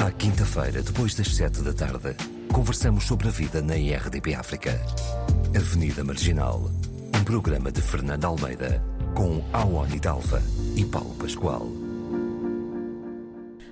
À 0.00 0.10
quinta-feira, 0.10 0.82
depois 0.82 1.14
das 1.14 1.28
sete 1.28 1.60
da 1.60 1.74
tarde, 1.74 2.16
conversamos 2.54 3.04
sobre 3.04 3.28
a 3.28 3.30
vida 3.30 3.60
na 3.60 3.76
IRDP 3.76 4.34
África. 4.34 4.80
Avenida 5.54 6.02
Marginal, 6.02 6.70
um 7.14 7.22
programa 7.22 7.70
de 7.70 7.82
Fernando 7.82 8.24
Almeida, 8.24 8.82
com 9.14 9.44
Awani 9.52 10.00
Dalva 10.00 10.42
e 10.74 10.86
Paulo 10.86 11.14
Pascoal. 11.16 11.68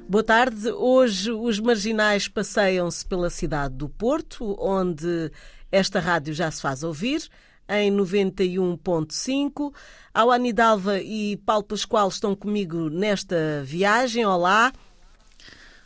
Boa 0.06 0.22
tarde. 0.22 0.70
Hoje 0.70 1.32
os 1.32 1.58
marginais 1.60 2.28
passeiam-se 2.28 3.06
pela 3.06 3.30
cidade 3.30 3.76
do 3.76 3.88
Porto, 3.88 4.54
onde 4.60 5.32
esta 5.72 5.98
rádio 5.98 6.34
já 6.34 6.50
se 6.50 6.60
faz 6.60 6.82
ouvir, 6.82 7.26
em 7.66 7.90
91.5. 7.90 9.72
Awani 10.12 10.52
Dalva 10.52 11.00
e 11.00 11.38
Paulo 11.38 11.64
Pascoal 11.64 12.08
estão 12.08 12.36
comigo 12.36 12.90
nesta 12.90 13.62
viagem. 13.64 14.26
Olá. 14.26 14.70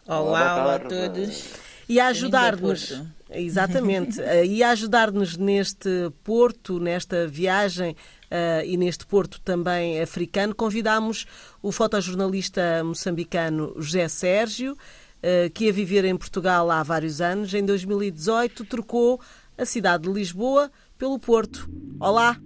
Olá, 0.07 0.65
olá 0.65 0.75
a 0.75 0.79
todos. 0.81 1.53
E 1.89 2.01
a 2.01 2.09
ajudar-nos. 2.09 3.01
Exatamente. 3.35 4.21
e 4.47 4.63
a 4.63 4.71
ajudar-nos 4.71 5.39
neste 5.39 5.89
Porto, 6.23 6.79
nesta 6.79 7.27
viagem 7.27 7.93
uh, 7.93 8.65
e 8.65 8.77
neste 8.77 9.07
Porto 9.07 9.41
também 9.41 10.01
africano, 10.01 10.55
convidámos 10.55 11.25
o 11.63 11.73
fotojornalista 11.73 12.85
moçambicano 12.85 13.75
José 13.79 14.07
Sérgio, 14.09 14.73
uh, 14.75 15.51
que 15.55 15.65
ia 15.65 15.73
viver 15.73 16.05
em 16.05 16.17
Portugal 16.17 16.71
há 16.71 16.83
vários 16.83 17.23
anos. 17.23 17.55
Em 17.55 17.65
2018 17.65 18.67
trocou 18.67 19.19
a 19.57 19.65
cidade 19.65 20.03
de 20.03 20.13
Lisboa 20.13 20.71
pelo 20.99 21.19
Porto. 21.19 21.71
Olá. 21.99 22.37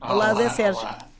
Olá, 0.00 0.14
olá 0.14 0.28
José 0.34 0.48
Sérgio. 0.50 0.82
Olá. 0.82 1.11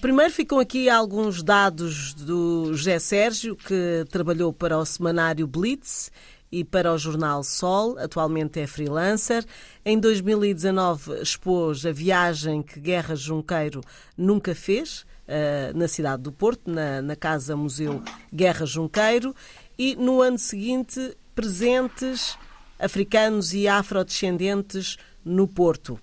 Primeiro 0.00 0.32
ficam 0.32 0.58
aqui 0.58 0.88
alguns 0.88 1.42
dados 1.42 2.14
do 2.14 2.74
José 2.74 2.98
Sérgio, 2.98 3.54
que 3.56 4.04
trabalhou 4.10 4.52
para 4.52 4.76
o 4.78 4.84
semanário 4.84 5.46
Blitz 5.46 6.10
e 6.50 6.64
para 6.64 6.92
o 6.92 6.98
jornal 6.98 7.42
Sol, 7.44 7.98
atualmente 7.98 8.58
é 8.58 8.66
freelancer. 8.66 9.44
Em 9.84 9.98
2019 9.98 11.20
expôs 11.20 11.84
a 11.84 11.92
viagem 11.92 12.62
que 12.62 12.80
Guerra 12.80 13.14
Junqueiro 13.14 13.82
nunca 14.16 14.54
fez, 14.54 15.02
uh, 15.28 15.76
na 15.76 15.86
cidade 15.86 16.22
do 16.22 16.32
Porto, 16.32 16.70
na, 16.70 17.02
na 17.02 17.14
Casa 17.14 17.54
Museu 17.54 18.02
Guerra 18.32 18.66
Junqueiro. 18.66 19.34
E 19.78 19.94
no 19.94 20.20
ano 20.20 20.38
seguinte, 20.38 21.16
presentes 21.34 22.36
africanos 22.78 23.52
e 23.52 23.68
afrodescendentes 23.68 24.96
no 25.24 25.46
Porto. 25.46 26.00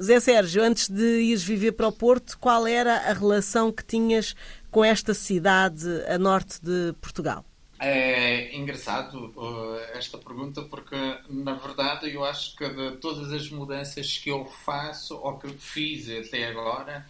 Zé 0.00 0.20
Sérgio, 0.20 0.62
antes 0.62 0.88
de 0.88 1.20
ires 1.20 1.42
viver 1.42 1.72
para 1.72 1.88
o 1.88 1.92
Porto, 1.92 2.38
qual 2.38 2.66
era 2.66 2.94
a 2.94 3.12
relação 3.12 3.72
que 3.72 3.84
tinhas 3.84 4.34
com 4.70 4.84
esta 4.84 5.14
cidade 5.14 5.86
a 6.08 6.18
norte 6.18 6.60
de 6.62 6.94
Portugal? 7.00 7.44
É 7.78 8.56
engraçado 8.56 9.32
uh, 9.36 9.76
esta 9.92 10.16
pergunta 10.16 10.62
porque, 10.62 10.96
na 11.28 11.54
verdade, 11.54 12.10
eu 12.10 12.24
acho 12.24 12.56
que 12.56 12.66
de 12.68 12.96
todas 12.96 13.32
as 13.32 13.50
mudanças 13.50 14.16
que 14.16 14.30
eu 14.30 14.46
faço 14.46 15.16
ou 15.16 15.38
que 15.38 15.48
fiz 15.48 16.08
até 16.08 16.48
agora, 16.48 17.06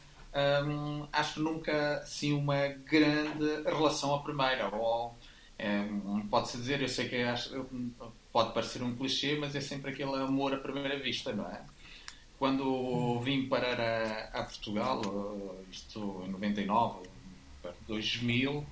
um, 0.67 1.07
acho 1.13 1.35
que 1.35 1.41
nunca 1.41 1.99
assim 1.99 2.33
uma 2.33 2.67
grande 2.69 3.63
relação 3.65 4.15
à 4.15 4.23
primeira. 4.23 4.69
Ou 4.75 5.17
um, 5.61 6.27
pode-se 6.29 6.57
dizer, 6.57 6.83
eu 6.83 6.89
sei 6.89 7.09
que 7.09 7.17
acho, 7.23 7.67
pode 8.33 8.53
parecer 8.53 8.83
um 8.83 8.95
clichê, 8.95 9.37
mas 9.39 9.55
é 9.55 9.61
sempre 9.61 9.93
aquele 9.93 10.15
amor 10.17 10.53
à 10.53 10.59
primeira 10.59 10.99
vista, 10.99 11.33
não 11.33 11.47
é? 11.47 11.63
Quando 12.39 13.19
vim 13.21 13.49
parar 13.49 13.81
a, 13.81 14.41
a 14.41 14.43
Portugal, 14.43 15.01
isto 15.71 16.23
em 16.27 16.31
99, 16.31 17.09
2000, 17.89 18.67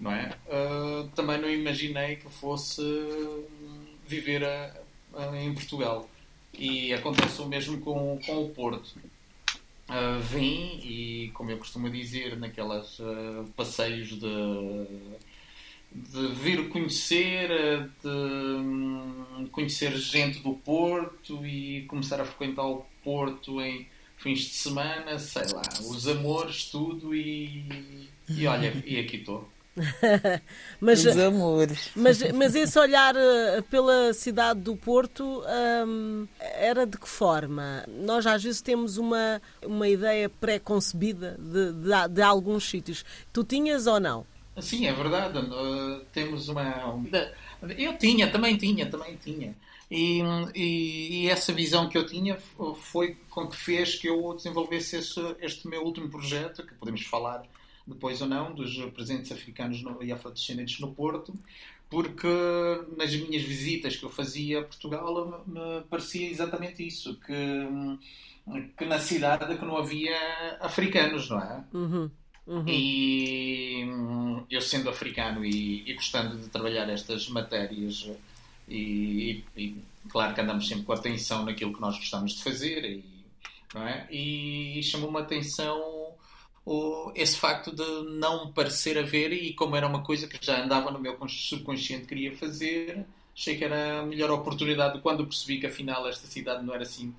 não 0.00 0.12
é? 0.12 0.36
Uh, 0.46 1.08
também 1.14 1.38
não 1.38 1.50
imaginei 1.50 2.16
que 2.16 2.28
fosse 2.28 2.82
viver 4.06 4.44
a, 4.44 4.74
a, 5.14 5.36
em 5.36 5.52
Portugal. 5.54 6.08
E 6.54 6.92
acontece 6.92 7.40
o 7.42 7.46
mesmo 7.46 7.80
com, 7.80 8.18
com 8.24 8.44
o 8.44 8.48
Porto. 8.50 8.98
Uh, 9.88 10.18
vim 10.20 10.80
e, 10.82 11.30
como 11.34 11.50
eu 11.50 11.58
costumo 11.58 11.88
dizer, 11.88 12.36
naquelas 12.36 12.98
uh, 12.98 13.44
passeios 13.56 14.08
de, 14.08 14.86
de 15.92 16.28
vir 16.34 16.68
conhecer, 16.68 17.88
de 18.02 18.08
um, 18.08 19.46
conhecer 19.52 19.96
gente 19.96 20.40
do 20.40 20.54
Porto 20.54 21.46
e 21.46 21.82
começar 21.82 22.20
a 22.20 22.24
frequentar 22.24 22.66
o 22.66 22.84
Porto 23.06 23.60
em 23.60 23.86
fins 24.16 24.40
de 24.40 24.54
semana, 24.54 25.16
sei 25.20 25.44
lá, 25.52 25.62
os 25.78 26.08
amores, 26.08 26.64
tudo 26.64 27.14
e, 27.14 28.10
e 28.28 28.44
olha, 28.48 28.82
e 28.84 28.98
aqui 28.98 29.18
estou. 29.18 29.48
mas, 30.80 31.04
Os 31.04 31.16
amores. 31.16 31.90
Mas, 31.94 32.32
mas 32.32 32.56
esse 32.56 32.76
olhar 32.76 33.14
eh, 33.14 33.62
pela 33.70 34.12
cidade 34.12 34.58
do 34.58 34.74
Porto 34.74 35.44
hum, 35.86 36.26
era 36.40 36.84
de 36.84 36.98
que 36.98 37.08
forma? 37.08 37.84
Nós 37.86 38.26
às 38.26 38.42
vezes 38.42 38.60
temos 38.60 38.96
uma, 38.96 39.40
uma 39.62 39.86
ideia 39.86 40.28
pré-concebida 40.28 41.38
de, 41.38 41.72
de, 41.74 42.08
de, 42.10 42.22
alguns 42.22 42.68
sítios. 42.68 43.04
Tu 43.32 43.44
tinhas 43.44 43.86
ou 43.86 44.00
não? 44.00 44.26
Sim, 44.58 44.86
é 44.86 44.92
verdade. 44.92 45.38
Uh, 45.38 46.00
temos 46.12 46.48
uma. 46.48 46.98
Eu 47.78 47.96
tinha, 47.98 48.28
também 48.28 48.56
tinha, 48.56 48.86
também 48.86 49.16
tinha. 49.22 49.54
E, 49.90 50.20
e, 50.54 51.22
e, 51.24 51.30
essa 51.30 51.52
visão 51.52 51.88
que 51.88 51.96
eu 51.96 52.04
tinha 52.04 52.38
foi 52.90 53.16
com 53.30 53.46
que 53.46 53.56
fez 53.56 53.94
que 53.94 54.08
eu 54.08 54.34
desenvolvesse 54.34 54.96
esse, 54.96 55.20
este 55.40 55.68
meu 55.68 55.84
último 55.84 56.08
projeto, 56.08 56.66
que 56.66 56.74
podemos 56.74 57.02
falar 57.02 57.44
depois 57.86 58.20
ou 58.20 58.26
não, 58.26 58.52
dos 58.52 58.76
presentes 58.86 59.30
africanos 59.30 59.80
no, 59.82 60.02
e 60.02 60.10
afrodescendentes 60.10 60.80
no 60.80 60.92
Porto, 60.92 61.32
porque 61.88 62.26
nas 62.96 63.14
minhas 63.14 63.44
visitas 63.44 63.96
que 63.96 64.04
eu 64.04 64.10
fazia 64.10 64.60
a 64.60 64.64
Portugal 64.64 65.44
me 65.46 65.82
parecia 65.88 66.28
exatamente 66.28 66.84
isso, 66.84 67.18
que, 67.20 68.66
que 68.76 68.84
na 68.84 68.98
cidade 68.98 69.56
que 69.56 69.64
não 69.64 69.76
havia 69.76 70.16
africanos, 70.60 71.30
não 71.30 71.40
é? 71.40 71.64
Uhum. 71.72 72.10
Uhum. 72.46 72.64
E 72.68 73.84
eu 74.50 74.60
sendo 74.60 74.88
africano 74.88 75.44
e, 75.44 75.82
e, 75.88 75.94
gostando 75.94 76.36
de 76.36 76.48
trabalhar 76.48 76.88
estas 76.88 77.28
matérias 77.28 78.08
e, 78.68 79.44
e, 79.56 79.76
claro 80.08 80.34
que 80.34 80.40
andamos 80.40 80.66
sempre 80.66 80.84
com 80.84 80.92
atenção 80.92 81.44
naquilo 81.44 81.72
que 81.72 81.80
nós 81.80 81.96
gostamos 81.96 82.32
de 82.32 82.42
fazer 82.42 82.84
e, 82.84 83.04
é? 83.74 84.06
e 84.12 84.82
chamou-me 84.82 85.18
a 85.18 85.20
atenção 85.20 86.06
o, 86.66 87.12
esse 87.14 87.38
facto 87.38 87.74
de 87.74 88.10
não 88.18 88.52
parecer 88.52 88.98
haver, 88.98 89.32
e 89.32 89.52
como 89.54 89.76
era 89.76 89.86
uma 89.86 90.02
coisa 90.02 90.26
que 90.26 90.44
já 90.44 90.64
andava 90.64 90.90
no 90.90 90.98
meu 90.98 91.16
subconsciente 91.28 92.06
queria 92.06 92.36
fazer, 92.36 93.06
achei 93.34 93.56
que 93.56 93.64
era 93.64 94.00
a 94.00 94.02
melhor 94.02 94.30
oportunidade 94.32 95.00
quando 95.00 95.24
percebi 95.24 95.60
que 95.60 95.66
afinal 95.66 96.08
esta 96.08 96.26
cidade 96.26 96.66
não 96.66 96.74
era 96.74 96.82
assim 96.82 97.14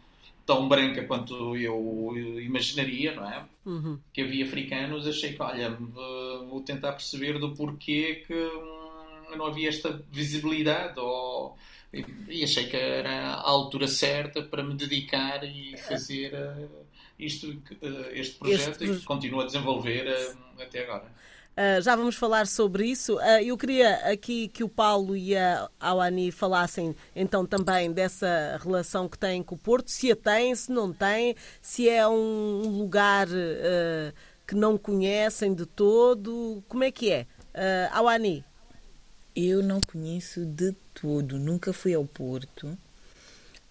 tão 0.45 0.67
branca 0.67 1.03
quanto 1.03 1.55
eu 1.57 2.13
imaginaria, 2.41 3.13
não 3.13 3.29
é? 3.29 3.45
Uhum. 3.65 3.99
Que 4.13 4.21
havia 4.21 4.45
africanos, 4.45 5.05
achei 5.05 5.33
que, 5.33 5.41
olha, 5.41 5.69
vou 5.71 6.61
tentar 6.61 6.93
perceber 6.93 7.37
do 7.37 7.53
porquê 7.53 8.23
que 8.25 8.33
hum, 8.33 8.76
não 9.35 9.47
havia 9.47 9.69
esta 9.69 10.01
visibilidade 10.11 10.99
ou 10.99 11.57
e 12.27 12.43
achei 12.43 12.67
que 12.67 12.75
era 12.75 13.33
a 13.33 13.49
altura 13.49 13.87
certa 13.87 14.43
para 14.43 14.63
me 14.63 14.75
dedicar 14.75 15.43
e 15.43 15.75
fazer 15.77 16.33
uh, 16.33 16.85
isto, 17.17 17.49
uh, 17.49 18.11
este 18.11 18.37
projeto 18.37 18.83
este... 18.83 19.01
e 19.01 19.05
continua 19.05 19.43
a 19.43 19.45
desenvolver 19.45 20.05
uh, 20.05 20.61
até 20.61 20.83
agora. 20.83 21.05
Uh, 21.57 21.81
já 21.81 21.95
vamos 21.95 22.15
falar 22.15 22.45
sobre 22.45 22.85
isso. 22.85 23.15
Uh, 23.15 23.41
eu 23.43 23.57
queria 23.57 23.95
aqui 24.11 24.47
que 24.47 24.63
o 24.63 24.69
Paulo 24.69 25.17
e 25.17 25.35
a 25.35 25.67
Awani 25.79 26.31
falassem 26.31 26.95
então 27.15 27.47
também 27.47 27.91
dessa 27.91 28.59
relação 28.61 29.09
que 29.09 29.17
têm 29.17 29.41
com 29.41 29.55
o 29.55 29.57
Porto, 29.57 29.89
se 29.89 30.11
a 30.11 30.15
têm, 30.15 30.53
se 30.53 30.71
não 30.71 30.93
têm, 30.93 31.35
se 31.59 31.89
é 31.89 32.07
um 32.07 32.77
lugar 32.77 33.27
uh, 33.27 34.13
que 34.45 34.53
não 34.53 34.77
conhecem 34.77 35.55
de 35.55 35.65
todo. 35.65 36.63
Como 36.67 36.83
é 36.83 36.91
que 36.91 37.11
é? 37.11 37.25
Uh, 37.55 37.89
Awani? 37.91 38.45
Eu 39.39 39.61
não 39.61 39.79
conheço 39.79 40.43
de 40.47 40.71
todo, 40.95 41.37
nunca 41.37 41.71
fui 41.71 41.93
ao 41.93 42.03
Porto. 42.03 42.75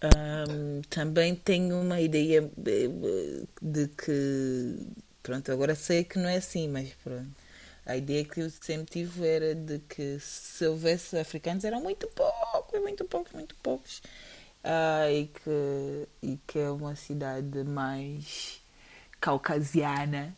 Um, 0.00 0.80
também 0.82 1.34
tenho 1.34 1.80
uma 1.80 2.00
ideia 2.00 2.48
de 3.60 3.88
que, 3.88 4.78
pronto, 5.24 5.50
agora 5.50 5.74
sei 5.74 6.04
que 6.04 6.20
não 6.20 6.28
é 6.28 6.36
assim, 6.36 6.68
mas 6.68 6.90
pronto. 7.02 7.34
A 7.84 7.96
ideia 7.96 8.24
que 8.24 8.42
eu 8.42 8.48
sempre 8.48 8.86
tive 8.92 9.26
era 9.26 9.56
de 9.56 9.80
que 9.80 10.20
se 10.20 10.64
houvesse 10.64 11.18
africanos 11.18 11.64
eram 11.64 11.80
muito 11.80 12.06
poucos, 12.08 12.80
muito 12.80 13.04
poucos, 13.04 13.32
muito 13.32 13.56
poucos. 13.56 14.00
Ah, 14.62 15.10
e, 15.10 15.26
que, 15.26 16.08
e 16.22 16.38
que 16.46 16.60
é 16.60 16.70
uma 16.70 16.94
cidade 16.94 17.64
mais 17.64 18.60
caucasiana 19.20 20.32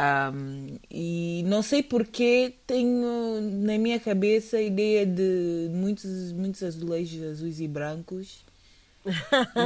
um, 0.00 0.78
e 0.90 1.42
não 1.46 1.60
sei 1.60 1.82
porque 1.82 2.54
tenho 2.66 3.40
na 3.40 3.76
minha 3.78 3.98
cabeça 3.98 4.56
a 4.56 4.62
ideia 4.62 5.04
de 5.04 5.68
muitos, 5.72 6.32
muitos 6.32 6.62
azulejos 6.62 7.22
azuis 7.22 7.60
e 7.60 7.66
brancos. 7.66 8.46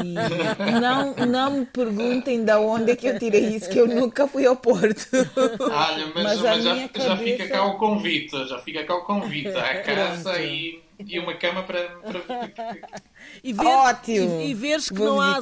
E 0.04 0.14
não, 0.80 1.14
não 1.26 1.50
me 1.58 1.66
perguntem 1.66 2.44
de 2.44 2.52
onde 2.54 2.92
é 2.92 2.96
que 2.96 3.08
eu 3.08 3.18
tirei 3.18 3.56
isso, 3.56 3.68
que 3.68 3.78
eu 3.78 3.88
nunca 3.88 4.26
fui 4.28 4.46
ao 4.46 4.56
Porto. 4.56 5.06
Olha, 5.58 6.06
mas, 6.14 6.24
mas, 6.24 6.40
mas 6.40 6.64
já, 6.64 6.88
cabeça... 6.88 7.08
já, 7.08 7.16
fica 7.16 7.48
cá 7.48 7.64
o 7.66 7.76
convite, 7.76 8.48
já 8.48 8.58
fica 8.58 8.84
cá 8.84 8.94
o 8.94 9.04
convite. 9.04 9.48
À 9.48 9.82
casa 9.82 10.40
e, 10.40 10.80
e 11.06 11.18
uma 11.18 11.34
cama 11.34 11.62
para, 11.62 11.88
para... 12.00 12.72
E 13.42 13.52
ver, 13.52 13.64
Ótimo! 13.64 14.40
E, 14.40 14.50
e 14.50 14.54
veres 14.54 14.88
que 14.88 14.98
não 14.98 15.20
há, 15.20 15.38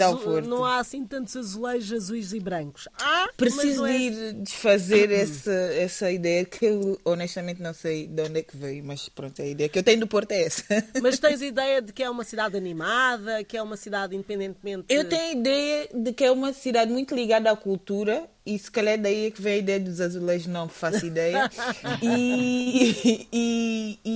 não 0.46 0.64
há 0.64 0.78
assim 0.80 1.04
tantos 1.06 1.34
azulejos 1.34 1.92
azuis 1.92 2.32
e 2.32 2.40
brancos. 2.40 2.88
Ah, 3.00 3.28
Preciso 3.36 3.86
é... 3.86 3.96
ir 3.96 4.32
desfazer 4.34 5.10
essa, 5.10 5.52
essa 5.52 6.10
ideia 6.10 6.44
que 6.44 6.66
eu 6.66 7.00
honestamente 7.04 7.62
não 7.62 7.72
sei 7.72 8.06
de 8.06 8.22
onde 8.22 8.40
é 8.40 8.42
que 8.42 8.56
veio, 8.56 8.84
mas 8.84 9.08
pronto, 9.08 9.40
a 9.40 9.46
ideia 9.46 9.68
que 9.68 9.78
eu 9.78 9.82
tenho 9.82 10.00
do 10.00 10.06
Porto 10.06 10.32
é 10.32 10.42
essa. 10.42 10.64
Mas 11.00 11.18
tens 11.18 11.40
ideia 11.40 11.80
de 11.80 11.92
que 11.92 12.02
é 12.02 12.10
uma 12.10 12.22
cidade 12.22 12.56
animada, 12.56 13.42
que 13.44 13.56
é 13.56 13.62
uma 13.62 13.76
cidade 13.76 14.14
independentemente. 14.14 14.84
Eu 14.88 15.08
tenho 15.08 15.38
ideia 15.38 15.88
de 15.92 16.12
que 16.12 16.24
é 16.24 16.30
uma 16.30 16.52
cidade 16.52 16.92
muito 16.92 17.14
ligada 17.14 17.50
à 17.50 17.56
cultura 17.56 18.28
e 18.44 18.58
se 18.58 18.70
calhar 18.70 18.98
daí 18.98 19.26
é 19.26 19.30
que 19.30 19.40
vem 19.40 19.54
a 19.54 19.56
ideia 19.56 19.80
dos 19.80 20.00
azulejos, 20.00 20.46
não 20.46 20.68
faço 20.68 21.06
ideia. 21.06 21.50
e, 22.02 23.26
e, 23.32 23.98
e 24.04 24.10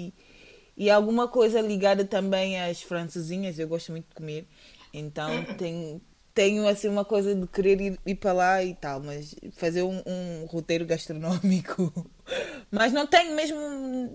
e 0.00 0.12
alguma 0.88 1.28
coisa 1.28 1.60
ligada 1.60 2.04
também 2.04 2.58
às 2.58 2.80
francesinhas, 2.80 3.58
eu 3.58 3.68
gosto 3.68 3.92
muito 3.92 4.08
de 4.08 4.14
comer. 4.14 4.46
Então 4.94 5.28
tenho, 5.58 6.00
tenho 6.32 6.66
assim 6.66 6.88
uma 6.88 7.04
coisa 7.04 7.34
de 7.34 7.46
querer 7.46 7.80
ir, 7.80 8.00
ir 8.06 8.14
para 8.14 8.32
lá 8.32 8.64
e 8.64 8.74
tal, 8.74 9.00
mas 9.00 9.34
fazer 9.52 9.82
um, 9.82 10.02
um 10.06 10.46
roteiro 10.46 10.86
gastronómico. 10.86 11.92
Mas 12.70 12.92
não 12.92 13.04
tenho 13.04 13.34
mesmo 13.34 13.58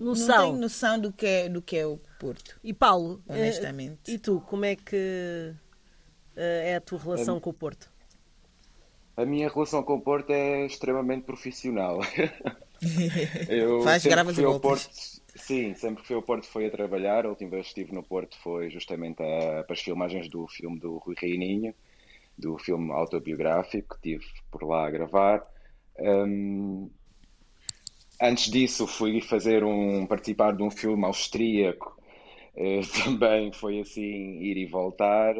noção, 0.00 0.36
não 0.36 0.44
tenho 0.44 0.56
noção 0.56 0.98
do, 0.98 1.12
que 1.12 1.26
é, 1.26 1.48
do 1.50 1.60
que 1.60 1.76
é 1.76 1.86
o 1.86 2.00
Porto. 2.18 2.58
E 2.64 2.72
Paulo, 2.72 3.22
eh, 3.28 3.34
honestamente. 3.34 4.10
e 4.10 4.18
tu, 4.18 4.42
como 4.48 4.64
é 4.64 4.74
que 4.74 5.52
eh, 6.34 6.70
é 6.70 6.76
a 6.76 6.80
tua 6.80 6.98
relação 6.98 7.38
com 7.38 7.50
o 7.50 7.52
Porto? 7.52 7.90
A 9.16 9.26
minha 9.26 9.50
relação 9.50 9.82
com 9.82 9.96
o 9.96 10.00
Porto 10.00 10.30
é 10.30 10.64
extremamente 10.64 11.24
profissional. 11.24 12.00
eu 13.48 13.82
Faz 13.82 14.04
gravas 14.04 14.38
e 14.38 14.42
voltas. 14.42 14.60
Porto, 14.60 15.22
Sim, 15.36 15.74
sempre 15.74 16.02
que 16.02 16.08
fui 16.08 16.16
ao 16.16 16.22
Porto 16.22 16.46
foi 16.46 16.66
a 16.66 16.70
trabalhar. 16.70 17.26
A 17.26 17.28
última 17.28 17.50
vez 17.50 17.64
que 17.64 17.80
estive 17.80 17.94
no 17.94 18.02
Porto 18.02 18.36
foi 18.38 18.70
justamente 18.70 19.22
a, 19.22 19.62
para 19.64 19.74
as 19.74 19.80
filmagens 19.80 20.28
do 20.28 20.46
filme 20.48 20.78
do 20.78 20.96
Rui 20.98 21.14
Reininho, 21.18 21.74
do 22.36 22.58
filme 22.58 22.90
autobiográfico 22.92 23.98
que 24.00 24.10
estive 24.14 24.32
por 24.50 24.62
lá 24.64 24.86
a 24.86 24.90
gravar. 24.90 25.46
Um, 25.98 26.90
antes 28.20 28.50
disso 28.50 28.86
fui 28.86 29.20
fazer 29.20 29.62
um 29.62 30.06
participar 30.06 30.56
de 30.56 30.62
um 30.62 30.70
filme 30.70 31.04
austríaco. 31.04 31.96
Uh, 32.54 32.80
também 33.04 33.52
foi 33.52 33.80
assim 33.80 34.40
ir 34.40 34.56
e 34.56 34.66
voltar. 34.66 35.34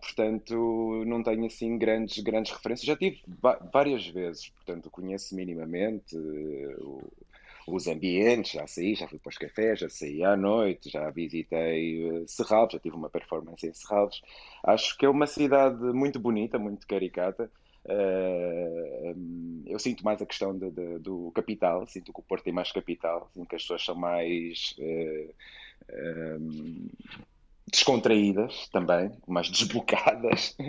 Portanto, 0.00 1.04
não 1.06 1.22
tenho 1.22 1.46
assim 1.46 1.78
grandes, 1.78 2.22
grandes 2.22 2.52
referências. 2.52 2.86
Já 2.86 2.96
tive 2.96 3.22
várias 3.72 4.06
vezes, 4.06 4.48
portanto, 4.50 4.90
conheço 4.90 5.34
minimamente 5.34 6.16
uh, 6.16 7.12
os 7.66 7.86
ambientes, 7.86 8.52
já 8.52 8.66
saí, 8.66 8.94
já 8.94 9.06
fui 9.08 9.18
para 9.18 9.30
os 9.30 9.38
cafés, 9.38 9.80
já 9.80 9.88
saí 9.88 10.22
à 10.24 10.36
noite, 10.36 10.90
já 10.90 11.10
visitei 11.10 12.10
uh, 12.10 12.28
Serralves, 12.28 12.74
já 12.74 12.78
tive 12.78 12.96
uma 12.96 13.10
performance 13.10 13.66
em 13.66 13.72
Serralves. 13.72 14.20
Acho 14.64 14.96
que 14.96 15.06
é 15.06 15.08
uma 15.08 15.26
cidade 15.26 15.82
muito 15.92 16.18
bonita, 16.18 16.58
muito 16.58 16.86
caricata. 16.86 17.50
Uh, 17.84 19.62
eu 19.66 19.78
sinto 19.78 20.04
mais 20.04 20.20
a 20.22 20.26
questão 20.26 20.56
de, 20.56 20.70
de, 20.70 20.98
do 20.98 21.30
capital, 21.32 21.86
sinto 21.86 22.12
que 22.12 22.20
o 22.20 22.22
Porto 22.22 22.44
tem 22.44 22.52
mais 22.52 22.70
capital, 22.70 23.28
sinto 23.34 23.48
que 23.48 23.56
as 23.56 23.62
pessoas 23.62 23.84
são 23.84 23.94
mais 23.94 24.76
um, 25.88 26.88
descontraídas 27.70 28.68
também, 28.68 29.10
mais 29.26 29.48
desbocadas. 29.48 30.56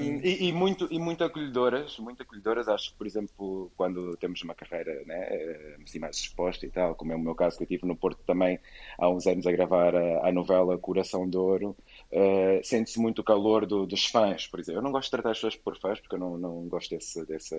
um, 0.00 0.20
e, 0.22 0.48
e, 0.48 0.52
muito, 0.52 0.88
e 0.90 0.98
muito 0.98 1.24
acolhedoras, 1.24 1.98
muito 1.98 2.22
acolhedoras. 2.22 2.68
Acho 2.68 2.90
que, 2.90 2.96
por 2.98 3.06
exemplo, 3.06 3.70
quando 3.76 4.16
temos 4.16 4.42
uma 4.42 4.54
carreira 4.54 5.02
né, 5.06 5.76
assim, 5.84 5.98
mais 5.98 6.16
exposta 6.16 6.66
e 6.66 6.70
tal, 6.70 6.94
como 6.94 7.12
é 7.12 7.16
o 7.16 7.20
meu 7.20 7.34
caso 7.34 7.56
que 7.56 7.64
eu 7.64 7.68
tive 7.68 7.86
no 7.86 7.96
Porto 7.96 8.20
também 8.26 8.58
há 8.98 9.08
uns 9.08 9.26
anos 9.26 9.46
a 9.46 9.52
gravar 9.52 9.94
a, 9.94 10.28
a 10.28 10.32
novela 10.32 10.76
Coração 10.76 11.28
de 11.28 11.36
Ouro, 11.36 11.76
uh, 12.14 12.60
sente-se 12.62 12.98
muito 12.98 13.20
o 13.20 13.24
calor 13.24 13.66
do, 13.66 13.84
dos 13.86 14.06
fãs, 14.06 14.46
por 14.46 14.60
exemplo. 14.60 14.78
Eu 14.78 14.82
não 14.82 14.92
gosto 14.92 15.06
de 15.06 15.10
tratar 15.10 15.32
as 15.32 15.38
pessoas 15.38 15.56
por 15.56 15.76
fãs, 15.76 16.00
porque 16.00 16.14
eu 16.14 16.18
não, 16.18 16.38
não 16.38 16.68
gosto 16.68 16.90
desse, 16.90 17.26
desse 17.26 17.54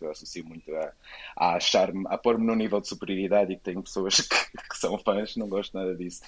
eu 0.00 0.10
associo 0.10 0.46
muito 0.46 0.74
a, 0.74 0.92
a 1.36 1.56
achar-me, 1.56 2.04
a 2.08 2.16
pôr-me 2.16 2.46
num 2.46 2.54
nível 2.54 2.80
de 2.80 2.88
superioridade 2.88 3.52
e 3.52 3.56
que 3.56 3.62
tenho 3.62 3.82
pessoas 3.82 4.20
que, 4.22 4.36
que 4.68 4.78
são 4.78 4.96
fãs, 4.98 5.36
não 5.36 5.48
gosto 5.48 5.76
nada 5.76 5.94
disso. 5.94 6.22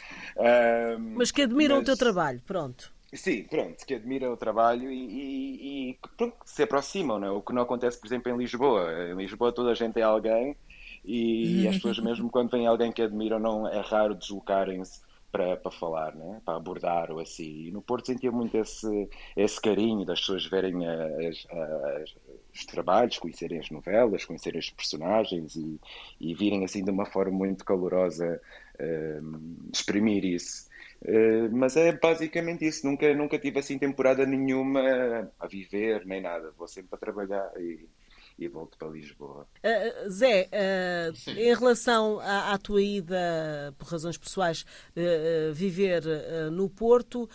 mas 1.14 1.30
que 1.30 1.42
admiram 1.42 1.76
mas... 1.76 1.82
o 1.82 1.86
teu 1.86 1.96
trabalho, 1.96 2.42
pronto. 2.46 2.92
Sim, 3.12 3.44
pronto, 3.44 3.86
que 3.86 3.94
admiram 3.94 4.32
o 4.32 4.36
trabalho 4.36 4.90
e, 4.90 4.98
e, 4.98 5.90
e 5.90 5.98
se 6.44 6.62
aproximam, 6.62 7.18
não 7.18 7.26
é? 7.26 7.30
o 7.30 7.40
que 7.40 7.54
não 7.54 7.62
acontece, 7.62 7.98
por 7.98 8.06
exemplo, 8.06 8.30
em 8.30 8.36
Lisboa. 8.36 9.10
Em 9.10 9.16
Lisboa 9.16 9.50
toda 9.50 9.70
a 9.70 9.74
gente 9.74 9.98
é 9.98 10.02
alguém 10.02 10.54
e, 11.02 11.62
e 11.62 11.68
as 11.68 11.76
pessoas 11.76 11.98
mesmo 12.00 12.28
quando 12.28 12.50
vem 12.50 12.66
alguém 12.66 12.92
que 12.92 13.00
admiram 13.00 13.38
não 13.38 13.66
é 13.66 13.80
raro 13.80 14.14
deslocarem-se 14.14 15.00
para, 15.30 15.56
para 15.56 15.70
falar, 15.70 16.14
né? 16.14 16.40
para 16.44 16.56
abordar 16.56 17.10
ou 17.10 17.20
assim. 17.20 17.66
E 17.66 17.70
no 17.70 17.82
Porto 17.82 18.06
sentia 18.06 18.32
muito 18.32 18.56
esse, 18.56 19.08
esse 19.36 19.60
carinho 19.60 20.04
das 20.04 20.20
pessoas 20.20 20.46
verem 20.46 20.86
as, 20.86 21.46
as, 21.50 22.14
os 22.54 22.64
trabalhos, 22.66 23.18
conhecerem 23.18 23.58
as 23.58 23.70
novelas, 23.70 24.24
conhecerem 24.24 24.58
os 24.58 24.70
personagens 24.70 25.56
e, 25.56 25.80
e 26.20 26.34
virem 26.34 26.64
assim 26.64 26.82
de 26.82 26.90
uma 26.90 27.06
forma 27.06 27.36
muito 27.36 27.64
calorosa 27.64 28.40
uh, 28.80 29.68
exprimir 29.72 30.24
isso. 30.24 30.68
Uh, 31.02 31.54
mas 31.54 31.76
é 31.76 31.92
basicamente 31.92 32.66
isso. 32.66 32.86
Nunca, 32.86 33.14
nunca 33.14 33.38
tive 33.38 33.58
assim 33.58 33.78
temporada 33.78 34.24
nenhuma 34.24 35.30
a 35.38 35.46
viver 35.46 36.04
nem 36.06 36.20
nada. 36.20 36.52
Vou 36.56 36.66
sempre 36.66 36.90
a 36.92 36.98
trabalhar 36.98 37.52
e 37.58 37.86
e 38.38 38.46
volto 38.46 38.78
para 38.78 38.88
Lisboa. 38.88 39.46
Uh, 39.64 40.10
Zé, 40.10 40.48
uh, 40.52 41.30
em 41.30 41.54
relação 41.54 42.20
à, 42.20 42.52
à, 42.52 42.58
tua 42.58 42.80
ida, 42.80 43.74
por 43.76 43.88
razões 43.88 44.16
pessoais, 44.16 44.64
uh, 44.96 45.52
viver 45.52 46.04
no 46.52 46.70
Porto, 46.70 47.28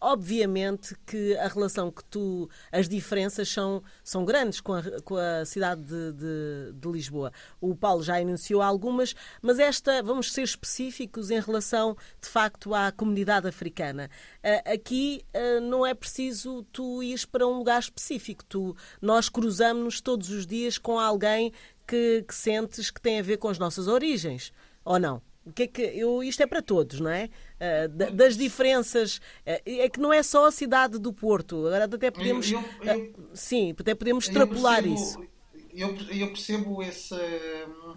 obviamente 0.00 0.94
que 1.06 1.36
a 1.36 1.48
relação 1.48 1.90
que 1.90 2.04
tu. 2.04 2.48
As 2.72 2.88
diferenças 2.88 3.48
são, 3.48 3.82
são 4.02 4.24
grandes 4.24 4.60
com 4.60 4.74
a, 4.74 4.82
com 5.04 5.16
a 5.16 5.44
cidade 5.44 5.82
de, 5.82 6.12
de, 6.12 6.72
de, 6.74 6.88
Lisboa. 6.88 7.32
O 7.60 7.74
Paulo 7.74 8.02
já 8.02 8.20
enunciou 8.20 8.62
algumas, 8.62 9.14
mas 9.42 9.58
esta, 9.58 10.02
vamos 10.02 10.32
ser 10.32 10.42
específicos 10.42 11.30
em 11.30 11.40
relação, 11.40 11.96
de 12.20 12.28
facto, 12.28 12.74
à 12.74 12.90
comunidade 12.90 13.46
africana. 13.46 14.10
Uh, 14.42 14.74
aqui 14.74 15.24
uh, 15.34 15.60
não 15.60 15.84
é 15.84 15.94
preciso 15.94 16.64
tu 16.72 17.02
ires 17.02 17.24
para 17.24 17.46
um 17.46 17.58
lugar 17.58 17.80
específico. 17.80 18.44
Tu, 18.44 18.76
nós 19.00 19.28
cruzamos-nos 19.28 20.00
todos 20.00 20.30
os 20.30 20.46
dias 20.46 20.78
com 20.78 20.98
alguém 20.98 21.52
que, 21.86 22.24
que 22.26 22.34
sentes 22.34 22.90
que 22.90 23.00
tem 23.00 23.18
a 23.18 23.22
ver 23.22 23.36
com 23.36 23.48
as 23.48 23.58
nossas 23.58 23.86
origens, 23.88 24.52
ou 24.84 24.98
não? 24.98 25.20
O 25.50 25.52
que 25.52 25.64
é 25.64 25.66
que 25.66 25.82
eu, 25.82 26.22
isto 26.22 26.42
é 26.42 26.46
para 26.46 26.62
todos, 26.62 27.00
não 27.00 27.10
é? 27.10 27.28
Uh, 27.56 28.12
das 28.12 28.36
diferenças. 28.36 29.16
Uh, 29.46 29.60
é 29.66 29.88
que 29.88 30.00
não 30.00 30.12
é 30.12 30.22
só 30.22 30.46
a 30.46 30.50
cidade 30.52 30.98
do 30.98 31.12
Porto. 31.12 31.66
Agora 31.66 31.84
até 31.84 32.10
podemos. 32.10 32.50
Eu, 32.50 32.64
eu, 32.82 32.94
eu, 32.94 33.04
uh, 33.04 33.30
sim, 33.34 33.74
até 33.78 33.94
podemos 33.94 34.26
extrapolar 34.26 34.82
percebo, 34.82 34.94
isso. 34.94 35.30
Eu, 35.72 35.96
eu 36.10 36.28
percebo 36.28 36.82
esse, 36.82 37.14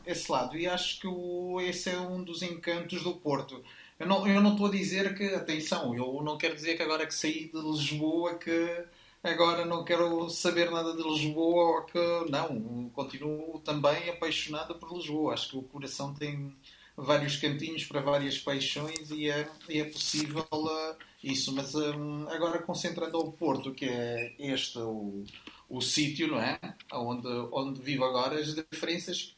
esse 0.06 0.32
lado 0.32 0.58
e 0.58 0.68
acho 0.68 1.00
que 1.00 1.08
o, 1.08 1.60
esse 1.62 1.90
é 1.90 2.00
um 2.00 2.24
dos 2.24 2.42
encantos 2.42 3.04
do 3.04 3.16
Porto. 3.16 3.64
Eu 4.00 4.08
não, 4.08 4.28
eu 4.28 4.42
não 4.42 4.52
estou 4.52 4.68
a 4.68 4.72
dizer 4.72 5.16
que, 5.16 5.24
atenção, 5.34 5.96
eu 5.96 6.22
não 6.24 6.38
quero 6.38 6.56
dizer 6.56 6.76
que 6.76 6.84
agora 6.84 7.06
que 7.06 7.14
saí 7.14 7.50
de 7.50 7.60
Lisboa 7.60 8.36
que 8.36 8.86
agora 9.24 9.66
não 9.66 9.84
quero 9.84 10.30
saber 10.30 10.70
nada 10.70 10.94
de 10.96 11.02
Lisboa 11.02 11.78
ou 11.78 11.82
que 11.84 12.30
não, 12.30 12.90
continuo 12.90 13.60
também 13.60 14.10
apaixonado 14.10 14.76
por 14.76 14.94
Lisboa. 14.96 15.34
Acho 15.34 15.52
que 15.52 15.58
o 15.58 15.64
coração 15.64 16.14
tem 16.14 16.54
vários 16.96 17.38
cantinhos 17.38 17.86
para 17.86 18.02
várias 18.02 18.38
paixões 18.38 19.10
e 19.12 19.30
é, 19.30 19.50
é 19.70 19.84
possível 19.86 20.46
uh, 20.54 20.96
isso. 21.24 21.54
Mas 21.54 21.74
um, 21.76 22.28
agora 22.30 22.62
concentrando 22.62 23.18
ao 23.18 23.32
Porto, 23.32 23.74
que 23.74 23.86
é 23.86 24.36
este 24.40 24.80
o, 24.80 25.24
o 25.70 25.82
sítio, 25.82 26.28
não 26.28 26.40
é? 26.40 26.60
Onde, 26.92 27.28
onde 27.52 27.82
vivo 27.82 28.06
agora, 28.06 28.40
as 28.40 28.54
diferenças 28.54 29.36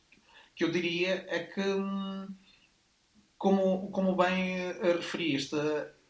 que 0.56 0.64
eu 0.64 0.72
diria 0.72 1.26
é 1.30 1.40
que, 1.40 1.62
um, 1.62 2.28
como, 3.38 3.90
como 3.92 4.16
bem 4.16 4.58
referiste, 4.82 5.56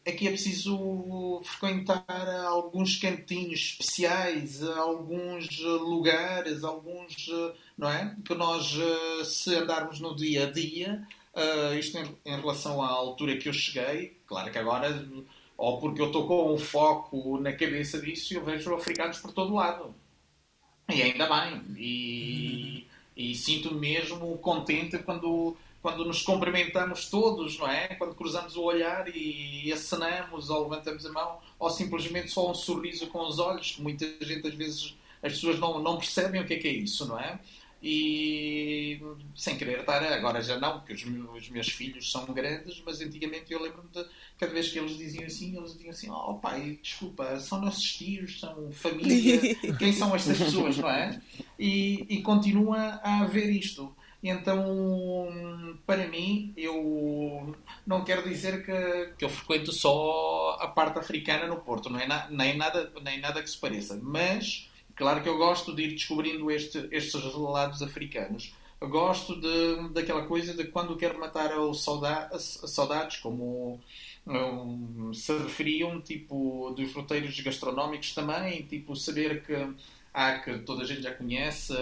aqui 0.06 0.28
é 0.28 0.30
preciso 0.30 1.42
frequentar 1.44 2.28
alguns 2.46 2.96
cantinhos 2.96 3.60
especiais, 3.60 4.62
alguns 4.62 5.58
lugares, 5.60 6.62
alguns, 6.62 7.28
não 7.76 7.88
é? 7.88 8.16
Que 8.24 8.34
nós, 8.34 8.76
se 9.24 9.54
andarmos 9.56 9.98
no 9.98 10.14
dia 10.14 10.46
a 10.46 10.50
dia, 10.52 11.06
Uh, 11.36 11.74
isto 11.74 11.98
em, 11.98 12.16
em, 12.24 12.40
relação 12.40 12.80
à 12.80 12.88
altura 12.88 13.36
que 13.36 13.46
eu 13.46 13.52
cheguei, 13.52 14.16
claro 14.26 14.50
que 14.50 14.56
agora, 14.56 15.06
ou 15.54 15.78
porque 15.78 16.00
eu 16.00 16.06
estou 16.06 16.26
com 16.26 16.54
um 16.54 16.56
foco 16.56 17.38
na 17.38 17.52
cabeça 17.52 18.00
disso, 18.00 18.32
eu 18.32 18.42
vejo 18.42 18.74
africanos 18.74 19.18
por 19.18 19.32
todo 19.32 19.52
lado. 19.52 19.94
E 20.88 21.02
ainda 21.02 21.28
bem. 21.28 21.62
E, 21.76 22.86
e 23.14 23.34
sinto 23.34 23.74
mesmo 23.74 24.38
contente 24.38 24.98
quando, 25.00 25.54
quando 25.82 26.06
nos 26.06 26.22
cumprimentamos 26.22 27.10
todos, 27.10 27.58
não 27.58 27.68
é? 27.68 27.88
Quando 27.96 28.14
cruzamos 28.14 28.56
o 28.56 28.62
olhar 28.62 29.06
e 29.14 29.70
acenamos 29.70 30.48
ou 30.48 30.62
levantamos 30.62 31.04
a 31.04 31.12
mão, 31.12 31.38
ou 31.58 31.68
simplesmente 31.68 32.30
só 32.30 32.50
um 32.50 32.54
sorriso 32.54 33.08
com 33.08 33.20
os 33.20 33.38
olhos, 33.38 33.72
que 33.72 33.82
muita 33.82 34.06
gente 34.24 34.46
às 34.46 34.54
vezes 34.54 34.96
as 35.22 35.32
pessoas 35.32 35.58
não, 35.58 35.82
não 35.82 35.98
percebem 35.98 36.40
o 36.40 36.46
que 36.46 36.54
é 36.54 36.58
que 36.58 36.68
é 36.68 36.72
isso, 36.72 37.06
não 37.06 37.20
é? 37.20 37.38
E 37.82 39.00
sem 39.34 39.56
querer 39.56 39.80
estar, 39.80 40.02
agora 40.02 40.42
já 40.42 40.58
não, 40.58 40.78
porque 40.78 40.94
os 40.94 41.04
meus, 41.04 41.42
os 41.44 41.48
meus 41.50 41.68
filhos 41.68 42.10
são 42.10 42.24
grandes, 42.26 42.82
mas 42.84 43.00
antigamente 43.00 43.52
eu 43.52 43.62
lembro-me 43.62 43.88
de 43.90 44.04
cada 44.38 44.52
vez 44.52 44.68
que 44.68 44.78
eles 44.78 44.96
diziam 44.96 45.26
assim, 45.26 45.56
eles 45.56 45.72
diziam 45.74 45.90
assim: 45.90 46.10
Oh 46.10 46.34
pai, 46.34 46.78
desculpa, 46.82 47.38
são 47.38 47.60
nossos 47.60 47.84
tios, 47.84 48.40
são 48.40 48.72
família, 48.72 49.54
quem 49.78 49.92
são 49.92 50.14
estas 50.14 50.38
pessoas, 50.38 50.78
não 50.78 50.88
é? 50.88 51.20
E, 51.58 52.06
e 52.08 52.22
continua 52.22 53.00
a 53.02 53.20
haver 53.20 53.50
isto. 53.50 53.94
Então, 54.22 55.78
para 55.86 56.08
mim, 56.08 56.52
eu 56.56 57.54
não 57.86 58.02
quero 58.02 58.28
dizer 58.28 58.64
que, 58.64 59.14
que 59.18 59.24
eu 59.24 59.28
frequento 59.28 59.70
só 59.72 60.58
a 60.60 60.66
parte 60.66 60.98
africana 60.98 61.46
no 61.46 61.58
Porto, 61.58 61.90
não 61.90 62.00
é 62.00 62.06
na, 62.06 62.28
nem, 62.30 62.56
nada, 62.56 62.92
nem 63.02 63.20
nada 63.20 63.42
que 63.42 63.48
se 63.48 63.58
pareça, 63.58 63.98
mas 64.02 64.68
Claro 64.96 65.22
que 65.22 65.28
eu 65.28 65.36
gosto 65.36 65.74
de 65.76 65.82
ir 65.82 65.92
descobrindo 65.92 66.50
este, 66.50 66.88
estes 66.90 67.22
lados 67.34 67.82
africanos. 67.82 68.54
Eu 68.80 68.88
gosto 68.88 69.38
de, 69.40 69.88
daquela 69.92 70.26
coisa 70.26 70.54
de 70.54 70.64
quando 70.64 70.96
quero 70.96 71.18
matar 71.18 71.56
os 71.58 71.84
saudades, 71.84 72.60
saudades 72.66 73.18
como 73.18 73.80
um, 74.26 75.12
se 75.12 75.36
referiam, 75.38 76.00
tipo, 76.00 76.74
dos 76.76 76.92
roteiros 76.94 77.38
gastronómicos 77.40 78.14
também, 78.14 78.62
tipo, 78.62 78.96
saber 78.96 79.44
que 79.44 79.54
há 80.12 80.38
que 80.38 80.58
toda 80.60 80.82
a 80.82 80.86
gente 80.86 81.02
já 81.02 81.14
conhece, 81.14 81.74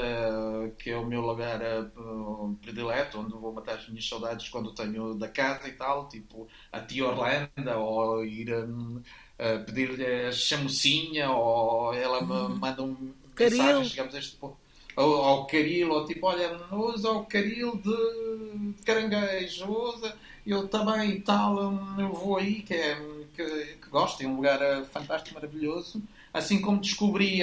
que 0.78 0.90
é 0.90 0.96
o 0.96 1.06
meu 1.06 1.20
lugar 1.20 1.60
uh, 1.96 2.58
predileto, 2.60 3.20
onde 3.20 3.32
vou 3.32 3.52
matar 3.52 3.76
as 3.76 3.88
minhas 3.88 4.08
saudades 4.08 4.48
quando 4.48 4.74
tenho 4.74 5.14
da 5.14 5.28
casa 5.28 5.68
e 5.68 5.72
tal, 5.72 6.08
tipo 6.08 6.48
a 6.72 6.80
tia 6.80 7.06
Orlando, 7.06 7.48
ou 7.78 8.24
ir 8.24 8.52
um, 8.52 9.00
uh, 9.38 9.64
pedir-lhe 9.64 10.04
a 10.04 10.32
chamucinha 10.32 11.30
ou 11.30 11.94
ela 11.94 12.22
me 12.22 12.32
uhum. 12.32 12.56
manda 12.56 12.82
um 12.82 13.12
Caril. 13.34 13.58
mensagem, 13.58 13.84
chegamos 13.84 14.14
a 14.14 14.18
este 14.18 14.36
ponto. 14.36 14.56
Ou 14.96 15.16
ao 15.16 15.46
caril, 15.46 15.90
ou 15.90 16.04
tipo, 16.04 16.24
olha, 16.26 16.56
usa 16.70 17.10
o 17.10 17.24
caril 17.24 17.76
de 17.76 18.74
caranguejo, 18.84 19.66
usa, 19.68 20.16
eu 20.46 20.68
também 20.68 21.10
e 21.10 21.20
tal, 21.20 21.74
eu 21.98 22.12
vou 22.12 22.36
aí, 22.36 22.62
que, 22.62 22.74
é, 22.74 22.94
que, 23.34 23.44
que 23.82 23.90
gosto, 23.90 24.22
é 24.22 24.26
um 24.26 24.36
lugar 24.36 24.62
eh, 24.62 24.84
fantástico, 24.84 25.34
maravilhoso. 25.34 26.00
Assim 26.32 26.60
como 26.60 26.80
descobri 26.80 27.40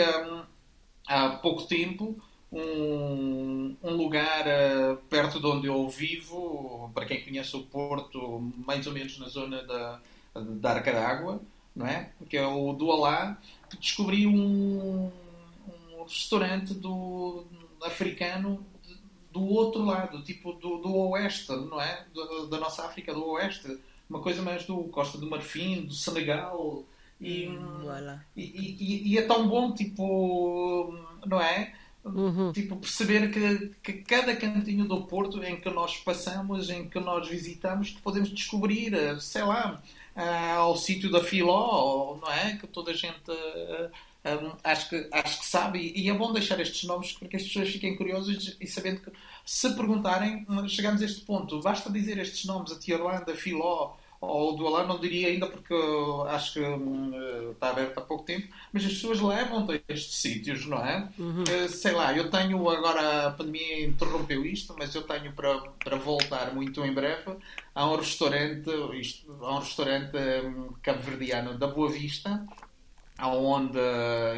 há 1.08 1.30
pouco 1.42 1.64
tempo 1.64 2.16
um, 2.52 3.76
um 3.82 3.96
lugar 3.96 4.46
uh, 4.48 4.98
perto 5.10 5.40
de 5.40 5.46
onde 5.46 5.68
eu 5.68 5.88
vivo, 5.90 6.92
para 6.94 7.06
quem 7.06 7.24
conhece 7.24 7.56
o 7.56 7.64
Porto, 7.64 8.52
mais 8.66 8.86
ou 8.86 8.94
menos 8.94 9.18
na 9.20 9.28
zona 9.28 9.64
da, 9.64 10.00
da 10.36 10.72
Arca 10.72 10.92
d'Água, 10.92 11.42
não 11.82 11.88
é? 11.88 12.10
Que 12.30 12.38
é 12.38 12.46
o 12.46 12.74
do 12.74 12.92
Alá, 12.92 13.38
descobri 13.80 14.28
um, 14.28 15.12
um 15.98 16.04
restaurante 16.04 16.74
do, 16.74 17.44
africano 17.84 18.66
do 19.32 19.44
outro 19.46 19.84
lado, 19.84 20.22
tipo 20.24 20.54
do, 20.54 20.78
do 20.78 20.96
oeste, 21.10 21.52
não 21.52 21.82
é? 21.82 22.06
Do, 22.14 22.48
da 22.48 22.60
nossa 22.60 22.86
África 22.86 23.14
do 23.14 23.26
oeste. 23.30 23.80
Uma 24.10 24.22
coisa 24.22 24.42
mais 24.42 24.66
do 24.66 24.84
Costa 24.86 25.18
do 25.18 25.30
Marfim, 25.30 25.86
do 25.86 25.94
Senegal. 25.94 26.84
E, 27.20 27.48
hum, 27.48 27.84
e, 28.36 28.42
e, 28.42 29.14
e, 29.14 29.18
é 29.18 29.22
tão 29.22 29.48
bom, 29.48 29.74
tipo, 29.74 30.94
não 31.26 31.40
é? 31.40 31.74
Uhum. 32.04 32.52
Tipo, 32.52 32.78
perceber 32.78 33.32
que, 33.32 33.72
que 33.84 33.94
cada 34.04 34.36
cantinho 34.36 34.88
do 34.88 35.04
Porto 35.04 35.44
em 35.44 35.60
que 35.60 35.70
nós 35.70 35.98
passamos, 35.98 36.70
em 36.70 36.90
que 36.90 37.00
nós 37.00 37.28
visitamos, 37.28 37.92
podemos 37.92 38.30
descobrir, 38.30 38.94
sei 39.22 39.44
lá, 39.44 39.82
uh, 40.16 40.60
ao 40.60 40.78
sítio 40.78 41.12
da 41.12 41.24
Filó, 41.24 42.18
não 42.20 42.32
é? 42.32 42.58
Que 42.58 42.66
toda 42.66 42.92
a 42.92 42.96
gente 42.96 43.30
uh, 43.30 43.92
um, 44.26 44.56
acho, 44.64 44.90
que, 44.90 45.08
acho 45.12 45.40
que 45.40 45.46
sabe. 45.46 45.94
E, 45.96 46.10
é 46.10 46.14
bom 46.14 46.34
deixar 46.34 46.60
estes 46.60 46.84
nomes 46.84 47.12
para 47.14 47.28
que 47.28 47.36
as 47.36 47.44
pessoas 47.44 47.70
fiquem 47.70 47.96
curiosas 47.96 48.56
e 48.60 48.68
sabendo 48.68 49.02
que, 49.02 49.12
se 49.46 49.74
perguntarem, 49.76 50.46
chegamos 50.68 51.02
a 51.02 51.06
este 51.06 51.22
ponto. 51.22 51.62
Basta 51.62 51.90
dizer 51.90 52.18
estes 52.20 52.46
nomes, 52.46 52.72
a 52.72 52.80
Tia 52.80 52.98
a 52.98 53.36
Filó 53.36 53.98
ou 54.22 54.56
do 54.56 54.68
Alá, 54.68 54.86
não 54.86 55.00
diria 55.00 55.30
ainda 55.30 55.48
porque 55.48 55.74
acho 56.30 56.54
que 56.54 56.60
uh, 56.60 57.52
está 57.52 57.72
aberto 57.72 57.98
há 57.98 58.02
pouco 58.02 58.24
tempo, 58.24 58.48
mas 58.72 58.86
as 58.86 58.94
pessoas 58.94 59.20
levam-te 59.20 59.74
a 59.74 59.94
estes 59.94 60.16
sítios, 60.16 60.68
não 60.68 60.78
é? 60.78 61.10
Uhum. 61.18 61.42
Uh, 61.44 61.68
sei 61.68 61.92
lá, 61.92 62.16
eu 62.16 62.30
tenho 62.30 62.70
agora, 62.70 63.28
a 63.28 63.32
pandemia 63.32 63.84
interrompeu 63.84 64.46
isto, 64.46 64.76
mas 64.78 64.94
eu 64.94 65.02
tenho 65.02 65.34
para, 65.34 65.58
para 65.84 65.98
voltar 65.98 66.54
muito 66.54 66.86
em 66.86 66.94
breve 66.94 67.36
a 67.74 67.90
um 67.90 67.96
restaurante, 67.96 68.70
isto, 68.94 69.44
a 69.44 69.56
um 69.56 69.60
restaurante 69.60 70.16
um, 70.46 70.74
cabo-verdiano 70.84 71.58
da 71.58 71.66
Boa 71.66 71.90
Vista, 71.90 72.46
onde 73.20 73.80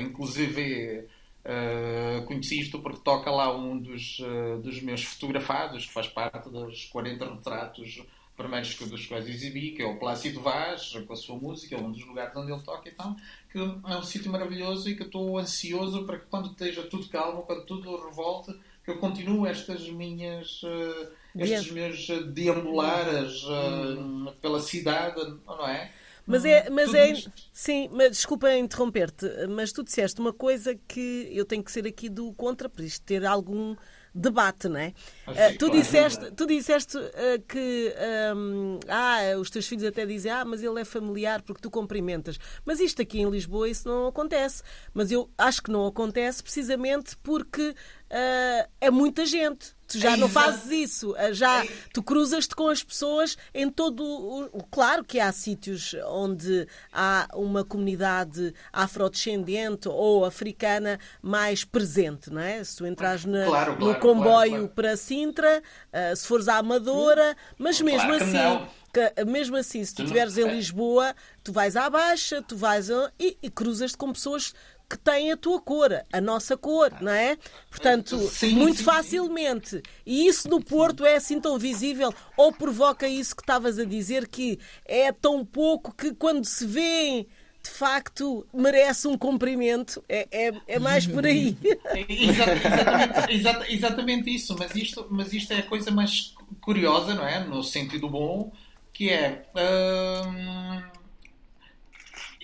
inclusive 0.02 1.10
uh, 1.44 2.26
conheci 2.26 2.62
isto 2.62 2.80
porque 2.80 3.02
toca 3.04 3.30
lá 3.30 3.54
um 3.54 3.78
dos, 3.78 4.20
uh, 4.20 4.62
dos 4.62 4.82
meus 4.82 5.04
fotografados, 5.04 5.86
que 5.86 5.92
faz 5.92 6.08
parte 6.08 6.50
dos 6.50 6.86
40 6.86 7.34
retratos 7.36 8.02
primeiros 8.36 8.76
dos 8.76 9.06
quais 9.06 9.28
exibi, 9.28 9.72
que 9.72 9.82
é 9.82 9.86
o 9.86 9.98
Plácido 9.98 10.42
Vaz, 10.42 10.94
com 11.08 11.14
a 11.14 11.16
sua 11.16 11.38
música, 11.38 11.76
é 11.76 11.78
um 11.78 11.92
dos 11.92 12.06
lugares 12.06 12.36
onde 12.36 12.52
ele 12.52 12.62
toca 12.62 12.90
e 12.90 12.92
tal, 12.92 13.16
que 13.52 13.60
é 13.60 13.98
um 13.98 14.04
sítio 14.04 14.32
maravilhoso 14.32 14.90
e 14.90 14.96
que 14.96 15.04
estou 15.04 15.38
ansioso 15.38 16.06
para 16.06 16.20
que 16.20 16.26
quando 16.26 16.52
esteja 16.52 16.84
tudo 16.84 17.08
calmo, 17.10 17.44
quando 17.44 17.66
tudo 17.66 17.96
revolte, 18.04 18.54
que 18.84 18.92
eu 18.92 18.98
continue 18.98 19.48
estas 19.48 19.88
minhas, 19.90 20.62
uh, 20.64 21.12
estes 21.36 21.72
meus 21.72 22.08
deambulares 22.34 23.44
uh, 23.44 24.34
pela 24.42 24.60
cidade, 24.60 25.22
não 25.46 25.68
é? 25.68 25.92
Mas 26.26 26.46
é, 26.46 26.70
mas 26.70 26.94
é, 26.94 27.14
sim, 27.52 27.90
mas 27.92 28.12
desculpa 28.12 28.56
interromper-te, 28.56 29.28
mas 29.50 29.74
tu 29.74 29.84
disseste 29.84 30.22
uma 30.22 30.32
coisa 30.32 30.74
que 30.88 31.30
eu 31.32 31.44
tenho 31.44 31.62
que 31.62 31.72
ser 31.72 31.86
aqui 31.86 32.08
do 32.08 32.32
contra, 32.34 32.70
para 32.70 32.86
isto 32.86 33.04
ter 33.06 33.26
algum 33.26 33.76
debate, 34.14 34.68
não 34.68 34.80
é? 34.80 34.94
uh, 35.28 35.58
tu, 35.58 35.70
disseste, 35.70 36.32
tu 36.32 36.46
disseste 36.46 36.98
uh, 36.98 37.42
que 37.48 37.94
um, 38.36 38.80
ah, 38.88 39.38
os 39.40 39.50
teus 39.50 39.68
filhos 39.68 39.84
até 39.84 40.06
dizem 40.06 40.32
ah, 40.32 40.46
mas 40.46 40.62
ele 40.62 40.80
é 40.80 40.86
familiar 40.86 41.42
porque 41.42 41.62
tu 41.62 41.72
cumprimentas. 41.72 42.40
Mas 42.66 42.80
isto 42.80 43.02
aqui 43.02 43.20
em 43.20 43.30
Lisboa 43.30 43.70
isso 43.70 43.88
não 43.88 44.08
acontece. 44.08 44.62
Mas 44.94 45.12
eu 45.12 45.30
acho 45.38 45.64
que 45.64 45.72
não 45.72 45.88
acontece 45.88 46.44
precisamente 46.44 47.18
porque 47.18 47.70
uh, 47.70 48.70
é 48.80 48.92
muita 48.92 49.26
gente. 49.26 49.74
Tu 49.94 50.00
já 50.00 50.14
é 50.14 50.18
não 50.18 50.28
fazes 50.28 50.72
isso, 50.72 51.16
já 51.32 51.64
tu 51.94 52.02
cruzas-te 52.02 52.56
com 52.56 52.68
as 52.68 52.84
pessoas 52.84 53.38
em 53.54 53.70
todo 53.70 54.04
o. 54.04 54.64
Claro 54.72 55.04
que 55.04 55.20
há 55.20 55.32
sítios 55.32 55.96
onde 56.08 56.68
há 56.92 57.28
uma 57.36 57.64
comunidade 57.64 58.54
afrodescendente 58.72 59.88
ou 59.88 60.26
africana 60.26 61.00
mais 61.22 61.64
presente, 61.64 62.32
não 62.32 62.42
é? 62.42 62.64
Se 62.64 62.78
tu 62.78 62.86
entras 62.88 63.24
na, 63.24 63.46
claro, 63.46 63.76
claro, 63.76 63.94
no 63.94 64.00
comboio 64.00 64.52
claro, 64.52 64.70
para 64.70 64.98
Sintra, 64.98 65.62
uh, 65.62 66.16
se 66.16 66.28
fores 66.28 66.48
à 66.48 66.58
Amadora, 66.58 67.38
mas 67.58 67.80
mesmo 67.80 68.12
assim. 68.14 68.68
Que, 68.94 69.26
mesmo 69.26 69.58
assim, 69.58 69.84
se 69.84 69.96
tu 69.96 70.04
estiveres 70.04 70.38
em 70.38 70.48
Lisboa, 70.48 71.16
tu 71.44 71.52
vais 71.52 71.76
à 71.76 71.90
Baixa, 71.90 72.44
tu 72.44 72.56
vais 72.56 72.92
a, 72.92 73.12
e, 73.20 73.36
e 73.42 73.50
cruzas-te 73.50 73.98
com 73.98 74.14
pessoas 74.14 74.54
que 74.94 75.00
têm 75.00 75.32
a 75.32 75.38
tua 75.38 75.60
cor, 75.60 75.90
a 76.12 76.22
nossa 76.22 76.56
cor, 76.56 76.92
não 77.02 77.12
é? 77.12 77.36
Portanto, 77.70 78.16
sim, 78.30 78.56
muito 78.56 78.78
sim, 78.78 78.84
facilmente. 78.84 79.82
E 80.06 80.28
isso 80.28 80.48
no 80.48 80.64
Porto 80.64 81.04
é 81.04 81.16
assim 81.16 81.42
tão 81.42 81.58
visível 81.58 82.14
ou 82.38 82.54
provoca 82.54 83.08
isso 83.08 83.36
que 83.36 83.42
estavas 83.42 83.80
a 83.80 83.86
dizer 83.86 84.28
que 84.28 84.60
é 84.86 85.12
tão 85.12 85.44
pouco 85.44 85.92
que 85.96 86.14
quando 86.14 86.46
se 86.46 86.68
vê 86.68 87.28
de 87.64 87.70
facto 87.70 88.46
merece 88.54 89.08
um 89.08 89.18
cumprimento. 89.18 90.04
É, 90.08 90.28
é, 90.32 90.54
é 90.68 90.80
mais 90.80 91.08
por 91.08 91.26
aí. 91.26 91.58
exatamente, 92.08 93.34
exatamente, 93.34 93.74
exatamente, 93.74 94.36
isso, 94.36 94.56
mas 94.60 94.76
isto, 94.76 95.08
mas 95.10 95.34
isto 95.34 95.54
é 95.54 95.60
a 95.60 95.64
coisa 95.64 95.90
mais 95.90 96.36
curiosa, 96.62 97.16
não 97.16 97.26
é? 97.28 97.44
No 97.44 97.64
sentido 97.64 98.08
bom, 98.08 98.52
que 98.92 99.10
é. 99.10 99.46
Hum, 99.56 100.84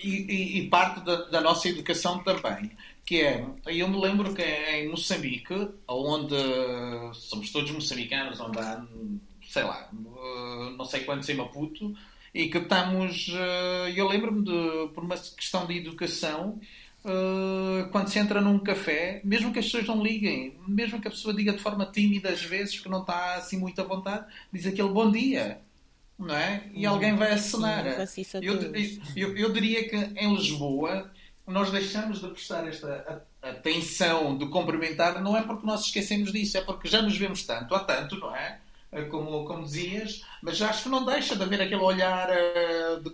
e, 0.02 0.58
e, 0.58 0.68
parte 0.68 1.04
da, 1.04 1.24
da, 1.24 1.40
nossa 1.40 1.68
educação 1.68 2.22
também, 2.22 2.70
que 3.04 3.20
é, 3.20 3.44
eu 3.66 3.88
me 3.88 4.00
lembro 4.00 4.34
que 4.34 4.42
em 4.42 4.88
Moçambique, 4.88 5.68
onde 5.86 6.36
somos 7.14 7.50
todos 7.50 7.70
moçambicanos, 7.70 8.40
onde 8.40 8.58
há, 8.58 8.84
sei 9.46 9.64
lá, 9.64 9.90
não 10.76 10.84
sei 10.84 11.00
quantos 11.00 11.28
em 11.28 11.34
Maputo, 11.34 11.94
e 12.34 12.48
que 12.48 12.58
estamos, 12.58 13.28
eh, 13.34 13.92
eu 13.96 14.06
lembro-me 14.06 14.44
de, 14.44 14.88
por 14.94 15.02
uma 15.02 15.16
questão 15.16 15.66
de 15.66 15.78
educação, 15.78 16.60
eh, 17.04 17.88
quando 17.90 18.08
se 18.08 18.18
entra 18.18 18.40
num 18.40 18.58
café, 18.58 19.20
mesmo 19.24 19.52
que 19.52 19.58
as 19.58 19.64
pessoas 19.64 19.86
não 19.86 20.02
liguem, 20.02 20.56
mesmo 20.66 21.00
que 21.00 21.08
a 21.08 21.10
pessoa 21.10 21.34
diga 21.34 21.52
de 21.52 21.58
forma 21.58 21.86
tímida 21.86 22.28
às 22.30 22.42
vezes, 22.42 22.78
que 22.78 22.88
não 22.88 23.00
está 23.00 23.34
assim 23.34 23.58
muito 23.58 23.80
à 23.80 23.84
vontade, 23.84 24.26
diz 24.52 24.66
aquele 24.66 24.90
bom 24.90 25.10
dia 25.10 25.60
não 26.20 26.36
é? 26.36 26.64
E 26.72 26.86
hum, 26.86 26.90
alguém 26.90 27.16
vai 27.16 27.32
acenar. 27.32 27.84
Eu, 28.44 28.60
eu, 29.16 29.36
eu, 29.36 29.52
diria 29.52 29.88
que 29.88 29.96
em 29.96 30.34
Lisboa 30.34 31.10
nós 31.46 31.70
deixamos 31.70 32.20
de 32.20 32.28
prestar 32.28 32.68
esta 32.68 33.24
atenção 33.42 34.36
de 34.36 34.46
cumprimentar, 34.46 35.20
não 35.20 35.36
é 35.36 35.42
porque 35.42 35.66
nós 35.66 35.86
esquecemos 35.86 36.30
disso, 36.30 36.58
é 36.58 36.60
porque 36.60 36.88
já 36.88 37.02
nos 37.02 37.16
vemos 37.16 37.42
tanto, 37.44 37.74
há 37.74 37.80
tanto, 37.80 38.16
não 38.18 38.36
é? 38.36 38.60
como, 39.08 39.44
como 39.44 39.64
dizias, 39.64 40.22
mas 40.42 40.60
acho 40.60 40.84
que 40.84 40.88
não 40.88 41.04
deixa 41.04 41.36
de 41.36 41.42
haver 41.42 41.60
aquele 41.60 41.80
olhar 41.80 42.28
de, 43.02 43.04
de 43.04 43.10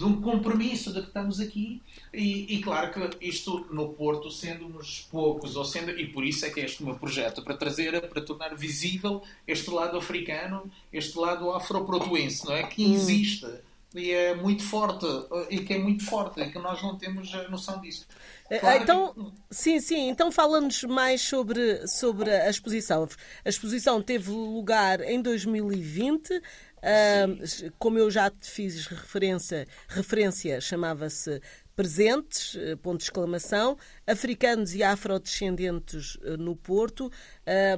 de 0.00 0.06
um 0.06 0.18
compromisso 0.18 0.94
de 0.94 1.02
que 1.02 1.08
estamos 1.08 1.40
aqui. 1.40 1.82
E, 2.10 2.56
e, 2.56 2.62
claro 2.62 2.90
que 2.90 3.28
isto 3.28 3.66
no 3.70 3.90
Porto 3.90 4.30
sendo 4.30 4.66
uns 4.66 5.06
poucos 5.10 5.56
ou 5.56 5.64
sendo 5.64 5.90
e 5.90 6.06
por 6.06 6.24
isso 6.24 6.46
é 6.46 6.50
que 6.50 6.58
é 6.58 6.64
este 6.64 6.82
meu 6.82 6.94
projeto 6.94 7.42
para 7.42 7.54
trazer 7.54 8.00
para 8.08 8.22
tornar 8.22 8.54
visível 8.56 9.22
este 9.46 9.70
lado 9.70 9.98
africano 9.98 10.70
este 10.90 11.18
lado 11.18 11.52
afroprotuense 11.52 12.46
não 12.46 12.54
é? 12.54 12.62
Que 12.62 12.86
hum. 12.86 12.94
existe 12.94 13.46
e 13.94 14.10
é 14.10 14.34
muito 14.34 14.62
forte 14.62 15.04
e 15.50 15.58
que 15.60 15.74
é 15.74 15.78
muito 15.78 16.04
forte 16.04 16.40
e 16.40 16.50
que 16.50 16.58
nós 16.58 16.80
não 16.82 16.96
temos 16.96 17.34
a 17.34 17.48
noção 17.48 17.80
disso. 17.80 18.06
Eh, 18.48 18.58
claro 18.58 18.82
então 18.82 19.14
que... 19.14 19.32
sim 19.50 19.80
sim 19.80 20.08
então 20.08 20.30
fala-nos 20.30 20.84
mais 20.84 21.20
sobre 21.20 21.86
sobre 21.86 22.30
a 22.30 22.48
exposição. 22.48 23.08
A 23.44 23.48
exposição 23.48 24.00
teve 24.00 24.30
lugar 24.30 25.00
em 25.00 25.20
2020 25.20 26.40
Uh, 26.80 27.72
como 27.78 27.98
eu 27.98 28.10
já 28.10 28.30
te 28.30 28.50
fiz 28.50 28.86
referência, 28.86 29.66
referência 29.88 30.60
chamava-se 30.60 31.40
Presentes, 31.80 32.56
eh, 32.56 32.76
ponto 32.76 32.98
de 32.98 33.04
exclamação, 33.04 33.74
africanos 34.06 34.74
e 34.74 34.82
afrodescendentes 34.82 36.18
eh, 36.22 36.36
no 36.36 36.54
Porto. 36.54 37.10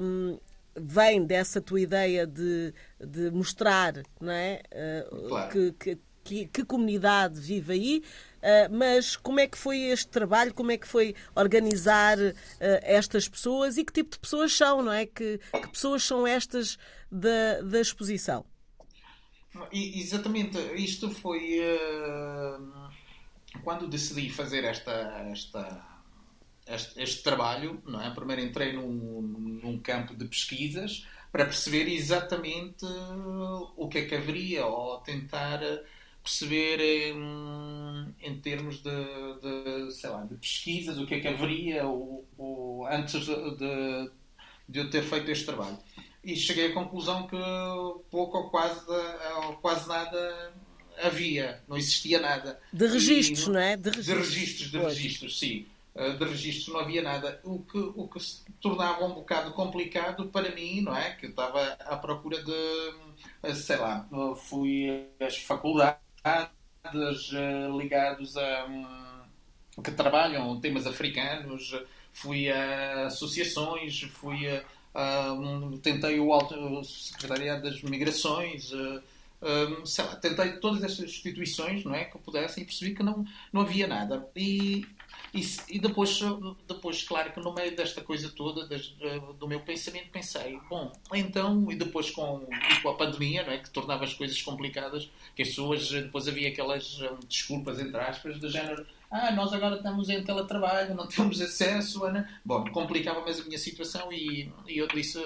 Um, 0.01 0.37
vem 0.75 1.25
dessa 1.25 1.61
tua 1.61 1.79
ideia 1.79 2.27
de, 2.27 2.73
de 2.99 3.31
mostrar 3.31 3.93
não 4.19 4.33
é? 4.33 4.61
Uh, 4.73 5.27
claro. 5.29 5.51
que, 5.51 5.71
que, 5.71 5.99
que, 6.23 6.47
que, 6.47 6.65
comunidade 6.65 7.39
vive 7.39 7.73
aí, 7.73 8.03
uh, 8.39 8.75
mas 8.75 9.15
como 9.15 9.39
é 9.39 9.47
que 9.47 9.57
foi 9.57 9.77
este 9.83 10.07
trabalho, 10.07 10.53
como 10.53 10.71
é 10.71 10.77
que 10.77 10.87
foi 10.87 11.15
organizar 11.35 12.17
uh, 12.17 12.33
estas 12.59 13.29
pessoas 13.29 13.77
e 13.77 13.85
que 13.85 13.93
tipo 13.93 14.11
de 14.11 14.19
pessoas 14.19 14.51
são, 14.51 14.81
não 14.81 14.91
é? 14.91 15.05
Que, 15.05 15.37
que 15.37 15.69
pessoas 15.69 16.03
são 16.03 16.27
estas 16.27 16.77
da, 17.09 17.61
da 17.61 17.79
exposição? 17.79 18.43
Exatamente, 19.71 20.57
isto 20.75 21.09
foi 21.11 21.59
uh, 21.59 22.89
quando 23.63 23.87
decidi 23.87 24.29
fazer 24.29 24.63
esta, 24.63 24.91
esta, 25.31 25.85
este, 26.65 27.01
este, 27.01 27.23
trabalho. 27.23 27.81
Não 27.85 28.01
é? 28.01 28.09
Primeiro 28.11 28.41
entrei 28.41 28.73
num, 28.73 29.21
num 29.63 29.79
campo 29.79 30.15
de 30.15 30.25
pesquisas 30.25 31.05
para 31.31 31.45
perceber 31.45 31.87
exatamente 31.87 32.85
o 33.75 33.87
que 33.87 33.99
é 33.99 34.05
que 34.05 34.15
haveria 34.15 34.65
ou 34.65 34.99
tentar 34.99 35.59
perceber 36.23 36.79
em, 36.79 38.15
em 38.21 38.39
termos 38.39 38.81
de, 38.81 38.89
de, 39.41 39.91
sei 39.91 40.09
lá, 40.09 40.23
de 40.23 40.35
pesquisas 40.35 40.97
o 40.97 41.05
que 41.05 41.15
é 41.15 41.19
que 41.19 41.27
haveria 41.27 41.85
o, 41.85 42.25
o 42.37 42.87
antes 42.89 43.25
de, 43.25 44.11
de 44.69 44.79
eu 44.79 44.89
ter 44.89 45.03
feito 45.03 45.29
este 45.29 45.45
trabalho 45.45 45.77
e 46.23 46.35
cheguei 46.35 46.71
à 46.71 46.73
conclusão 46.73 47.27
que 47.27 47.37
pouco 48.09 48.37
ou 48.37 48.49
quase, 48.49 48.81
ou 49.47 49.53
quase 49.57 49.87
nada 49.87 50.53
havia, 51.01 51.61
não 51.67 51.77
existia 51.77 52.19
nada. 52.19 52.59
De 52.71 52.85
registros, 52.87 53.47
e, 53.47 53.49
não 53.49 53.59
é? 53.59 53.75
De 53.75 53.89
registros, 53.89 54.07
de 54.07 54.13
registros, 54.13 54.71
de 54.71 54.77
registros 54.77 55.39
sim. 55.39 55.65
Eh, 55.95 56.13
de 56.13 56.25
registros 56.25 56.73
não 56.73 56.79
havia 56.79 57.03
nada, 57.03 57.39
o 57.43 57.59
que, 57.59 57.77
o 57.77 58.07
que 58.07 58.19
se 58.19 58.43
tornava 58.59 59.05
um 59.05 59.13
bocado 59.13 59.51
complicado 59.51 60.25
para 60.27 60.49
mim, 60.53 60.81
não 60.81 60.95
é? 60.95 61.11
Que 61.11 61.27
eu 61.27 61.29
estava 61.29 61.73
à 61.79 61.95
procura 61.97 62.41
de, 62.41 62.93
eh, 63.43 63.53
sei 63.53 63.77
lá, 63.77 64.07
fui 64.35 65.07
às 65.19 65.37
faculdades 65.37 66.01
eh, 66.83 67.67
ligados 67.77 68.35
a 68.37 68.67
que 69.83 69.91
trabalham 69.91 70.59
temas 70.59 70.85
africanos, 70.87 71.75
fui 72.11 72.49
a 72.49 73.07
associações, 73.07 74.01
fui 74.01 74.47
a 74.47 74.63
Uh, 74.93 75.77
tentei 75.79 76.19
o 76.19 76.31
Alto 76.31 76.83
Secretariado 76.83 77.63
das 77.63 77.81
Migrações, 77.81 78.71
uh, 78.71 79.01
sei 79.85 80.05
lá, 80.05 80.15
tentei 80.15 80.53
todas 80.53 80.83
estas 80.83 81.05
instituições 81.05 81.83
não 81.83 81.93
é, 81.93 82.05
que 82.05 82.15
eu 82.15 82.21
pudesse 82.21 82.61
e 82.61 82.65
percebi 82.65 82.95
que 82.95 83.03
não, 83.03 83.25
não 83.51 83.61
havia 83.61 83.87
nada. 83.87 84.25
E, 84.35 84.85
e, 85.33 85.41
e 85.67 85.79
depois, 85.79 86.19
depois, 86.67 87.03
claro 87.03 87.33
que 87.33 87.39
no 87.39 87.51
meio 87.51 87.75
desta 87.75 88.01
coisa 88.01 88.29
toda, 88.29 88.67
das, 88.67 88.93
do 89.39 89.47
meu 89.47 89.59
pensamento, 89.59 90.09
pensei, 90.11 90.59
bom, 90.69 90.93
então, 91.13 91.71
e 91.71 91.75
depois 91.75 92.11
com, 92.11 92.47
com 92.81 92.89
a 92.89 92.93
pandemia, 92.93 93.43
não 93.43 93.51
é, 93.51 93.57
que 93.57 93.69
tornava 93.69 94.05
as 94.05 94.13
coisas 94.13 94.41
complicadas, 94.41 95.09
que 95.35 95.41
as 95.41 95.49
pessoas, 95.49 95.89
depois 95.89 96.27
havia 96.27 96.49
aquelas 96.49 97.01
um, 97.01 97.17
desculpas, 97.27 97.79
entre 97.79 97.99
aspas, 97.99 98.39
do 98.39 98.49
género 98.49 98.85
ah, 99.13 99.31
nós 99.31 99.53
agora 99.53 99.75
estamos 99.75 100.09
em 100.09 100.23
teletrabalho, 100.23 100.95
não 100.95 101.07
temos 101.07 101.39
acesso. 101.39 102.03
Ana. 102.03 102.27
Bom, 102.43 102.65
complicava 102.71 103.21
mais 103.21 103.39
a 103.39 103.43
minha 103.43 103.59
situação 103.59 104.11
e, 104.11 104.51
e 104.67 104.77
eu 104.79 104.87
disse 104.87 105.19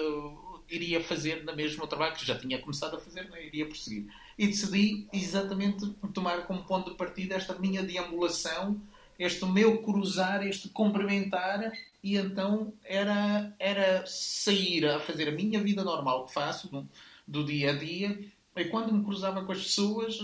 iria 0.70 1.02
fazer 1.02 1.44
na 1.44 1.54
mesma 1.54 1.86
trabalho 1.86 2.14
que 2.14 2.26
já 2.26 2.38
tinha 2.38 2.58
começado 2.58 2.94
a 2.94 3.00
fazer, 3.00 3.28
não 3.30 3.36
iria 3.38 3.66
prosseguir. 3.66 4.06
E 4.36 4.46
decidi 4.46 5.08
exatamente 5.12 5.86
tomar 6.12 6.46
como 6.46 6.64
ponto 6.64 6.90
de 6.90 6.96
partida 6.96 7.34
esta 7.34 7.58
minha 7.58 7.82
deambulação, 7.82 8.78
este 9.18 9.44
meu 9.46 9.78
cruzar, 9.82 10.46
este 10.46 10.68
cumprimentar, 10.68 11.72
e 12.02 12.16
então 12.16 12.72
era, 12.84 13.52
era 13.58 14.04
sair 14.06 14.86
a 14.86 15.00
fazer 15.00 15.28
a 15.28 15.32
minha 15.32 15.60
vida 15.60 15.82
normal 15.82 16.26
que 16.26 16.34
faço, 16.34 16.68
do, 16.68 16.86
do 17.26 17.44
dia 17.44 17.70
a 17.70 17.74
dia, 17.74 18.18
e 18.54 18.64
quando 18.66 18.92
me 18.92 19.04
cruzava 19.04 19.44
com 19.44 19.52
as 19.52 19.62
pessoas, 19.62 20.18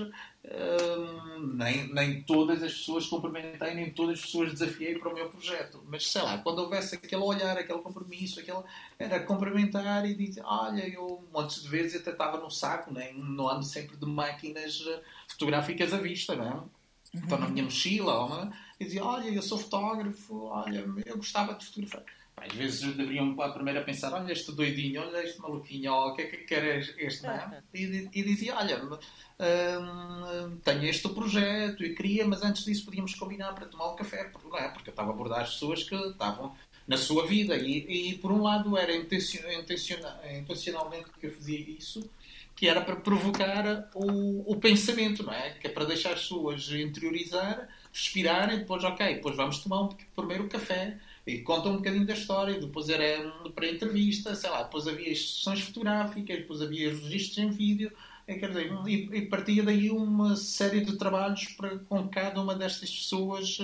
nem, 1.54 1.92
nem 1.92 2.22
todas 2.22 2.62
as 2.62 2.72
pessoas 2.74 3.06
cumprimentei, 3.06 3.74
nem 3.74 3.90
todas 3.90 4.18
as 4.18 4.24
pessoas 4.26 4.52
desafiei 4.52 4.98
para 4.98 5.10
o 5.10 5.14
meu 5.14 5.28
projeto. 5.30 5.82
Mas 5.86 6.10
sei 6.10 6.22
lá, 6.22 6.38
quando 6.38 6.58
houvesse 6.58 6.96
aquele 6.96 7.22
olhar, 7.22 7.56
aquele 7.56 7.78
compromisso, 7.78 8.40
aquele, 8.40 8.62
era 8.98 9.20
cumprimentar 9.20 10.04
e 10.06 10.14
dizer: 10.14 10.42
Olha, 10.44 10.86
eu 10.86 11.24
montes 11.32 11.62
de 11.62 11.68
vezes 11.68 12.00
até 12.00 12.10
estava 12.10 12.38
no 12.38 12.50
saco, 12.50 12.92
nem, 12.92 13.14
não 13.14 13.48
ando 13.48 13.64
sempre 13.64 13.96
de 13.96 14.06
máquinas 14.06 14.84
eh, 14.86 15.02
fotográficas 15.28 15.92
à 15.92 15.98
vista, 15.98 16.34
não 16.34 16.46
é? 16.46 17.18
Estou 17.18 17.38
na 17.38 17.48
minha 17.48 17.64
mochila, 17.64 18.52
e 18.78 18.84
dizia: 18.84 19.04
Olha, 19.04 19.28
eu 19.28 19.42
sou 19.42 19.58
fotógrafo, 19.58 20.44
olha, 20.46 20.84
eu 21.06 21.16
gostava 21.16 21.54
de 21.54 21.64
fotografar. 21.64 22.04
Às 22.36 22.52
vezes 22.52 22.94
deveriam 22.94 23.40
a 23.40 23.48
primeira 23.50 23.82
pensar: 23.82 24.12
olha 24.12 24.32
este 24.32 24.52
doidinho, 24.52 25.02
olha 25.02 25.22
este 25.22 25.40
maluquinho, 25.40 25.92
oh, 25.92 26.08
o 26.08 26.14
que 26.14 26.22
é 26.22 26.26
que 26.26 26.36
quer 26.38 26.78
este, 26.98 27.22
não 27.22 27.30
é? 27.30 27.62
E, 27.72 28.08
e 28.12 28.22
dizia: 28.22 28.56
olha, 28.56 28.82
hum, 28.82 30.58
tenho 30.64 30.84
este 30.84 31.08
projeto 31.08 31.84
e 31.84 31.94
queria, 31.94 32.26
mas 32.26 32.42
antes 32.42 32.64
disso 32.64 32.84
podíamos 32.84 33.14
combinar 33.14 33.54
para 33.54 33.66
tomar 33.66 33.92
um 33.92 33.96
café, 33.96 34.30
não 34.44 34.58
é? 34.58 34.68
Porque 34.68 34.90
eu 34.90 34.92
estava 34.92 35.10
a 35.10 35.14
abordar 35.14 35.42
as 35.42 35.54
pessoas 35.54 35.84
que 35.84 35.94
estavam 35.94 36.54
na 36.86 36.96
sua 36.96 37.26
vida 37.26 37.56
e, 37.56 38.10
e 38.10 38.18
por 38.18 38.30
um 38.30 38.42
lado 38.42 38.76
era 38.76 38.94
intencionalmente 38.94 41.10
que 41.18 41.26
eu 41.26 41.32
fazia 41.32 41.58
isso 41.58 42.08
que 42.56 42.68
era 42.68 42.80
para 42.80 42.96
provocar 42.96 43.90
o, 43.94 44.52
o 44.52 44.56
pensamento, 44.56 45.24
não 45.24 45.32
é? 45.32 45.50
Que 45.50 45.66
é 45.66 45.70
para 45.70 45.84
deixar 45.84 46.12
as 46.12 46.20
pessoas 46.20 46.70
interiorizar, 46.70 47.68
respirarem, 47.92 48.58
depois, 48.58 48.84
ok, 48.84 49.14
depois 49.14 49.36
vamos 49.36 49.58
tomar 49.58 49.82
um 49.82 49.88
primeiro 50.14 50.48
café 50.48 50.98
e 51.26 51.38
conta 51.38 51.68
um 51.68 51.76
bocadinho 51.76 52.06
da 52.06 52.12
história, 52.12 52.60
depois 52.60 52.88
era 52.88 53.30
para 53.54 53.70
entrevista, 53.70 54.34
sei 54.34 54.50
lá, 54.50 54.62
depois 54.62 54.86
havia 54.86 55.14
sessões 55.14 55.60
fotográficas, 55.60 56.38
depois 56.38 56.60
havia 56.60 56.90
registros 56.90 57.38
em 57.38 57.50
vídeo, 57.50 57.90
é, 58.26 58.34
quer 58.34 58.48
dizer, 58.48 58.72
e, 58.86 59.18
e 59.18 59.26
partia 59.26 59.62
daí 59.62 59.90
uma 59.90 60.36
série 60.36 60.82
de 60.82 60.96
trabalhos 60.96 61.46
para, 61.56 61.78
com 61.78 62.08
cada 62.08 62.40
uma 62.40 62.54
destas 62.54 62.90
pessoas 62.90 63.58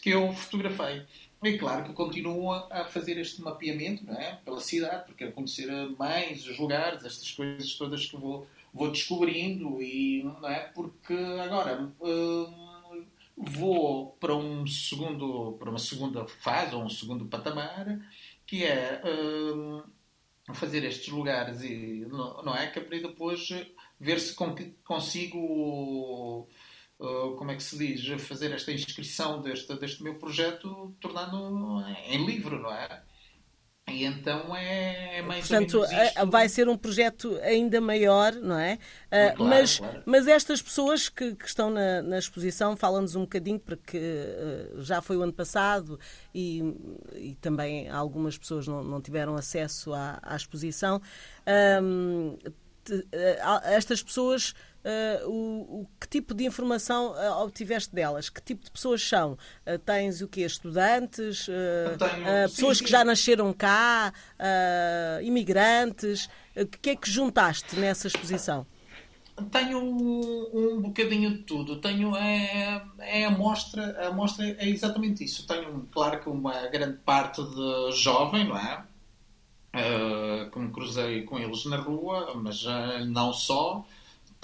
que 0.00 0.10
eu 0.10 0.32
fotografei. 0.32 1.02
E 1.42 1.58
claro 1.58 1.84
que 1.84 1.92
continuo 1.92 2.52
a 2.52 2.86
fazer 2.86 3.18
este 3.18 3.42
mapeamento 3.42 4.06
não 4.06 4.14
é? 4.14 4.38
pela 4.42 4.60
cidade, 4.60 5.04
porque 5.04 5.24
quero 5.24 5.32
conhecer 5.32 5.70
mais 5.98 6.46
os 6.46 6.58
lugares, 6.58 7.04
estas 7.04 7.30
coisas 7.32 7.74
todas 7.74 8.06
que 8.06 8.16
vou, 8.16 8.46
vou 8.72 8.90
descobrindo, 8.90 9.82
e, 9.82 10.22
não 10.22 10.48
é? 10.48 10.60
porque 10.74 11.12
agora. 11.14 11.92
Hum, 12.00 12.63
vou 13.36 14.12
para 14.20 14.34
um 14.34 14.66
segundo 14.66 15.56
para 15.58 15.70
uma 15.70 15.78
segunda 15.78 16.26
fase 16.26 16.74
ou 16.74 16.84
um 16.84 16.88
segundo 16.88 17.26
patamar 17.26 17.98
que 18.46 18.64
é 18.64 19.02
uh, 19.04 19.82
fazer 20.54 20.84
estes 20.84 21.08
lugares 21.08 21.62
e 21.62 22.06
não, 22.08 22.54
é? 22.54 22.68
Que 22.68 22.80
para 22.80 22.98
depois 22.98 23.48
ver 23.98 24.20
se 24.20 24.34
consigo 24.84 26.48
uh, 26.98 27.36
como 27.36 27.50
é 27.50 27.56
que 27.56 27.62
se 27.62 27.76
diz? 27.78 28.22
Fazer 28.22 28.52
esta 28.52 28.72
inscrição 28.72 29.40
deste 29.40 29.74
deste 29.76 30.02
meu 30.02 30.14
projeto 30.16 30.94
tornando 31.00 31.82
em 32.06 32.24
livro 32.24 32.60
não 32.60 32.72
é 32.72 33.02
e 33.94 34.04
então 34.04 34.54
é, 34.56 35.18
é 35.18 35.22
mais 35.22 35.46
Portanto, 35.46 35.82
vai 36.28 36.48
ser 36.48 36.68
um 36.68 36.76
projeto 36.76 37.38
ainda 37.42 37.80
maior, 37.80 38.32
não 38.32 38.58
é? 38.58 38.74
Uh, 38.74 39.36
claro, 39.36 39.44
mas, 39.44 39.78
claro. 39.78 40.02
mas 40.04 40.26
estas 40.26 40.60
pessoas 40.60 41.08
que, 41.08 41.34
que 41.36 41.46
estão 41.46 41.70
na, 41.70 42.02
na 42.02 42.18
exposição, 42.18 42.76
falam-nos 42.76 43.14
um 43.14 43.20
bocadinho, 43.20 43.60
porque 43.60 43.96
uh, 43.96 44.82
já 44.82 45.00
foi 45.00 45.16
o 45.16 45.22
ano 45.22 45.32
passado 45.32 45.98
e, 46.34 46.62
e 47.14 47.36
também 47.40 47.88
algumas 47.88 48.36
pessoas 48.36 48.66
não, 48.66 48.82
não 48.82 49.00
tiveram 49.00 49.36
acesso 49.36 49.94
à, 49.94 50.18
à 50.22 50.34
exposição. 50.34 51.00
Um, 51.82 52.36
te, 52.82 52.94
uh, 52.94 53.06
estas 53.64 54.02
pessoas 54.02 54.54
uh, 54.84 55.28
o, 55.28 55.80
o, 55.80 55.86
que 56.00 56.08
tipo 56.08 56.34
de 56.34 56.44
informação 56.44 57.12
uh, 57.12 57.42
obtiveste 57.42 57.94
delas? 57.94 58.28
Que 58.28 58.42
tipo 58.42 58.64
de 58.64 58.70
pessoas 58.70 59.02
são? 59.02 59.32
Uh, 59.66 59.78
tens 59.84 60.20
o 60.20 60.28
quê? 60.28 60.42
Estudantes? 60.42 61.46
Tenho, 61.46 62.24
pessoas 62.48 62.78
sim, 62.78 62.84
que 62.84 62.90
já 62.90 63.04
nasceram 63.04 63.52
cá? 63.52 64.12
imigrantes? 65.22 66.28
O 66.56 66.66
que 66.66 66.90
é 66.90 66.96
que 66.96 67.10
juntaste 67.10 67.76
nessa 67.76 68.06
exposição? 68.06 68.66
Tenho 69.50 69.78
um, 69.78 70.76
um 70.76 70.80
bocadinho 70.80 71.30
de 71.30 71.38
tudo. 71.38 71.76
Tenho 71.80 72.14
é, 72.14 72.84
é 73.00 73.24
a 73.24 73.30
mostra, 73.30 74.06
a 74.06 74.12
mostra 74.12 74.46
é 74.46 74.68
exatamente 74.68 75.24
isso. 75.24 75.46
Tenho, 75.46 75.88
claro 75.90 76.20
que 76.20 76.28
uma 76.28 76.68
grande 76.68 76.98
parte 76.98 77.42
de 77.42 77.92
jovem, 77.92 78.46
não 78.46 78.56
é? 78.56 78.84
Uh, 79.74 80.48
que 80.52 80.58
me 80.60 80.70
cruzei 80.70 81.22
com 81.22 81.36
eles 81.36 81.64
na 81.64 81.78
rua, 81.78 82.32
mas 82.36 82.64
uh, 82.64 83.04
não 83.06 83.32
só. 83.32 83.84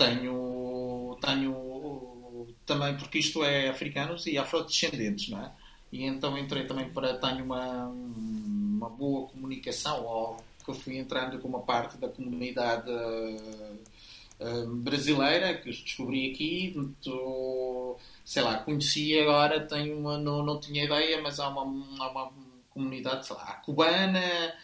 Tenho, 0.00 1.18
tenho 1.20 2.46
também, 2.64 2.96
porque 2.96 3.18
isto 3.18 3.44
é 3.44 3.68
africanos 3.68 4.26
e 4.26 4.38
afrodescendentes, 4.38 5.28
não 5.28 5.44
é? 5.44 5.52
E 5.92 6.04
então 6.04 6.38
entrei 6.38 6.66
também 6.66 6.88
para. 6.88 7.18
Tenho 7.18 7.44
uma, 7.44 7.86
uma 7.86 8.88
boa 8.88 9.28
comunicação, 9.28 10.02
ou 10.06 10.36
que 10.64 10.72
fui 10.72 10.96
entrando 10.96 11.38
com 11.38 11.48
uma 11.48 11.60
parte 11.60 11.98
da 11.98 12.08
comunidade 12.08 12.90
uh, 12.90 14.66
brasileira 14.76 15.58
que 15.58 15.68
descobri 15.68 16.30
aqui. 16.30 16.94
Tô, 17.02 17.98
sei 18.24 18.42
lá, 18.42 18.56
conheci 18.60 19.18
agora, 19.20 19.66
tenho 19.66 19.98
uma, 19.98 20.16
não, 20.16 20.42
não 20.42 20.58
tinha 20.58 20.84
ideia, 20.84 21.20
mas 21.20 21.38
há 21.38 21.48
uma, 21.48 21.64
uma 21.64 22.32
comunidade, 22.70 23.26
sei 23.26 23.36
lá, 23.36 23.60
cubana 23.66 24.54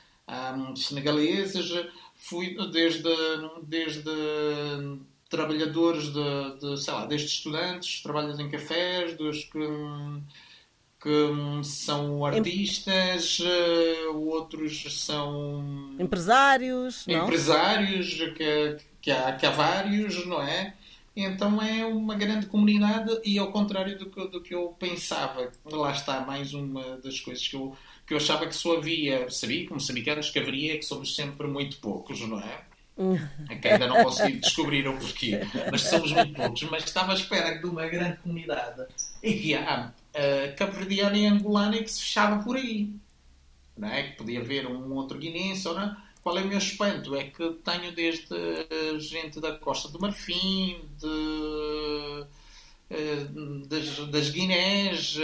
um, 0.56 0.74
senegalesas, 0.74 1.70
fui 2.14 2.56
desde, 2.70 3.10
desde 3.64 4.10
trabalhadores 5.28 6.12
de, 6.12 6.58
de, 6.60 6.82
sei 6.82 6.94
lá, 6.94 7.06
desde 7.06 7.28
estudantes, 7.28 8.02
trabalham 8.02 8.40
em 8.40 8.48
cafés, 8.48 9.16
dos 9.16 9.44
que, 9.44 9.58
que 11.00 11.64
são 11.64 12.24
artistas, 12.24 13.38
eh, 13.42 14.08
outros 14.14 15.04
são 15.04 15.96
empresários, 15.98 17.06
empresários 17.08 18.14
que, 18.36 18.76
que, 19.00 19.10
há, 19.10 19.32
que 19.32 19.46
há 19.46 19.50
vários, 19.50 20.24
não 20.26 20.42
é? 20.42 20.74
Então 21.14 21.62
é 21.62 21.84
uma 21.84 22.14
grande 22.14 22.46
comunidade 22.46 23.10
e 23.24 23.38
ao 23.38 23.50
contrário 23.50 23.98
do 23.98 24.10
que, 24.10 24.28
do 24.28 24.40
que 24.42 24.54
eu 24.54 24.76
pensava, 24.78 25.50
lá 25.64 25.90
está 25.90 26.20
mais 26.20 26.52
uma 26.52 26.98
das 26.98 27.20
coisas 27.20 27.46
que 27.48 27.56
eu 27.56 27.76
que 28.06 28.14
eu 28.14 28.18
achava 28.18 28.46
que 28.46 28.54
só 28.54 28.76
havia, 28.76 29.28
sabia, 29.28 29.66
como 29.66 29.80
moçambicanos, 29.80 30.30
que 30.30 30.38
haveria, 30.38 30.78
que 30.78 30.84
somos 30.84 31.16
sempre 31.16 31.46
muito 31.48 31.78
poucos, 31.78 32.20
não 32.20 32.38
é? 32.38 32.64
É 33.50 33.56
que 33.56 33.68
ainda 33.68 33.86
não 33.86 34.02
consegui 34.02 34.38
descobrir 34.38 34.88
o 34.88 34.96
porquê, 34.96 35.40
mas 35.70 35.82
somos 35.82 36.12
muito 36.12 36.32
poucos. 36.32 36.62
Mas 36.62 36.84
estava 36.84 37.12
à 37.12 37.14
espera 37.14 37.58
de 37.58 37.66
uma 37.66 37.86
grande 37.86 38.16
comunidade 38.18 38.86
e 39.22 39.34
que 39.34 39.54
há 39.54 39.92
uh, 40.14 41.14
e 41.14 41.26
angolana 41.26 41.76
que 41.82 41.90
se 41.90 42.00
fechava 42.00 42.42
por 42.42 42.56
aí, 42.56 42.90
não 43.76 43.88
é? 43.88 44.04
Que 44.04 44.16
podia 44.16 44.40
haver 44.40 44.66
um 44.66 44.94
outro 44.94 45.18
guinense 45.18 45.68
ou 45.68 45.74
não. 45.74 45.94
Qual 46.22 46.38
é 46.38 46.42
o 46.42 46.48
meu 46.48 46.58
espanto? 46.58 47.14
É 47.14 47.24
que 47.24 47.50
tenho 47.64 47.94
desde 47.94 48.98
gente 48.98 49.40
da 49.40 49.52
Costa 49.52 49.88
do 49.88 50.00
Marfim, 50.00 50.80
de, 50.98 51.06
uh, 52.90 53.66
das, 53.68 54.08
das 54.08 54.30
Guinés. 54.30 55.18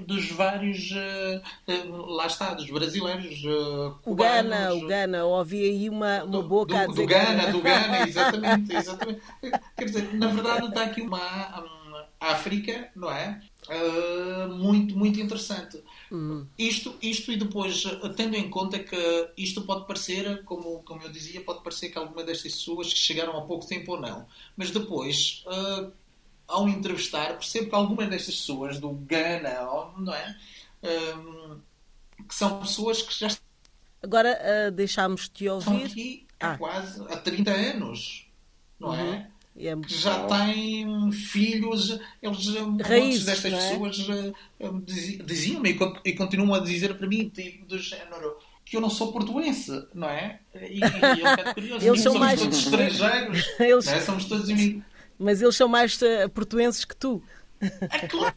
Dos 0.00 0.30
vários, 0.30 0.90
uh, 0.90 2.06
lá 2.06 2.26
está, 2.26 2.54
dos 2.54 2.70
brasileiros. 2.70 3.42
Uh, 3.44 3.94
o 4.04 4.14
Gana, 4.14 4.74
o 4.74 4.86
Gana, 4.86 5.24
ouvi 5.24 5.62
aí 5.62 5.88
uma, 5.88 6.24
uma 6.24 6.42
do, 6.42 6.42
boca 6.42 6.74
do, 6.74 6.78
a 6.78 6.86
dizer 6.86 7.02
do 7.02 7.08
Gana, 7.08 7.52
do 7.52 7.60
Gana, 7.60 8.02
exatamente, 8.08 8.74
exatamente. 8.74 9.20
Quer 9.76 9.84
dizer, 9.84 10.14
na 10.14 10.28
verdade 10.28 10.66
está 10.66 10.84
aqui 10.84 11.02
uma 11.02 11.60
um, 11.60 12.04
África, 12.20 12.90
não 12.94 13.10
é? 13.10 13.40
Uh, 13.68 14.48
muito, 14.54 14.96
muito 14.96 15.20
interessante. 15.20 15.82
Hum. 16.10 16.46
Isto, 16.58 16.94
isto 17.02 17.32
e 17.32 17.36
depois, 17.36 17.82
tendo 18.16 18.36
em 18.36 18.48
conta 18.48 18.78
que 18.78 19.30
isto 19.36 19.62
pode 19.62 19.86
parecer, 19.86 20.44
como, 20.44 20.82
como 20.84 21.02
eu 21.02 21.10
dizia, 21.10 21.40
pode 21.40 21.62
parecer 21.62 21.90
que 21.90 21.98
alguma 21.98 22.22
destas 22.22 22.52
pessoas 22.52 22.88
chegaram 22.88 23.36
há 23.36 23.42
pouco 23.42 23.66
tempo 23.66 23.92
ou 23.92 24.00
não, 24.00 24.26
mas 24.56 24.70
depois, 24.70 25.44
uh, 25.46 25.90
ao 26.48 26.68
entrevistar, 26.68 27.34
percebo 27.34 27.68
que 27.68 27.74
algumas 27.74 28.08
destas 28.08 28.36
pessoas 28.36 28.78
do 28.78 28.90
Ghana, 28.90 29.60
não 29.98 30.14
é? 30.14 30.36
Um, 30.82 31.58
que 32.26 32.34
são 32.34 32.60
pessoas 32.60 33.02
que 33.02 33.18
já 33.18 33.28
Agora 34.02 34.38
uh, 34.38 34.70
deixámos-te 34.70 35.48
ouvir. 35.48 35.72
Estão 35.72 35.84
aqui 35.84 36.26
há 36.38 36.52
ah. 36.52 36.58
quase 36.58 37.02
há 37.08 37.16
30 37.16 37.50
anos, 37.50 38.26
não 38.78 38.94
é? 38.94 39.02
uhum. 39.02 39.12
é? 39.14 39.30
É 39.58 39.74
que 39.74 39.96
já 39.96 40.26
têm 40.26 41.10
filhos, 41.10 41.98
eles, 42.22 42.46
Raízes, 42.84 43.24
destas 43.24 43.52
é? 43.54 43.56
pessoas 43.56 44.06
diziam-me 45.24 45.78
e 46.04 46.12
continuam 46.12 46.54
a 46.54 46.60
dizer 46.60 46.94
para 46.94 47.06
mim, 47.06 47.30
tipo, 47.30 47.64
do 47.64 47.78
género, 47.78 48.36
que 48.66 48.76
eu 48.76 48.82
não 48.82 48.90
sou 48.90 49.10
portuense, 49.12 49.86
não 49.94 50.10
é? 50.10 50.40
E, 50.54 50.78
e 50.78 51.24
é 51.40 51.54
curioso, 51.54 51.86
eles 51.86 52.00
são 52.02 52.12
somos 52.12 52.26
mais... 52.26 52.38
todos 52.38 52.58
estrangeiros, 52.58 53.46
eles... 53.58 53.86
é? 53.88 54.00
somos 54.02 54.26
todos 54.26 54.50
imigrantes 54.50 54.95
mas 55.18 55.42
eles 55.42 55.56
são 55.56 55.68
mais 55.68 56.00
uh, 56.02 56.28
portuenses 56.32 56.84
que 56.84 56.96
tu. 56.96 57.22
É 57.60 58.06
claro, 58.06 58.34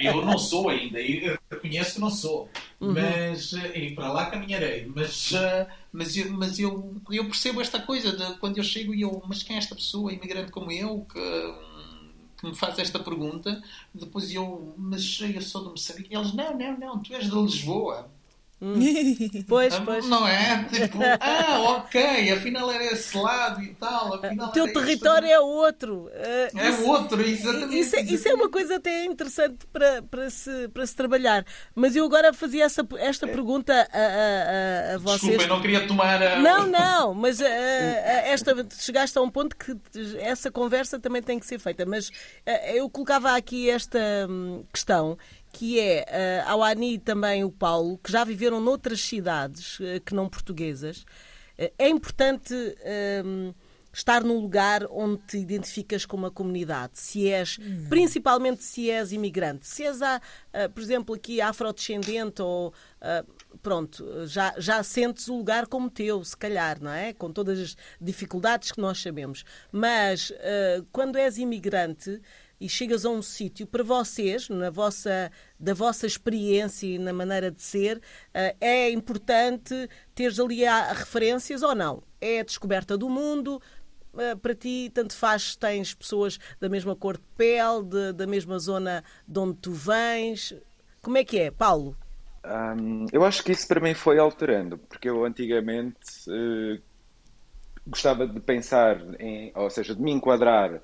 eu 0.00 0.24
não 0.24 0.38
sou 0.38 0.68
ainda, 0.68 1.00
eu 1.00 1.36
reconheço 1.50 1.94
que 1.94 2.00
não 2.00 2.10
sou, 2.10 2.48
uhum. 2.80 2.92
mas 2.92 3.52
eh, 3.52 3.78
e 3.78 3.94
para 3.94 4.12
lá 4.12 4.26
caminharei. 4.26 4.90
Mas, 4.94 5.32
uh, 5.32 5.66
mas, 5.92 6.16
eu, 6.16 6.30
mas 6.32 6.58
eu, 6.58 6.94
eu 7.10 7.24
percebo 7.24 7.60
esta 7.60 7.80
coisa 7.80 8.16
de 8.16 8.38
quando 8.38 8.58
eu 8.58 8.64
chego 8.64 8.94
e 8.94 9.00
eu, 9.00 9.20
mas 9.26 9.42
quem 9.42 9.56
é 9.56 9.58
esta 9.58 9.74
pessoa, 9.74 10.12
imigrante 10.12 10.52
como 10.52 10.70
eu, 10.70 11.04
que, 11.12 11.54
que 12.38 12.46
me 12.46 12.54
faz 12.54 12.78
esta 12.78 13.00
pergunta? 13.00 13.60
Depois 13.92 14.32
eu, 14.32 14.72
mas 14.78 15.20
eu 15.20 15.42
sou 15.42 15.64
de 15.64 15.70
Moçambique. 15.70 16.14
E 16.14 16.16
eles, 16.16 16.32
não, 16.32 16.56
não, 16.56 16.78
não, 16.78 17.02
tu 17.02 17.12
és 17.14 17.28
de 17.28 17.34
Lisboa. 17.34 18.08
Hum. 18.60 18.74
Pois, 19.46 19.74
ah, 19.74 19.82
pois. 19.84 20.06
Não 20.06 20.26
é? 20.26 20.64
Tipo, 20.64 20.98
ah, 21.20 21.60
ok, 21.78 22.32
afinal 22.32 22.70
era 22.70 22.84
esse 22.92 23.16
lado 23.16 23.62
e 23.62 23.68
tal. 23.74 24.14
o 24.14 24.48
teu 24.48 24.72
território 24.72 25.28
é 25.28 25.38
outro. 25.38 26.06
Uh, 26.06 26.58
é 26.58 26.70
isso, 26.70 26.86
outro, 26.86 27.20
exatamente. 27.22 27.78
Isso, 27.78 27.96
é, 27.96 28.00
isso 28.02 28.28
é 28.28 28.34
uma 28.34 28.48
coisa 28.50 28.76
até 28.76 29.04
interessante 29.04 29.66
para, 29.72 30.02
para, 30.02 30.28
se, 30.28 30.68
para 30.68 30.86
se 30.86 30.94
trabalhar. 30.94 31.44
Mas 31.74 31.94
eu 31.94 32.04
agora 32.04 32.32
fazia 32.32 32.64
essa, 32.64 32.86
esta 32.98 33.26
é. 33.26 33.30
pergunta 33.30 33.72
a, 33.72 34.92
a, 34.92 34.94
a 34.94 34.98
vocês. 34.98 35.20
Desculpa, 35.20 35.42
eu 35.44 35.48
não 35.48 35.60
queria 35.60 35.86
tomar. 35.86 36.22
A... 36.22 36.40
Não, 36.40 36.66
não, 36.66 37.14
mas 37.14 37.40
uh, 37.40 37.44
esta, 38.26 38.66
chegaste 38.78 39.16
a 39.18 39.22
um 39.22 39.30
ponto 39.30 39.56
que 39.56 39.76
essa 40.18 40.50
conversa 40.50 40.98
também 40.98 41.22
tem 41.22 41.38
que 41.38 41.46
ser 41.46 41.58
feita. 41.58 41.86
Mas 41.86 42.08
uh, 42.08 42.12
eu 42.74 42.90
colocava 42.90 43.36
aqui 43.36 43.70
esta 43.70 43.98
hum, 44.28 44.64
questão 44.72 45.16
que 45.58 45.80
é 45.80 46.44
uh, 46.46 46.50
ao 46.52 46.62
Ani 46.62 47.00
também 47.00 47.42
o 47.42 47.50
Paulo, 47.50 47.98
que 47.98 48.12
já 48.12 48.22
viveram 48.22 48.60
noutras 48.60 49.00
cidades 49.00 49.80
uh, 49.80 50.00
que 50.06 50.14
não 50.14 50.28
portuguesas. 50.28 50.98
Uh, 51.58 51.72
é 51.76 51.88
importante 51.88 52.54
uh, 52.54 53.52
estar 53.92 54.22
num 54.22 54.38
lugar 54.38 54.86
onde 54.88 55.20
te 55.24 55.36
identificas 55.36 56.06
com 56.06 56.16
uma 56.16 56.30
comunidade, 56.30 56.92
se 56.94 57.28
és, 57.28 57.58
hum. 57.58 57.86
principalmente 57.88 58.62
se 58.62 58.88
és 58.88 59.10
imigrante, 59.10 59.66
se 59.66 59.82
és, 59.82 60.00
a, 60.00 60.20
por 60.72 60.80
exemplo, 60.80 61.16
aqui 61.16 61.40
afrodescendente 61.40 62.40
ou 62.40 62.72
pronto, 63.60 64.26
já, 64.26 64.54
já 64.58 64.80
sentes 64.84 65.26
o 65.26 65.36
lugar 65.36 65.66
como 65.66 65.90
teu, 65.90 66.22
se 66.22 66.36
calhar, 66.36 66.80
não 66.80 66.92
é? 66.92 67.12
Com 67.12 67.32
todas 67.32 67.58
as 67.58 67.76
dificuldades 68.00 68.70
que 68.70 68.80
nós 68.80 69.00
sabemos. 69.00 69.44
Mas 69.72 70.32
quando 70.92 71.16
és 71.16 71.38
imigrante, 71.38 72.20
e 72.60 72.68
chegas 72.68 73.04
a 73.04 73.10
um 73.10 73.22
sítio, 73.22 73.66
para 73.66 73.84
vocês, 73.84 74.48
na 74.48 74.70
vossa, 74.70 75.30
da 75.58 75.74
vossa 75.74 76.06
experiência 76.06 76.86
e 76.86 76.98
na 76.98 77.12
maneira 77.12 77.50
de 77.50 77.62
ser, 77.62 78.00
eh, 78.34 78.56
é 78.60 78.90
importante 78.90 79.88
teres 80.14 80.40
ali 80.40 80.62
referências 80.94 81.62
ou 81.62 81.74
não? 81.74 82.02
É 82.20 82.40
a 82.40 82.44
descoberta 82.44 82.98
do 82.98 83.08
mundo, 83.08 83.62
eh, 84.16 84.34
para 84.34 84.54
ti, 84.54 84.90
tanto 84.92 85.14
faz 85.14 85.52
se 85.52 85.58
tens 85.58 85.94
pessoas 85.94 86.38
da 86.60 86.68
mesma 86.68 86.96
cor 86.96 87.16
de 87.16 87.24
pele, 87.36 87.84
de, 87.84 88.12
da 88.12 88.26
mesma 88.26 88.58
zona 88.58 89.04
de 89.26 89.38
onde 89.38 89.58
tu 89.58 89.72
vens. 89.72 90.54
Como 91.00 91.16
é 91.16 91.24
que 91.24 91.38
é, 91.38 91.50
Paulo? 91.50 91.96
Um, 92.44 93.06
eu 93.12 93.24
acho 93.24 93.44
que 93.44 93.52
isso 93.52 93.68
para 93.68 93.80
mim 93.80 93.94
foi 93.94 94.18
alterando, 94.18 94.78
porque 94.78 95.08
eu 95.08 95.24
antigamente 95.24 96.28
uh, 96.28 96.80
gostava 97.86 98.26
de 98.26 98.40
pensar, 98.40 99.00
em, 99.20 99.52
ou 99.54 99.68
seja, 99.70 99.94
de 99.94 100.00
me 100.00 100.10
enquadrar 100.10 100.80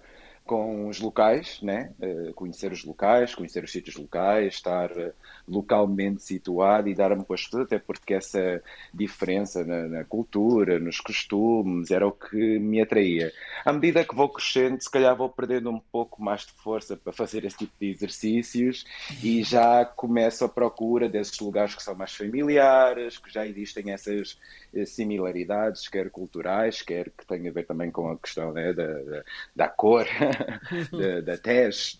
com 0.46 0.88
os 0.88 1.00
locais, 1.00 1.60
né? 1.62 1.90
Uh, 1.98 2.34
conhecer 2.34 2.70
os 2.70 2.84
locais, 2.84 3.34
conhecer 3.34 3.64
os 3.64 3.72
sítios 3.72 3.96
locais, 3.96 4.54
estar 4.54 4.90
uh, 4.92 5.12
localmente 5.48 6.22
situado 6.22 6.88
e 6.88 6.94
dar-me 6.94 7.24
com 7.24 7.32
as 7.32 7.44
pessoas, 7.44 7.64
até 7.64 7.78
porque 7.78 8.12
essa 8.12 8.62
diferença 8.92 9.64
na, 9.64 9.88
na, 9.88 10.04
cultura, 10.04 10.78
nos 10.78 11.00
costumes, 11.00 11.90
era 11.90 12.06
o 12.06 12.12
que 12.12 12.58
me 12.58 12.80
atraía. 12.80 13.32
À 13.64 13.72
medida 13.72 14.04
que 14.04 14.14
vou 14.14 14.28
crescendo, 14.28 14.80
se 14.82 14.90
calhar 14.90 15.16
vou 15.16 15.30
perdendo 15.30 15.70
um 15.70 15.80
pouco 15.80 16.22
mais 16.22 16.42
de 16.42 16.52
força 16.52 16.94
para 16.94 17.12
fazer 17.12 17.44
esse 17.44 17.56
tipo 17.56 17.72
de 17.80 17.90
exercícios 17.90 18.84
e 19.22 19.42
já 19.42 19.84
começo 19.84 20.44
a 20.44 20.48
procura 20.48 21.08
desses 21.08 21.38
lugares 21.40 21.74
que 21.74 21.82
são 21.82 21.94
mais 21.94 22.14
familiares, 22.14 23.16
que 23.16 23.32
já 23.32 23.46
existem 23.46 23.92
essas 23.92 24.38
eh, 24.74 24.84
similaridades, 24.84 25.88
quer 25.88 26.10
culturais, 26.10 26.82
quer 26.82 27.10
que 27.10 27.26
tenha 27.26 27.50
a 27.50 27.52
ver 27.52 27.64
também 27.64 27.90
com 27.90 28.10
a 28.10 28.18
questão 28.18 28.52
né, 28.52 28.72
da, 28.72 28.86
da, 28.86 29.22
da 29.56 29.68
cor 29.68 30.06
da, 30.92 31.20
da 31.20 31.38
tese. 31.38 31.98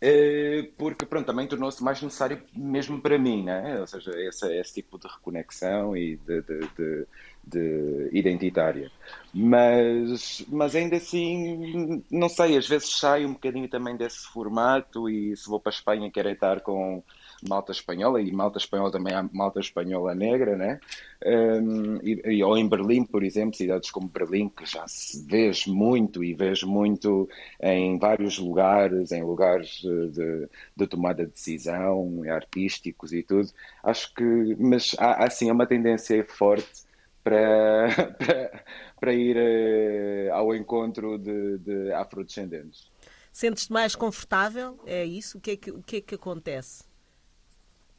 Eh, 0.00 0.70
porque 0.76 1.06
pronto, 1.06 1.26
também 1.26 1.46
tornou-se 1.46 1.82
mais 1.82 2.02
necessário 2.02 2.42
mesmo 2.54 3.00
para 3.00 3.18
mim, 3.18 3.42
né? 3.44 3.80
ou 3.80 3.86
seja, 3.86 4.10
esse, 4.20 4.54
esse 4.58 4.74
tipo 4.74 4.98
de 4.98 5.08
reconexão 5.08 5.96
e 5.96 6.16
de, 6.16 6.42
de, 6.42 6.60
de, 6.76 7.06
de, 7.42 8.10
identitária. 8.12 8.90
Mas, 9.32 10.44
mas 10.48 10.76
ainda 10.76 10.96
assim, 10.96 12.04
não 12.10 12.28
sei, 12.28 12.58
às 12.58 12.68
vezes 12.68 12.90
saio 12.98 13.28
um 13.28 13.32
bocadinho 13.32 13.68
também 13.68 13.96
desse 13.96 14.26
formato 14.26 15.08
e 15.08 15.34
se 15.34 15.48
vou 15.48 15.58
para 15.58 15.72
a 15.72 15.76
Espanha 15.76 16.10
quero 16.10 16.28
estar 16.28 16.60
com 16.60 17.02
malta 17.48 17.72
espanhola, 17.72 18.20
e 18.20 18.32
malta 18.32 18.58
espanhola 18.58 18.90
também 18.90 19.14
há 19.14 19.28
malta 19.32 19.60
espanhola 19.60 20.14
negra, 20.14 20.56
né? 20.56 20.80
Um, 21.24 21.98
e, 22.02 22.42
ou 22.42 22.56
em 22.56 22.68
Berlim, 22.68 23.04
por 23.04 23.22
exemplo, 23.22 23.56
cidades 23.56 23.90
como 23.90 24.08
Berlim, 24.08 24.48
que 24.48 24.66
já 24.66 24.86
se 24.86 25.24
vês 25.26 25.66
muito 25.66 26.22
e 26.22 26.34
vês 26.34 26.62
muito 26.62 27.28
em 27.60 27.98
vários 27.98 28.38
lugares, 28.38 29.12
em 29.12 29.22
lugares 29.22 29.80
de, 29.82 30.48
de 30.76 30.86
tomada 30.86 31.24
de 31.24 31.32
decisão, 31.32 32.22
artísticos 32.28 33.12
e 33.12 33.22
tudo. 33.22 33.50
Acho 33.82 34.14
que, 34.14 34.56
mas 34.58 34.94
há 34.98 35.24
assim, 35.24 35.48
é 35.48 35.52
uma 35.52 35.66
tendência 35.66 36.24
forte 36.24 36.86
para, 37.26 37.88
para, 38.18 38.64
para 39.00 39.12
ir 39.12 39.36
uh, 39.36 40.34
ao 40.34 40.54
encontro 40.54 41.18
de, 41.18 41.58
de 41.58 41.92
afrodescendentes. 41.92 42.90
Sentes-te 43.36 43.70
mais 43.70 43.94
confortável? 43.94 44.78
É 44.86 45.04
isso? 45.04 45.36
O 45.36 45.40
que 45.42 45.50
é 45.50 45.56
que, 45.58 45.70
o 45.70 45.82
que, 45.82 45.96
é 45.96 46.00
que 46.00 46.14
acontece? 46.14 46.84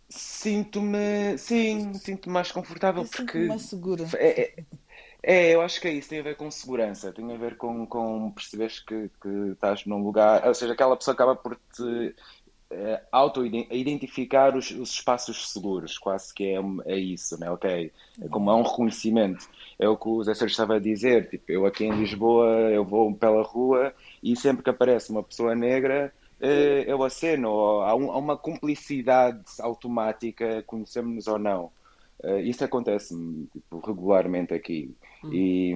Sinto-me, 0.09 1.37
sim, 1.37 1.93
sinto-me 1.95 2.33
mais 2.33 2.51
confortável 2.51 3.03
eu 3.03 3.09
porque. 3.09 3.39
mais 3.39 3.63
segura. 3.63 4.05
É, 4.15 4.41
é, 4.41 4.63
é, 5.21 5.55
eu 5.55 5.61
acho 5.61 5.81
que 5.81 5.87
é 5.87 5.91
isso, 5.91 6.09
tem 6.09 6.19
a 6.19 6.23
ver 6.23 6.37
com 6.37 6.49
segurança, 6.49 7.11
tem 7.11 7.33
a 7.33 7.37
ver 7.37 7.57
com, 7.57 7.85
com 7.85 8.31
perceberes 8.31 8.79
que, 8.79 9.09
que 9.21 9.29
estás 9.51 9.85
num 9.85 10.01
lugar, 10.01 10.47
ou 10.47 10.53
seja, 10.53 10.73
aquela 10.73 10.95
pessoa 10.95 11.13
acaba 11.13 11.35
por 11.35 11.55
te 11.75 12.15
é, 12.69 13.01
auto-identificar 13.11 14.55
os, 14.55 14.71
os, 14.71 14.91
espaços 14.91 15.51
seguros, 15.51 15.97
quase 15.97 16.33
que 16.33 16.53
é, 16.53 16.59
é 16.85 16.97
isso, 16.97 17.39
né? 17.39 17.49
ok? 17.49 17.91
É 18.21 18.27
como 18.27 18.49
há 18.49 18.55
um 18.55 18.63
reconhecimento. 18.63 19.47
É 19.79 19.87
o 19.87 19.97
que 19.97 20.07
o 20.07 20.23
Zé 20.23 20.33
Sérgio 20.33 20.53
estava 20.53 20.75
a 20.75 20.79
dizer, 20.79 21.29
tipo, 21.29 21.51
eu 21.51 21.65
aqui 21.65 21.85
em 21.85 21.91
Lisboa, 21.91 22.47
eu 22.71 22.83
vou 22.83 23.13
pela 23.13 23.43
rua 23.43 23.93
e 24.21 24.35
sempre 24.35 24.63
que 24.63 24.69
aparece 24.69 25.11
uma 25.11 25.23
pessoa 25.23 25.55
negra, 25.55 26.13
eh, 26.39 26.85
eu 26.87 27.03
aceno, 27.03 27.81
há, 27.81 27.95
um, 27.95 28.11
há 28.11 28.17
uma 28.17 28.37
cumplicidade 28.37 29.43
automática, 29.59 30.63
conhecemos-nos 30.63 31.27
ou 31.27 31.39
não. 31.39 31.71
Uh, 32.23 32.39
isso 32.39 32.63
acontece 32.63 33.15
tipo, 33.51 33.79
regularmente 33.79 34.53
aqui. 34.53 34.95
Hum. 35.23 35.33
E, 35.33 35.73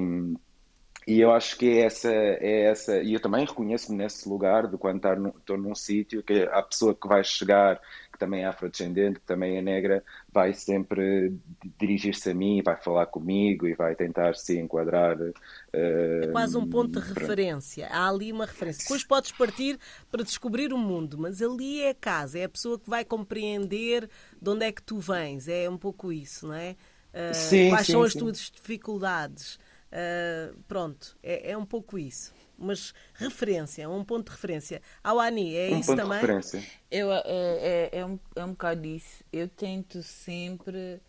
e 1.07 1.19
eu 1.19 1.31
acho 1.31 1.57
que 1.57 1.67
é 1.67 1.81
essa, 1.81 2.11
é 2.11 2.65
essa, 2.65 3.01
e 3.01 3.13
eu 3.13 3.19
também 3.19 3.45
reconheço-me 3.45 3.97
nesse 3.97 4.27
lugar 4.29 4.67
de 4.67 4.77
quando 4.77 5.01
estou 5.37 5.57
num 5.57 5.73
sítio 5.73 6.21
que 6.21 6.43
a 6.43 6.61
pessoa 6.61 6.93
que 6.93 7.07
vai 7.07 7.23
chegar 7.23 7.79
também 8.21 8.43
é 8.43 8.45
afrodescendente, 8.45 9.19
que 9.19 9.25
também 9.25 9.57
é 9.57 9.63
negra, 9.63 10.03
vai 10.31 10.53
sempre 10.53 11.33
dirigir-se 11.79 12.29
a 12.29 12.33
mim, 12.35 12.61
vai 12.63 12.79
falar 12.79 13.07
comigo 13.07 13.67
e 13.67 13.73
vai 13.73 13.95
tentar 13.95 14.35
se 14.35 14.59
enquadrar. 14.59 15.19
Uh, 15.19 15.31
é 15.73 16.27
quase 16.31 16.55
um 16.55 16.69
ponto 16.69 17.01
de 17.01 17.07
referência. 17.07 17.87
Há 17.87 18.07
ali 18.07 18.31
uma 18.31 18.45
referência. 18.45 18.83
Depois 18.83 19.03
podes 19.03 19.31
partir 19.31 19.79
para 20.11 20.23
descobrir 20.23 20.71
o 20.71 20.77
mundo, 20.77 21.17
mas 21.17 21.41
ali 21.41 21.81
é 21.81 21.89
a 21.89 21.95
casa, 21.95 22.37
é 22.37 22.43
a 22.43 22.49
pessoa 22.49 22.77
que 22.77 22.87
vai 22.87 23.03
compreender 23.03 24.07
de 24.39 24.49
onde 24.51 24.65
é 24.65 24.71
que 24.71 24.83
tu 24.83 24.99
vens. 24.99 25.47
É 25.47 25.67
um 25.67 25.77
pouco 25.77 26.13
isso, 26.13 26.45
não 26.45 26.53
é? 26.53 26.75
Uh, 27.11 27.33
sim, 27.33 27.69
quais 27.69 27.87
sim, 27.87 27.93
são 27.93 28.03
as 28.03 28.13
sim. 28.13 28.19
tuas 28.19 28.51
dificuldades? 28.51 29.57
Uh, 29.91 30.55
pronto, 30.67 31.17
é, 31.21 31.51
é 31.51 31.57
um 31.57 31.65
pouco 31.65 31.99
isso 31.99 32.33
mas 32.61 32.93
referência, 33.15 33.89
um 33.89 34.05
ponto 34.05 34.25
de 34.25 34.31
referência. 34.31 34.81
Ao 35.03 35.19
Ani, 35.19 35.55
é 35.55 35.71
um 35.71 35.79
isso 35.79 35.95
também? 35.95 36.19
De 36.19 36.25
referência. 36.27 36.63
Eu, 36.89 37.11
é, 37.11 37.21
é, 37.25 37.89
é, 37.93 38.05
um, 38.05 38.19
é 38.35 38.45
um 38.45 38.51
bocado 38.51 38.85
isso. 38.85 39.23
Eu 39.33 39.47
tento 39.49 40.03
sempre. 40.03 41.01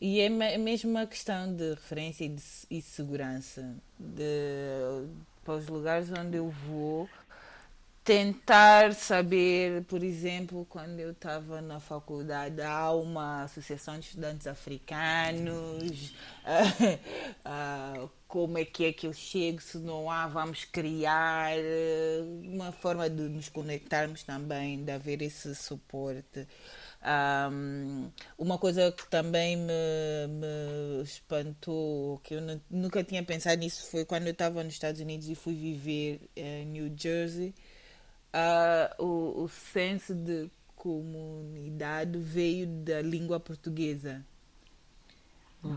E 0.00 0.20
é 0.20 0.28
mesmo 0.28 0.90
uma 0.90 1.06
questão 1.06 1.54
de 1.54 1.70
referência 1.70 2.24
e, 2.24 2.28
de, 2.30 2.42
e 2.70 2.82
segurança. 2.82 3.76
De, 3.98 4.24
para 5.44 5.54
os 5.54 5.68
lugares 5.68 6.10
onde 6.10 6.38
eu 6.38 6.48
vou, 6.48 7.08
tentar 8.04 8.94
saber, 8.94 9.84
por 9.84 10.02
exemplo, 10.02 10.66
quando 10.68 10.98
eu 10.98 11.12
estava 11.12 11.60
na 11.60 11.78
faculdade, 11.78 12.60
há 12.60 12.90
uma 12.92 13.44
associação 13.44 13.98
de 13.98 14.06
estudantes 14.06 14.46
africanos, 14.48 16.12
uh, 17.46 18.10
como 18.26 18.58
é 18.58 18.64
que 18.64 18.86
é 18.86 18.92
que 18.92 19.06
eu 19.06 19.12
chego, 19.12 19.60
se 19.60 19.78
não 19.78 20.10
há, 20.10 20.26
vamos 20.26 20.64
criar 20.64 21.52
uh, 21.56 22.50
uma 22.52 22.72
forma 22.72 23.08
de 23.08 23.22
nos 23.22 23.48
conectarmos 23.48 24.24
também, 24.24 24.82
de 24.82 24.90
haver 24.90 25.22
esse 25.22 25.54
suporte. 25.54 26.48
Um, 27.04 28.10
uma 28.38 28.58
coisa 28.58 28.90
que 28.92 29.08
também 29.08 29.56
me, 29.56 29.72
me 30.28 31.02
espantou, 31.02 32.18
que 32.18 32.34
eu 32.34 32.40
nunca 32.70 33.02
tinha 33.04 33.22
pensado 33.22 33.58
nisso, 33.60 33.90
foi 33.90 34.04
quando 34.04 34.26
eu 34.26 34.32
estava 34.32 34.62
nos 34.64 34.72
Estados 34.72 35.00
Unidos 35.00 35.28
e 35.28 35.34
fui 35.36 35.54
viver 35.54 36.28
em 36.34 36.66
New 36.66 36.92
Jersey 36.96 37.54
uh, 38.32 39.02
o, 39.04 39.44
o 39.44 39.48
senso 39.48 40.14
de 40.14 40.50
comunidade 40.74 42.18
veio 42.18 42.66
da 42.66 43.00
língua 43.00 43.38
portuguesa. 43.38 44.24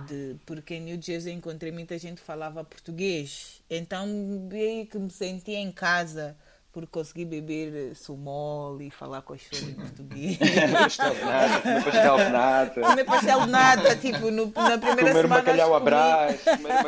De, 0.08 0.36
porque 0.48 0.74
em 0.74 0.82
New 0.82 1.00
Jersey 1.00 1.32
encontrei 1.32 1.72
muita 1.72 1.96
gente 2.00 2.20
que 2.20 2.26
falava 2.26 2.63
português. 2.63 3.62
Então 3.70 4.08
meio 4.08 4.88
que 4.88 4.98
me 4.98 5.12
sentia 5.12 5.60
em 5.60 5.72
casa 5.72 6.36
por 6.74 6.88
conseguir 6.88 7.26
beber 7.26 7.96
sumol 7.96 8.82
e 8.82 8.89
falar 8.89 9.22
com 9.22 9.34
as 9.34 9.44
pessoas 9.44 9.70
em 9.70 9.76
português. 9.80 10.38
pastel 10.74 11.13
de 11.13 11.22
nata, 11.22 11.62
comer 11.62 11.86
pastel 11.86 12.18
de 12.18 12.32
nata. 12.32 12.82
Comer 12.82 13.06
pastel 13.06 13.41
de 13.41 13.48
nata, 13.48 13.96
tipo, 13.96 14.32
no, 14.32 14.46
na 14.48 14.78
primeira 14.78 14.96
comer 14.96 15.13
semana. 15.13 15.28
Bacalhau 15.28 15.70
comi, 15.70 15.82
abraço, 15.82 16.39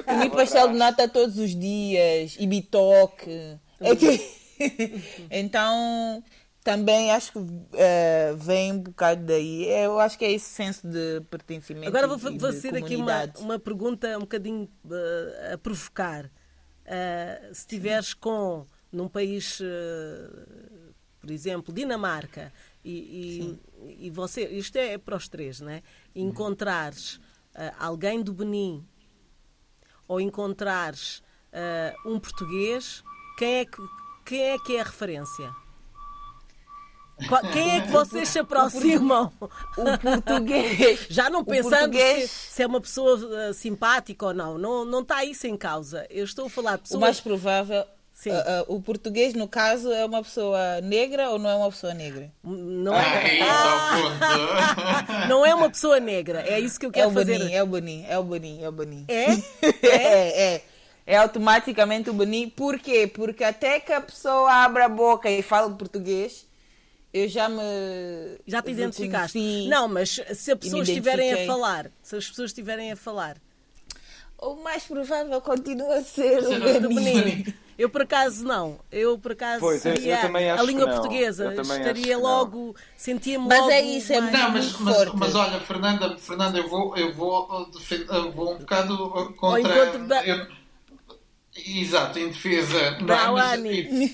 comi 0.05 0.29
pastel 0.31 0.67
de 0.69 0.77
nata 0.77 1.07
todos 1.07 1.37
os 1.37 1.55
dias 1.55 2.35
e 2.39 2.47
bitoque. 2.47 3.57
É 3.79 3.95
que... 3.95 4.46
então, 5.31 6.23
também 6.67 7.13
acho 7.13 7.31
que 7.31 7.37
uh, 7.39 8.35
vem 8.35 8.73
um 8.73 8.79
bocado 8.79 9.23
daí. 9.23 9.63
Eu 9.69 10.01
acho 10.01 10.17
que 10.17 10.25
é 10.25 10.33
esse 10.33 10.49
senso 10.49 10.85
de 10.85 11.21
pertencimento. 11.29 11.87
Agora 11.87 12.09
vou 12.09 12.19
fazer 12.19 12.75
aqui 12.75 12.97
uma, 12.97 13.23
uma 13.39 13.57
pergunta 13.57 14.17
um 14.17 14.21
bocadinho 14.21 14.69
uh, 14.83 15.53
a 15.53 15.57
provocar. 15.57 16.25
Uh, 16.25 17.53
se 17.53 17.61
estiveres 17.61 18.13
com 18.13 18.65
num 18.91 19.07
país, 19.07 19.61
por 21.21 21.31
exemplo, 21.31 21.73
Dinamarca, 21.73 22.51
e, 22.83 23.59
e, 23.85 24.05
e, 24.07 24.09
você, 24.09 24.45
isto 24.47 24.77
é 24.77 24.97
para 24.97 25.15
os 25.15 25.29
três, 25.29 25.61
né? 25.61 25.83
Encontrares 26.13 27.19
alguém 27.79 28.21
do 28.21 28.33
Benin 28.33 28.85
ou 30.07 30.19
encontrares 30.19 31.21
um 32.05 32.17
português, 32.17 33.03
quem 33.37 33.55
é 33.55 33.65
que 33.65 33.81
quem 34.27 34.43
é 34.43 34.59
que 34.59 34.75
é 34.75 34.81
a 34.81 34.83
referência? 34.83 35.49
Quem 37.53 37.77
é 37.77 37.81
que 37.81 37.87
vocês 37.87 38.29
se 38.29 38.37
aproximam? 38.39 39.31
O 39.39 39.97
português. 39.97 41.07
Já 41.09 41.29
não 41.29 41.43
pensando 41.43 41.91
português... 41.91 42.29
se, 42.29 42.53
se, 42.53 42.63
é 42.63 42.67
uma 42.67 42.81
pessoa 42.81 43.15
uh, 43.15 43.53
simpática 43.53 44.27
ou 44.27 44.33
não. 44.33 44.57
não. 44.57 44.85
Não 44.85 45.01
está 45.01 45.23
isso 45.23 45.47
em 45.47 45.57
causa. 45.57 46.05
Eu 46.09 46.25
estou 46.25 46.45
a 46.45 46.49
falar 46.49 46.75
de 46.75 46.83
pessoas... 46.83 46.97
O 46.97 47.01
mais 47.01 47.19
provável... 47.19 47.85
Sim. 48.13 48.31
Uh, 48.31 48.33
uh, 48.33 48.75
o 48.75 48.81
português, 48.81 49.35
no 49.35 49.47
caso, 49.47 49.91
é 49.91 50.03
uma 50.03 50.23
pessoa 50.23 50.81
negra 50.81 51.29
ou 51.29 51.37
não 51.37 51.51
é 51.51 51.55
uma 51.55 51.69
pessoa 51.69 51.93
negra? 51.93 52.31
Não 52.43 52.95
é, 52.95 53.41
ah, 53.43 55.27
não 55.29 55.45
é 55.45 55.53
uma 55.53 55.69
pessoa 55.69 55.99
negra. 55.99 56.41
É 56.41 56.59
isso 56.59 56.79
que 56.79 56.87
eu 56.87 56.91
quero 56.91 57.09
é 57.09 57.11
o 57.11 57.13
fazer. 57.13 57.37
Benin, 57.37 57.53
é 57.53 57.61
o 57.61 57.67
Benin, 57.67 58.05
é 58.09 58.17
o 58.17 58.23
Benin, 58.23 58.63
é 58.63 58.69
o 58.69 58.71
Benin. 58.71 59.05
É? 59.07 59.25
É? 59.31 59.87
é, 59.87 60.55
é 60.55 60.61
é 61.07 61.17
automaticamente 61.17 62.09
o 62.09 62.13
Benin. 62.13 62.49
Por 62.49 62.77
quê? 62.77 63.07
Porque 63.11 63.43
até 63.43 63.79
que 63.79 63.91
a 63.93 64.01
pessoa 64.01 64.51
abra 64.51 64.85
a 64.85 64.89
boca 64.89 65.27
e 65.31 65.41
fale 65.41 65.73
português, 65.75 66.45
eu 67.13 67.27
já 67.29 67.47
me. 67.47 67.63
Já 68.45 68.61
te 68.61 68.71
identificaste. 68.71 69.67
Não, 69.69 69.87
mas 69.87 70.09
se 70.33 70.51
as 70.51 70.59
pessoas 70.59 70.87
estiverem 70.87 71.33
a 71.33 71.45
falar, 71.47 71.89
se 72.03 72.15
as 72.17 72.27
pessoas 72.27 72.51
estiverem 72.51 72.91
a 72.91 72.95
falar. 72.97 73.37
O 74.39 74.55
mais 74.57 74.83
provável 74.83 75.41
continua 75.41 75.95
a 75.95 76.03
ser 76.03 76.37
o 76.45 76.89
Benin. 76.93 77.43
Eu 77.75 77.89
por 77.89 78.01
acaso 78.03 78.43
não. 78.43 78.79
Eu 78.91 79.17
por 79.17 79.31
acaso 79.31 79.59
Pois, 79.61 79.83
eu- 79.85 79.91
eu 79.93 79.97
seria 79.97 80.17
também 80.17 80.49
acho 80.49 80.61
a 80.61 80.65
língua 80.65 80.85
que 80.85 80.89
não. 80.91 80.97
portuguesa. 80.99 81.43
Eu 81.45 81.61
Estaria 81.61 82.17
logo, 82.17 82.75
sentia-me 82.95 83.47
Mas 83.47 83.59
logo. 83.59 83.71
é 83.71 83.81
isso, 83.81 84.13
é 84.13 84.19
mais- 84.21 84.33
Não, 84.33 84.49
mas, 84.51 84.71
mas, 84.79 85.11
mas 85.13 85.35
olha, 85.35 85.59
Fernanda, 85.61 86.17
Fernanda, 86.17 86.57
eu 86.57 86.67
vou, 86.69 86.95
eu 86.97 87.13
vou, 87.13 87.47
uh, 87.51 87.71
defen- 87.71 88.05
uh, 88.09 88.31
vou 88.31 88.53
um 88.55 88.57
bocado 88.59 88.93
uh, 89.07 89.33
contra. 89.33 89.59
encontro 89.85 90.07
da- 90.07 90.25
eu- 90.25 90.47
Exato, 91.65 92.19
em 92.19 92.27
defesa. 92.27 92.91
não 92.99 93.05
Da 93.07 93.25
Awani. 93.27 94.09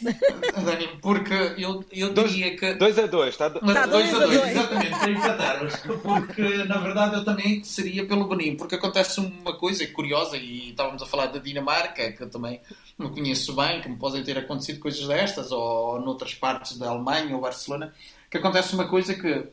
Dani, 0.66 0.88
porque 1.02 1.34
eu, 1.58 1.84
eu 1.92 2.14
Dois, 2.14 2.32
diria 2.32 2.56
que. 2.56 2.74
dois 2.76 2.98
a 2.98 3.06
dois, 3.08 3.30
está. 3.30 3.52
Mas 3.62 3.74
Tá, 3.74 3.86
dois 3.86 4.10
dois 4.12 4.14
a 4.14 4.18
a 4.18 4.28
dois, 4.28 4.40
dois. 4.40 4.52
exatamente, 4.52 4.90
para 5.00 5.12
empatarmos. 5.12 5.76
Porque, 6.02 6.42
na 6.66 6.78
verdade, 6.80 7.16
eu 7.16 7.26
também 7.26 7.64
seria 7.64 8.06
pelo 8.06 8.28
Benin. 8.28 8.56
Porque 8.56 8.76
acontece 8.76 9.20
uma 9.20 9.58
coisa 9.58 9.86
curiosa, 9.88 10.38
e 10.38 10.70
estávamos 10.70 11.02
a 11.02 11.06
falar 11.06 11.28
da 11.28 11.40
Dinamarca, 11.40 12.12
que 12.12 12.24
eu 12.24 12.30
também 12.30 12.62
não 12.98 13.10
conheço 13.10 13.56
bem, 13.56 13.82
que 13.82 13.90
me 13.90 13.98
podem 13.98 14.24
ter 14.24 14.38
acontecido 14.38 14.80
coisas 14.80 15.06
destas, 15.08 15.52
ou 15.52 16.00
noutras 16.00 16.34
partes 16.34 16.78
da 16.78 16.90
Alemanha 16.90 17.36
ou 17.36 17.42
Barcelona, 17.42 17.94
que 18.30 18.38
acontece 18.38 18.74
uma 18.74 18.88
coisa 18.88 19.14
que, 19.14 19.44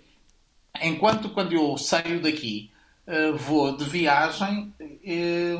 enquanto 0.82 1.30
quando 1.30 1.52
eu 1.52 1.76
saio 1.76 2.20
daqui, 2.20 2.70
eh, 3.10 3.32
vou 3.32 3.76
de 3.76 3.84
viagem, 3.84 4.72
eh, 4.80 5.56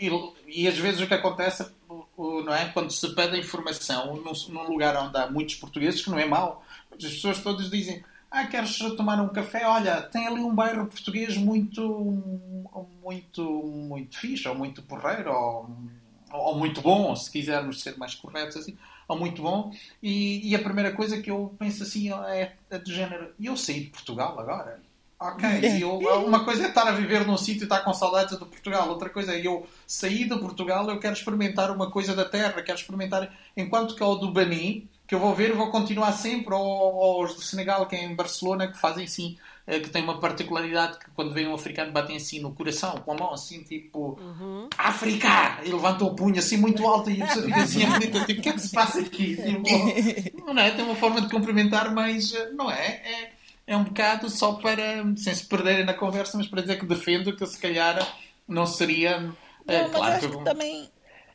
e, 0.00 0.10
e 0.48 0.66
às 0.66 0.78
vezes 0.78 0.98
o 1.02 1.06
que 1.06 1.12
acontece, 1.12 1.70
não 2.16 2.54
é? 2.54 2.70
Quando 2.70 2.90
se 2.90 3.14
pede 3.14 3.38
informação 3.38 4.16
num, 4.16 4.32
num 4.48 4.66
lugar 4.66 4.96
onde 4.96 5.14
há 5.18 5.30
muitos 5.30 5.56
portugueses, 5.56 6.02
que 6.02 6.08
não 6.08 6.18
é 6.18 6.24
mau, 6.24 6.64
as 6.90 7.04
pessoas 7.04 7.38
todas 7.40 7.70
dizem: 7.70 8.02
Ah, 8.30 8.46
queres 8.46 8.78
tomar 8.96 9.20
um 9.20 9.28
café? 9.28 9.66
Olha, 9.66 10.00
tem 10.00 10.26
ali 10.26 10.40
um 10.40 10.54
bairro 10.54 10.86
português 10.86 11.36
muito, 11.36 11.82
muito, 13.04 13.42
muito 13.42 14.18
fixe, 14.18 14.48
ou 14.48 14.54
muito 14.54 14.80
porreiro, 14.80 15.30
ou, 15.30 15.68
ou 16.32 16.58
muito 16.58 16.80
bom, 16.80 17.14
se 17.14 17.30
quisermos 17.30 17.82
ser 17.82 17.98
mais 17.98 18.14
corretos 18.14 18.56
assim, 18.56 18.74
ou 19.06 19.18
muito 19.18 19.42
bom. 19.42 19.70
E, 20.02 20.48
e 20.50 20.54
a 20.54 20.60
primeira 20.60 20.92
coisa 20.92 21.20
que 21.20 21.30
eu 21.30 21.54
penso 21.58 21.82
assim 21.82 22.10
é, 22.10 22.54
é 22.70 22.78
do 22.78 22.90
género: 22.90 23.34
e 23.38 23.44
eu 23.44 23.56
saí 23.56 23.80
de 23.80 23.90
Portugal 23.90 24.40
agora? 24.40 24.80
Ok, 25.18 25.48
e 25.48 25.80
eu, 25.80 25.98
uma 26.26 26.44
coisa 26.44 26.64
é 26.64 26.68
estar 26.68 26.86
a 26.86 26.92
viver 26.92 27.26
num 27.26 27.38
sítio 27.38 27.62
e 27.62 27.64
estar 27.64 27.80
com 27.80 27.94
saudades 27.94 28.38
de 28.38 28.44
Portugal, 28.44 28.88
outra 28.90 29.08
coisa 29.08 29.34
é 29.34 29.46
eu 29.46 29.66
sair 29.86 30.28
de 30.28 30.38
Portugal, 30.38 30.88
eu 30.90 31.00
quero 31.00 31.14
experimentar 31.14 31.70
uma 31.70 31.90
coisa 31.90 32.14
da 32.14 32.24
terra, 32.24 32.62
quero 32.62 32.78
experimentar, 32.78 33.32
enquanto 33.56 33.94
que 33.96 34.02
ao 34.02 34.18
do 34.18 34.30
Bani, 34.30 34.86
que 35.06 35.14
eu 35.14 35.18
vou 35.18 35.34
ver, 35.34 35.54
vou 35.54 35.70
continuar 35.70 36.12
sempre, 36.12 36.52
ou, 36.52 36.62
ou 36.62 37.24
os 37.24 37.34
do 37.34 37.40
Senegal, 37.40 37.86
que 37.86 37.96
é 37.96 38.04
em 38.04 38.14
Barcelona, 38.14 38.68
que 38.68 38.78
fazem 38.78 39.04
assim, 39.04 39.38
eh, 39.66 39.80
que 39.80 39.88
tem 39.88 40.02
uma 40.02 40.20
particularidade 40.20 40.98
que 40.98 41.10
quando 41.12 41.32
vem 41.32 41.46
um 41.46 41.54
africano 41.54 41.92
batem 41.92 42.16
assim 42.16 42.40
no 42.40 42.52
coração, 42.52 42.96
com 42.98 43.12
a 43.12 43.16
mão 43.16 43.32
assim, 43.32 43.62
tipo, 43.62 44.18
África! 44.76 45.60
E 45.64 45.70
levanta 45.70 46.04
o 46.04 46.14
punho 46.14 46.38
assim 46.38 46.56
muito 46.56 46.86
alto 46.86 47.10
e 47.10 47.22
a 47.22 47.26
pessoa 47.26 47.44
fica 47.46 47.62
assim 47.62 47.84
aflita, 47.84 48.20
tipo, 48.26 48.40
o 48.40 48.42
que 48.42 48.48
é 48.48 48.52
que 48.52 48.60
se 48.60 48.70
passa 48.70 49.00
aqui? 49.00 49.36
Tipo, 49.36 50.44
não 50.52 50.62
é? 50.62 50.70
Tem 50.72 50.84
uma 50.84 50.96
forma 50.96 51.22
de 51.22 51.30
cumprimentar, 51.30 51.94
mas 51.94 52.34
eh, 52.34 52.50
não 52.52 52.70
é? 52.70 52.86
É, 52.86 53.35
é 53.66 53.76
um 53.76 53.84
bocado 53.84 54.28
só 54.30 54.54
para, 54.54 55.04
sem 55.16 55.34
se 55.34 55.46
perderem 55.46 55.84
na 55.84 55.94
conversa, 55.94 56.36
mas 56.36 56.46
para 56.46 56.62
dizer 56.62 56.78
que 56.78 56.86
defendo 56.86 57.34
que 57.36 57.46
se 57.46 57.58
calhar 57.58 57.96
não 58.46 58.66
seria. 58.66 59.18
Não, 59.20 59.34
mas 59.66 59.92
claro 59.92 60.14
acho 60.14 60.28
que- 60.30 60.36
que 60.36 60.44
também 60.44 60.88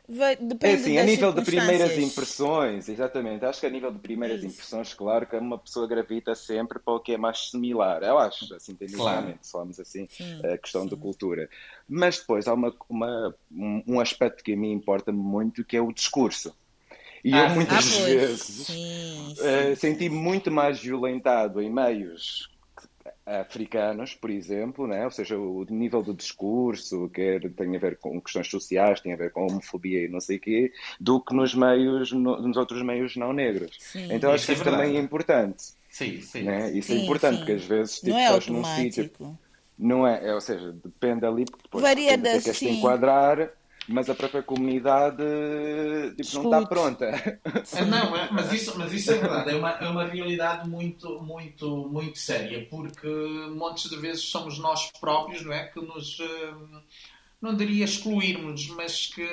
vai, 0.08 0.36
É 0.36 0.38
depende 0.44 0.74
assim, 0.76 0.98
a 0.98 1.04
nível 1.04 1.32
de 1.34 1.42
primeiras 1.42 1.98
impressões, 1.98 2.88
exatamente. 2.88 3.44
Acho 3.44 3.60
que 3.62 3.66
a 3.66 3.70
nível 3.70 3.92
de 3.92 4.00
primeiras 4.00 4.38
Isso. 4.44 4.54
impressões, 4.54 4.94
claro 4.94 5.26
que 5.28 5.36
uma 5.36 5.58
pessoa 5.58 5.88
gravita 5.88 6.36
sempre 6.36 6.80
para 6.80 6.94
o 6.94 7.00
que 7.00 7.14
é 7.14 7.18
mais 7.18 7.50
similar. 7.50 8.04
Eu 8.04 8.18
acho, 8.20 8.54
assim, 8.54 8.76
tecnicamente, 8.76 9.46
se 9.48 9.52
falamos 9.52 9.80
assim, 9.80 10.08
a 10.44 10.58
questão 10.58 10.86
da 10.88 10.96
cultura. 10.96 11.50
Mas 11.90 12.20
depois 12.20 12.48
há 12.48 12.54
uma, 12.54 12.74
uma- 12.88 13.36
um, 13.52 13.84
um 13.88 14.00
aspecto 14.00 14.44
que 14.44 14.54
a 14.54 14.58
mim 14.58 14.72
importa 14.72 15.12
muito, 15.12 15.66
que 15.66 15.76
é 15.76 15.82
o 15.82 15.92
discurso. 15.92 16.56
E 17.24 17.34
Ah, 17.34 17.44
eu 17.50 17.56
muitas 17.56 17.86
Ah, 17.98 18.04
vezes 18.06 18.68
Sim, 18.68 19.34
sim. 19.36 19.44
eh, 19.46 19.76
senti-me 19.76 20.16
muito 20.16 20.50
mais 20.52 20.80
violentado 20.80 21.62
em 21.62 21.70
meios 21.72 22.50
africanos, 23.26 24.14
por 24.16 24.30
exemplo, 24.30 24.88
né? 24.88 25.06
ou 25.06 25.12
seja, 25.12 25.38
o 25.38 25.64
nível 25.70 26.02
do 26.02 26.14
discurso, 26.14 27.10
quer 27.10 27.52
tem 27.54 27.76
a 27.76 27.80
ver 27.80 27.98
com 27.98 28.20
questões 28.22 28.48
sociais, 28.48 29.00
tem 29.00 29.14
a 29.14 29.16
ver 29.18 29.32
com 29.32 29.46
homofobia 29.48 30.06
e 30.06 30.08
não 30.08 30.20
sei 30.20 30.38
o 30.38 30.40
quê, 30.40 30.72
do 31.00 31.20
que 31.22 31.34
nos 31.34 31.54
meios, 31.54 32.12
no- 32.12 32.42
nos 32.42 32.58
outros 32.58 32.82
meios 32.84 33.16
não 33.16 33.32
negros. 33.34 33.78
Sim. 33.80 34.08
Então 34.10 34.32
acho 34.32 34.38
Isso 34.44 34.46
que 34.48 34.52
é 34.52 34.56
isso 34.56 34.64
também 34.64 34.98
é 34.98 35.00
importante. 35.00 35.64
Sim, 35.90 36.22
sim. 36.22 36.44
Né? 36.44 36.72
Isso 36.72 36.94
é 36.94 36.98
importante, 36.98 37.32
sim. 37.34 37.38
porque 37.38 37.52
às 37.54 37.66
vezes 37.66 37.96
tipo, 38.00 38.10
Não 38.12 38.18
é 38.18 38.24
estás 38.24 38.48
num 38.48 38.64
sítio. 38.64 39.12
Não 39.78 40.08
é, 40.08 40.28
é, 40.28 40.34
ou 40.34 40.42
seja, 40.42 40.72
depende 40.74 41.26
ali, 41.26 41.46
porque 41.46 41.64
depois 41.64 41.84
Varia 41.84 42.18
da- 42.18 42.40
queres 42.40 42.60
te 42.60 42.66
sim. 42.66 42.78
enquadrar, 42.78 43.52
mas 43.88 44.10
a 44.10 44.16
própria 44.16 44.44
comunidade 44.44 45.24
tipo, 46.16 46.36
não 46.36 46.44
está 46.46 46.66
pronta. 46.68 47.12
Ah, 47.74 47.86
Não, 47.86 48.16
é- 48.16 48.30
mas 48.32 48.52
isso, 48.54 48.78
mas 48.78 48.94
isso 48.94 49.12
é 49.12 49.18
verdade, 49.18 49.52
é 49.52 49.56
uma, 49.56 49.72
é 49.72 49.88
uma 49.88 50.06
realidade 50.06 50.70
muito, 50.70 51.20
muito, 51.22 51.88
muito 51.90 52.18
séria, 52.18 52.66
porque 52.70 53.08
montes 53.56 53.90
de 53.90 53.98
vezes 53.98 54.24
somos 54.24 54.58
nós 54.60 54.92
próprios, 55.00 55.44
não 55.44 55.54
é? 55.54 55.66
Que 55.68 55.82
nos, 55.82 56.20
hum, 56.20 56.82
não 57.42 57.56
diria 57.56 57.86
excluirmos, 57.86 58.68
mas 58.70 59.08
que, 59.08 59.26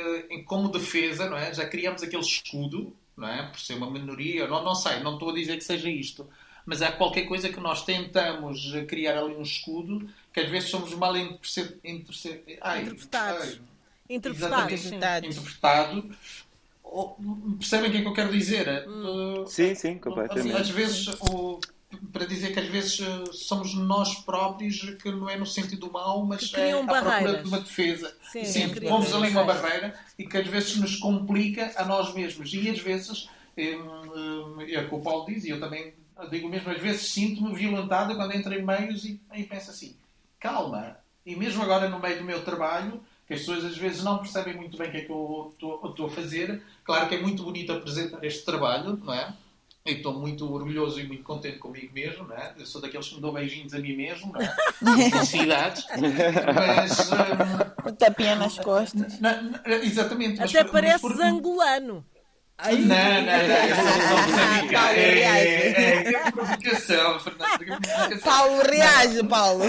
como 0.47 0.69
defesa, 0.71 1.29
não 1.29 1.37
é? 1.37 1.53
Já 1.53 1.67
criamos 1.69 2.03
aquele 2.03 2.23
escudo, 2.23 2.93
não 3.17 3.29
é? 3.29 3.49
Por 3.49 3.61
ser 3.61 3.75
uma 3.75 3.91
minoria, 3.91 4.47
não, 4.49 4.65
não 4.65 4.75
sei, 4.75 5.01
não 5.01 5.15
estou 5.15 5.31
a 5.31 5.35
dizer 5.35 5.57
que 5.59 5.65
seja 5.65 5.91
isto, 5.91 6.27
mas 6.65 6.81
há 6.83 6.93
qualquer 6.93 7.23
coisa 7.27 7.49
que 7.49 7.61
nós 7.61 7.85
tentamos 7.85 8.73
criar 8.89 9.19
ali 9.19 9.35
um 9.35 9.43
escudo, 9.43 10.09
que 10.33 10.41
às 10.41 10.49
vezes 10.51 10.71
somos 10.71 10.93
mal 10.95 11.17
interpretados. 11.17 13.61
Interpretados. 14.09 14.87
interpretado. 14.87 16.17
Ou- 16.83 17.17
Percebem 17.59 17.91
o 17.91 17.93
que 17.93 17.99
é 17.99 18.03
que 18.03 18.09
eu 18.09 18.15
quero 18.15 18.33
dizer? 18.33 18.87
Uh, 18.89 19.47
Sim, 19.47 19.75
sim, 19.75 19.95
às, 19.97 20.01
completamente. 20.01 20.57
às 20.57 20.71
vezes, 20.71 21.09
o- 21.21 21.61
para 22.13 22.27
dizer 22.27 22.53
que 22.53 22.61
às 22.61 22.69
vezes 22.69 22.99
somos 23.33 23.75
nós 23.75 24.15
próprios, 24.21 24.81
que 25.03 25.11
não 25.11 25.29
é 25.29 25.37
no 25.37 25.47
sentido 25.47 25.91
mau, 25.91 26.25
mas 26.25 26.47
Que 26.47 26.55
criam 26.55 26.81
é 26.81 26.83
à 26.83 26.87
procura 27.03 27.43
de 27.43 27.49
uma 27.49 27.61
defesa. 27.61 28.15
Sim, 28.31 28.45
Sim, 28.45 28.75
pomos 28.89 29.13
ali 29.15 29.29
uma 29.31 29.45
barreira 29.45 29.95
e 30.19 30.27
que 30.27 30.37
às 30.37 30.47
vezes 30.47 30.77
nos 30.77 30.97
complica 30.97 31.73
a 31.77 31.85
nós 31.85 32.15
mesmos. 32.15 32.53
E 32.53 32.69
às 32.71 32.79
vezes, 32.79 33.29
hum, 33.57 33.63
hum, 34.15 34.61
é 34.61 34.81
o 34.81 34.89
que 34.89 34.95
o 34.95 35.01
Paulo 35.01 35.27
diz, 35.27 35.45
e 35.45 35.51
eu 35.51 35.61
também 35.61 35.95
digo 36.31 36.49
mesmo, 36.49 36.71
às 36.71 36.81
vezes 36.81 37.09
sinto-me 37.09 37.55
violentado 37.55 38.15
quando 38.17 38.33
entro 38.35 38.53
em 38.53 38.63
meios 38.65 39.05
e, 39.05 39.21
e 39.35 39.45
penso 39.45 39.71
assim, 39.71 39.95
calma. 40.41 40.97
E 41.25 41.37
mesmo 41.37 41.63
agora 41.63 41.89
no 41.89 41.99
meio 42.01 42.19
do 42.19 42.25
meu 42.25 42.43
trabalho, 42.45 43.01
que 43.29 43.35
as 43.35 43.41
pessoas 43.41 43.65
às 43.67 43.77
vezes 43.77 44.03
não 44.03 44.19
percebem 44.19 44.57
muito 44.57 44.77
bem 44.79 44.89
o 44.89 44.91
que 44.91 44.97
é 44.97 45.01
que 45.03 45.13
eu 45.13 45.53
estou 45.55 46.07
a 46.07 46.11
fazer. 46.11 46.63
Claro 46.83 47.07
que 47.09 47.15
é 47.15 47.21
muito 47.21 47.43
bonito 47.45 47.71
apresentar 47.73 48.25
este 48.25 48.43
trabalho, 48.45 48.97
não 49.05 49.13
é? 49.15 49.33
E 49.87 49.93
estou 49.93 50.13
muito 50.13 50.51
orgulhoso 50.53 51.01
e 51.01 51.07
muito 51.07 51.23
contente 51.23 51.59
comigo 51.59 51.93
mesmo, 51.95 52.27
não 52.27 52.37
é? 52.37 52.53
Eu 52.59 52.67
sou 52.67 52.81
daqueles 52.81 53.07
que 53.09 53.15
me 53.15 53.21
dou 53.21 53.33
beijinhos 53.33 53.73
a 53.75 53.79
mim 53.79 53.97
mesmo, 53.97 54.33
não 54.33 54.41
é? 54.41 55.11
Felicidades. 55.11 55.87
Mas, 56.55 56.99
hum, 57.87 57.89
O 57.89 57.93
tapinha 57.93 58.35
nas 58.37 58.59
costas. 58.59 59.19
na- 59.21 59.41
na- 59.43 59.63
exatamente. 59.83 60.39
mas 60.41 60.51
Até 60.51 60.65
por- 60.65 60.73
parece 60.73 61.05
mas 61.05 61.15
por- 61.17 61.23
angolano. 61.23 62.05
Não, 62.61 62.77
não, 62.77 62.83
não. 62.83 64.23
Moçambicano. 64.27 64.73
Paulo 64.73 64.99
É, 64.99 65.11
reage. 65.15 65.49
é, 65.49 66.13
é, 66.13 66.31
provocação, 66.33 67.21
Fernando. 67.21 68.21
Paulo, 68.23 68.63
reage, 68.63 69.23
Paulo. 69.25 69.65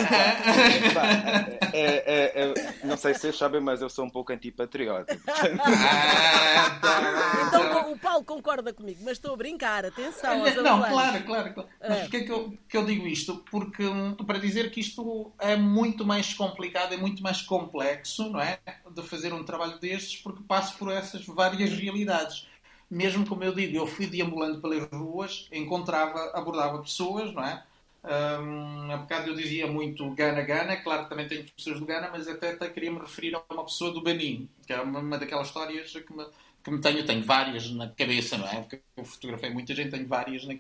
É, 1.72 2.04
é, 2.06 2.42
é, 2.42 2.74
não 2.84 2.98
sei 2.98 3.14
se 3.14 3.20
vocês 3.22 3.38
sabem, 3.38 3.62
mas 3.62 3.82
eu 3.82 3.90
sou 3.90 4.06
um 4.06 4.10
pouco 4.10 4.34
antipatriota. 4.34 5.18
Ah, 5.28 6.80
tá, 6.82 7.46
Então 7.48 7.70
tá. 7.70 7.88
o 7.88 7.98
Paulo 7.98 8.24
concorda 8.24 8.74
comigo, 8.74 9.00
mas 9.04 9.14
estou 9.14 9.34
a 9.34 9.38
brincar, 9.38 9.86
atenção 9.86 10.40
Não, 10.64 10.82
claro, 10.82 11.24
claro, 11.24 11.54
claro. 11.54 11.70
Mas 11.80 11.92
É. 11.92 12.02
porquê 12.02 12.18
é 12.18 12.24
que 12.24 12.32
eu, 12.32 12.58
que 12.68 12.78
eu 12.78 12.86
digo 12.86 13.08
isto? 13.08 13.44
Porque 13.52 13.86
hum, 13.86 14.16
para 14.16 14.40
dizer 14.40 14.72
que 14.72 14.80
isto 14.80 15.32
é 15.40 15.56
muito 15.56 16.04
mais 16.06 16.34
complicado, 16.34 16.94
é 16.94 16.98
muito 16.98 17.22
mais 17.22 17.42
complexo, 17.42 18.30
não 18.32 18.42
é? 18.42 18.58
De 18.92 19.04
fazer 19.04 19.32
um 19.34 19.44
trabalho 19.44 19.78
destes, 19.80 20.20
porque 20.22 20.42
passo 20.48 20.76
por 20.78 20.92
essas 20.92 21.24
várias 21.26 21.72
realidades. 21.72 22.48
Mesmo 22.90 23.26
como 23.28 23.44
eu 23.44 23.54
digo, 23.54 23.78
eu 23.78 23.86
fui 23.88 24.08
deambulando 24.08 24.60
pelas 24.62 24.90
ruas, 24.92 25.48
encontrava, 25.52 26.32
abordava 26.34 26.82
pessoas, 26.82 27.32
não 27.34 27.44
é? 27.44 27.64
Hum, 28.04 28.92
há 28.92 28.98
bocado 28.98 29.30
eu 29.30 29.36
dizia 29.36 29.68
muito 29.68 30.10
Gana 30.16 30.42
Gana, 30.42 30.78
claro 30.78 31.04
que 31.04 31.10
também 31.10 31.28
tenho 31.28 31.46
pessoas 31.52 31.80
do 31.80 31.86
Gana, 31.86 32.10
mas 32.12 32.28
até, 32.28 32.52
até 32.54 32.70
queria 32.70 32.92
me 32.92 33.00
referir 33.00 33.36
a 33.36 33.44
uma 33.54 33.66
pessoa 33.66 33.92
do 33.92 34.02
Benin, 34.02 34.50
que 34.66 34.74
é 34.74 34.82
uma, 34.82 35.00
uma 35.00 35.18
daquelas 35.20 35.48
histórias 35.48 35.92
que 35.92 36.14
me, 36.14 36.26
que 36.64 36.72
me 36.72 36.82
tenho, 36.82 37.06
tenho 37.06 37.24
várias 37.26 37.70
na 37.72 37.90
cabeça, 37.90 38.38
não 38.38 38.48
é? 38.48 38.62
Porque 38.62 38.82
eu 38.98 39.04
fotografei 39.04 39.50
muita 39.52 39.76
gente, 39.76 39.92
tenho 39.92 40.08
várias 40.08 40.46
na, 40.46 40.56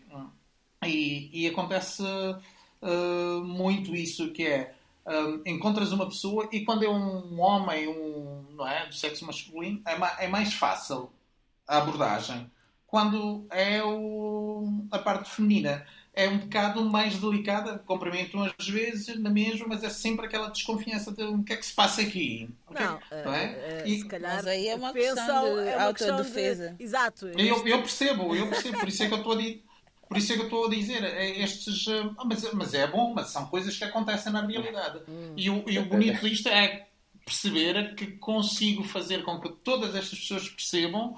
e, 0.85 1.29
e 1.33 1.47
acontece 1.47 2.03
uh, 2.03 3.43
muito 3.43 3.95
isso 3.95 4.31
que 4.31 4.45
é 4.45 4.73
um, 5.05 5.41
encontras 5.45 5.91
uma 5.91 6.05
pessoa 6.07 6.47
e 6.51 6.63
quando 6.63 6.83
é 6.83 6.89
um 6.89 7.39
homem 7.41 7.87
um, 7.87 8.45
não 8.55 8.67
é, 8.67 8.85
do 8.87 8.93
sexo 8.95 9.25
masculino 9.25 9.81
é, 9.85 9.97
ma- 9.97 10.15
é 10.19 10.27
mais 10.27 10.53
fácil 10.53 11.09
a 11.69 11.77
abordagem 11.77 12.49
quando 12.89 13.45
é 13.51 13.83
o, 13.83 14.83
a 14.91 14.97
parte 14.97 15.29
feminina 15.29 15.85
é 16.11 16.27
um 16.27 16.39
bocado 16.39 16.83
mais 16.83 17.17
delicada, 17.17 17.77
cumprimentam 17.85 18.43
às 18.43 18.67
vezes 18.67 19.17
na 19.19 19.29
mesma, 19.29 19.67
mas 19.69 19.83
é 19.83 19.89
sempre 19.89 20.25
aquela 20.25 20.49
desconfiança 20.49 21.11
de 21.11 21.23
o 21.23 21.43
que 21.43 21.53
é 21.53 21.55
que 21.55 21.65
se 21.65 21.73
passa 21.73 22.01
aqui. 22.01 22.49
Não, 22.69 22.95
okay? 22.95 23.23
não 23.23 23.33
é? 23.33 23.83
Uh, 23.85 23.87
e, 23.87 23.99
se 23.99 24.05
calhar 24.05 24.35
mas 24.35 24.47
aí 24.47 24.67
é 24.67 24.75
uma 24.75 24.91
questão 24.91 25.55
de 25.55 25.67
é 25.67 25.79
autodefesa. 25.79 26.75
De... 26.77 26.83
Exato. 26.83 27.27
Eu, 27.27 27.65
eu, 27.65 27.77
percebo, 27.79 28.35
eu 28.35 28.49
percebo, 28.49 28.79
por 28.79 28.89
isso 28.89 29.03
é 29.03 29.07
que 29.07 29.13
eu 29.13 29.17
estou 29.19 29.33
a 29.33 29.37
dizer. 29.37 29.63
Por 30.07 30.17
isso 30.17 30.33
é 30.33 30.35
que 30.35 30.41
eu 30.41 30.45
estou 30.45 30.65
a 30.65 30.69
dizer, 30.69 31.03
é 31.03 31.39
estes, 31.43 31.85
mas, 32.25 32.53
mas 32.53 32.73
é 32.73 32.87
bom, 32.87 33.13
mas 33.13 33.27
são 33.27 33.45
coisas 33.45 33.77
que 33.77 33.83
acontecem 33.83 34.33
na 34.33 34.43
realidade. 34.43 35.03
Hum. 35.07 35.33
E, 35.37 35.49
o, 35.51 35.63
e 35.69 35.77
o 35.77 35.85
bonito 35.85 36.27
disto 36.27 36.49
é 36.49 36.87
perceber 37.23 37.93
que 37.93 38.07
consigo 38.13 38.83
fazer 38.83 39.23
com 39.23 39.39
que 39.39 39.49
todas 39.63 39.93
estas 39.93 40.17
pessoas 40.17 40.49
percebam 40.49 41.15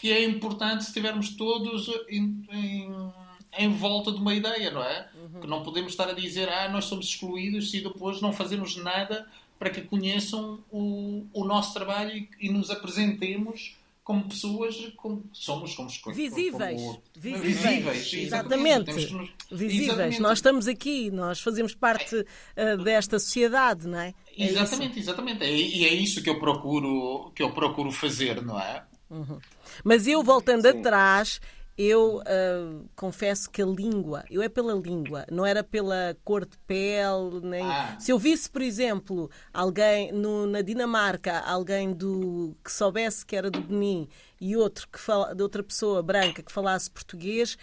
que 0.00 0.10
é 0.10 0.24
importante 0.24 0.82
se 0.82 0.90
estivermos 0.90 1.30
todos 1.36 1.88
em, 2.08 2.42
em 2.50 3.12
em 3.58 3.68
volta 3.68 4.12
de 4.12 4.18
uma 4.18 4.34
ideia, 4.34 4.70
não 4.70 4.82
é? 4.82 5.08
Uhum. 5.14 5.40
Que 5.40 5.46
não 5.46 5.62
podemos 5.62 5.92
estar 5.92 6.08
a 6.08 6.12
dizer, 6.12 6.48
ah, 6.48 6.68
nós 6.68 6.84
somos 6.84 7.06
excluídos 7.06 7.70
se 7.70 7.80
depois 7.80 8.20
não 8.20 8.32
fazemos 8.32 8.76
nada 8.76 9.26
para 9.58 9.70
que 9.70 9.82
conheçam 9.82 10.60
o, 10.70 11.26
o 11.32 11.44
nosso 11.44 11.74
trabalho 11.74 12.16
e, 12.16 12.28
e 12.40 12.50
nos 12.50 12.70
apresentemos 12.70 13.76
como 14.02 14.24
pessoas 14.24 14.74
como 14.96 15.22
somos 15.32 15.74
como 15.74 16.16
visíveis. 16.16 16.80
como, 16.80 17.02
visíveis, 17.14 17.62
visíveis 17.62 18.12
exatamente, 18.14 18.90
exatamente. 18.90 19.12
Nos... 19.12 19.30
visíveis. 19.60 19.88
Exatamente. 19.88 20.20
nós 20.20 20.38
estamos 20.38 20.66
aqui 20.66 21.10
nós 21.10 21.40
fazemos 21.40 21.74
parte 21.74 22.16
uh, 22.16 22.82
desta 22.82 23.18
sociedade 23.18 23.86
não 23.86 24.00
é, 24.00 24.14
é 24.36 24.46
exatamente 24.46 24.98
exatamente. 24.98 25.44
E 25.44 25.84
é 25.84 25.92
isso 25.92 26.22
que 26.22 26.30
eu 26.30 26.40
procuro 26.40 27.30
que 27.36 27.42
eu 27.42 27.52
procuro 27.52 27.92
fazer 27.92 28.42
não 28.42 28.58
é 28.58 28.84
uhum. 29.10 29.38
mas 29.84 30.06
eu 30.06 30.22
voltando 30.22 30.62
Sim. 30.62 30.78
atrás 30.78 31.40
eu 31.82 32.18
uh, 32.18 32.90
confesso 32.94 33.48
que 33.48 33.62
a 33.62 33.64
língua, 33.64 34.22
eu 34.30 34.42
é 34.42 34.50
pela 34.50 34.74
língua, 34.74 35.24
não 35.30 35.46
era 35.46 35.64
pela 35.64 36.14
cor 36.22 36.44
de 36.44 36.58
pele, 36.66 37.40
nem. 37.42 37.64
Ah. 37.64 37.96
Se 37.98 38.12
eu 38.12 38.18
visse, 38.18 38.50
por 38.50 38.60
exemplo, 38.60 39.30
alguém 39.50 40.12
no, 40.12 40.46
na 40.46 40.60
Dinamarca, 40.60 41.40
alguém 41.40 41.94
do 41.94 42.54
que 42.62 42.70
soubesse 42.70 43.24
que 43.24 43.34
era 43.34 43.50
do 43.50 43.62
Benin 43.62 44.06
e 44.38 44.58
outro 44.58 44.86
que 44.92 45.00
fala, 45.00 45.34
de 45.34 45.42
outra 45.42 45.62
pessoa 45.62 46.02
branca 46.02 46.42
que 46.42 46.52
falasse 46.52 46.90
português, 46.90 47.56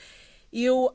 eu 0.51 0.85
uh, 0.85 0.93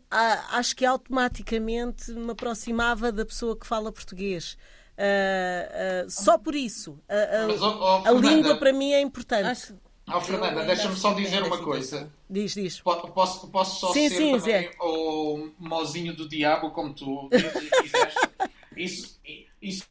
acho 0.50 0.74
que 0.74 0.84
automaticamente 0.84 2.11
me 2.11 2.32
aproximava 2.32 3.12
da 3.12 3.24
pessoa 3.24 3.57
que 3.57 3.68
fala 3.68 3.92
português. 3.92 4.57
Uh, 4.98 6.11
só 6.11 6.36
por 6.36 6.57
isso. 6.57 6.98
A, 7.09 7.46
Mas, 7.46 7.62
oh, 7.62 7.66
oh, 7.66 8.09
a 8.09 8.11
língua 8.11 8.57
para 8.57 8.72
mim 8.72 8.92
é 8.92 9.00
importante. 9.00 9.46
Acho 9.46 9.74
Oh, 10.09 10.20
Fernanda, 10.20 10.64
deixa-me 10.64 10.96
só 10.96 11.14
dizer 11.14 11.42
uma 11.42 11.59
coisa. 11.59 12.12
Diz, 12.28 12.55
diz. 12.55 12.80
Posso, 12.80 13.48
posso 13.48 13.80
só 13.80 13.92
sim, 13.92 14.09
ser 14.09 14.16
sim, 14.16 14.38
também 14.38 14.40
Zé. 14.40 14.70
o 14.80 15.50
mozinho 15.59 16.14
do 16.14 16.28
diabo, 16.28 16.70
como 16.70 16.92
tu 16.92 17.28
fizeste? 17.30 18.18
isso, 18.76 19.20
isso, 19.61 19.86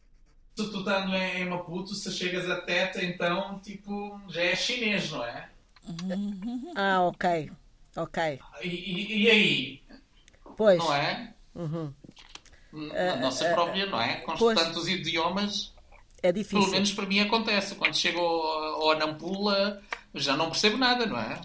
se 0.56 0.72
tu 0.72 0.80
estando 0.80 1.16
em 1.16 1.46
Maputo, 1.46 1.96
se 1.96 2.12
chegas 2.12 2.50
a 2.50 2.62
Teta, 2.62 3.04
então, 3.04 3.60
tipo, 3.60 4.20
já 4.28 4.42
é 4.42 4.56
chinês, 4.56 5.10
não 5.12 5.24
é? 5.24 5.50
Ah, 6.76 7.02
ok. 7.04 7.52
Ok. 7.96 8.40
E, 8.64 8.68
e, 8.68 9.24
e 9.24 9.30
aí? 9.30 9.82
Pois. 10.56 10.78
Não 10.78 10.94
é? 10.94 11.34
Uhum. 11.56 11.94
Na 12.72 13.16
nossa 13.18 13.50
uh, 13.50 13.54
própria, 13.54 13.86
não 13.86 14.02
é? 14.02 14.16
Com 14.18 14.36
pois. 14.36 14.60
tantos 14.60 14.88
idiomas. 14.88 15.74
É 16.24 16.32
difícil. 16.32 16.60
Pelo 16.60 16.72
menos 16.72 16.94
para 16.94 17.06
mim 17.06 17.20
acontece. 17.20 17.76
Quando 17.76 17.96
chego 17.98 18.20
ao, 18.20 18.84
ao 18.84 18.92
Anampula 20.14 20.24
já 20.24 20.36
não 20.36 20.50
percebo 20.50 20.78
nada, 20.78 21.06
não 21.06 21.20
é? 21.20 21.40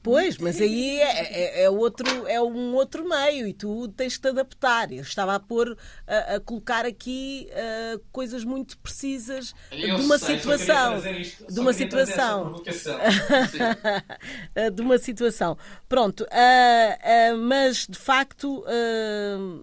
Pois, 0.00 0.38
mas 0.38 0.60
aí 0.60 1.00
é, 1.00 1.60
é, 1.60 1.64
é, 1.64 1.70
outro, 1.70 2.06
é 2.26 2.40
um 2.40 2.72
outro 2.74 3.06
meio 3.06 3.48
e 3.48 3.52
tu 3.52 3.88
tens 3.88 4.14
de 4.14 4.20
te 4.20 4.28
adaptar. 4.28 4.92
Eu 4.92 5.02
estava 5.02 5.34
a 5.34 5.40
pôr, 5.40 5.76
a, 6.06 6.36
a 6.36 6.40
colocar 6.40 6.86
aqui 6.86 7.48
uh, 7.50 8.00
coisas 8.12 8.44
muito 8.44 8.78
precisas 8.78 9.54
Eu 9.72 9.96
de 9.96 10.02
uma 10.02 10.16
sei, 10.16 10.38
situação. 10.38 11.02
de 11.50 11.60
uma 11.60 11.72
situação. 11.72 12.62
de 14.72 14.80
uma 14.80 14.98
situação. 14.98 15.58
Pronto, 15.88 16.22
uh, 16.22 17.34
uh, 17.34 17.38
mas 17.38 17.86
de 17.86 17.98
facto 17.98 18.64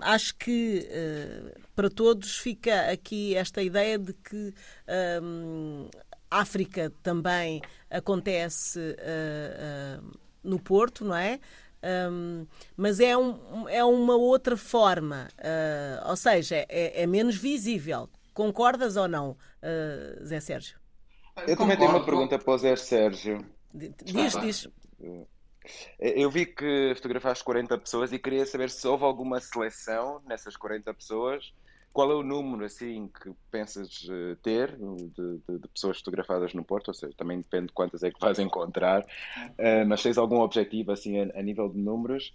acho 0.02 0.36
que 0.36 0.88
para 1.76 1.90
todos 1.90 2.38
fica 2.38 2.92
aqui 2.92 3.36
esta 3.36 3.64
ideia 3.64 3.98
de 3.98 4.14
que 4.14 4.54
África 6.40 6.92
também 7.02 7.62
acontece 7.90 8.80
uh, 8.80 10.02
uh, 10.02 10.20
no 10.44 10.60
Porto, 10.60 11.06
não 11.06 11.16
é? 11.16 11.40
Um, 12.12 12.48
mas 12.76 13.00
é, 13.00 13.16
um, 13.16 13.70
é 13.70 13.84
uma 13.84 14.16
outra 14.16 14.58
forma, 14.58 15.28
uh, 15.38 16.10
ou 16.10 16.16
seja, 16.16 16.66
é, 16.68 17.04
é, 17.04 17.08
menos 17.08 17.36
visível. 17.36 18.10
Concordas 18.34 18.98
ou 18.98 19.08
não, 19.08 19.38
Zé 20.26 20.42
Sérgio? 20.42 20.78
Eu 21.48 21.56
também 21.56 21.78
tenho 21.78 21.90
uma 21.90 22.04
pergunta 22.04 22.38
para 22.38 22.54
o 22.54 22.58
Zé 22.58 22.76
Sérgio. 22.76 23.46
Diz, 23.74 24.38
diz. 24.42 24.68
Eu 25.98 26.30
vi 26.30 26.46
que 26.46 26.94
fotografaste 26.96 27.44
40 27.46 27.78
pessoas 27.78 28.12
e 28.12 28.20
queria 28.20 28.46
saber 28.46 28.70
se 28.70 28.86
houve 28.86 29.06
alguma 29.06 29.40
seleção 29.40 30.22
nessas 30.26 30.58
40 30.58 30.94
pessoas 30.94 31.54
qual 31.96 32.12
é 32.12 32.14
o 32.14 32.22
número 32.22 32.66
assim 32.66 33.08
que 33.08 33.32
pensas 33.50 34.06
eh, 34.10 34.36
ter 34.44 34.76
de, 34.76 35.40
de, 35.48 35.60
de, 35.60 35.68
pessoas 35.70 36.00
fotografadas 36.00 36.54
no 36.54 36.62
Porto? 36.62 36.90
Ou 36.90 36.94
seja, 36.94 37.14
também 37.16 37.40
depende 37.40 37.68
de 37.68 37.72
quantas 37.72 38.04
é 38.04 38.12
que 38.12 38.20
vais 38.20 38.38
encontrar, 38.38 39.00
uh, 39.02 39.88
mas 39.88 40.04
tens 40.04 40.18
algum 40.18 40.42
objetivo 40.42 40.92
assim 40.92 41.18
a, 41.18 41.40
a 41.40 41.42
nível 41.42 41.70
de 41.70 41.80
números? 41.80 42.34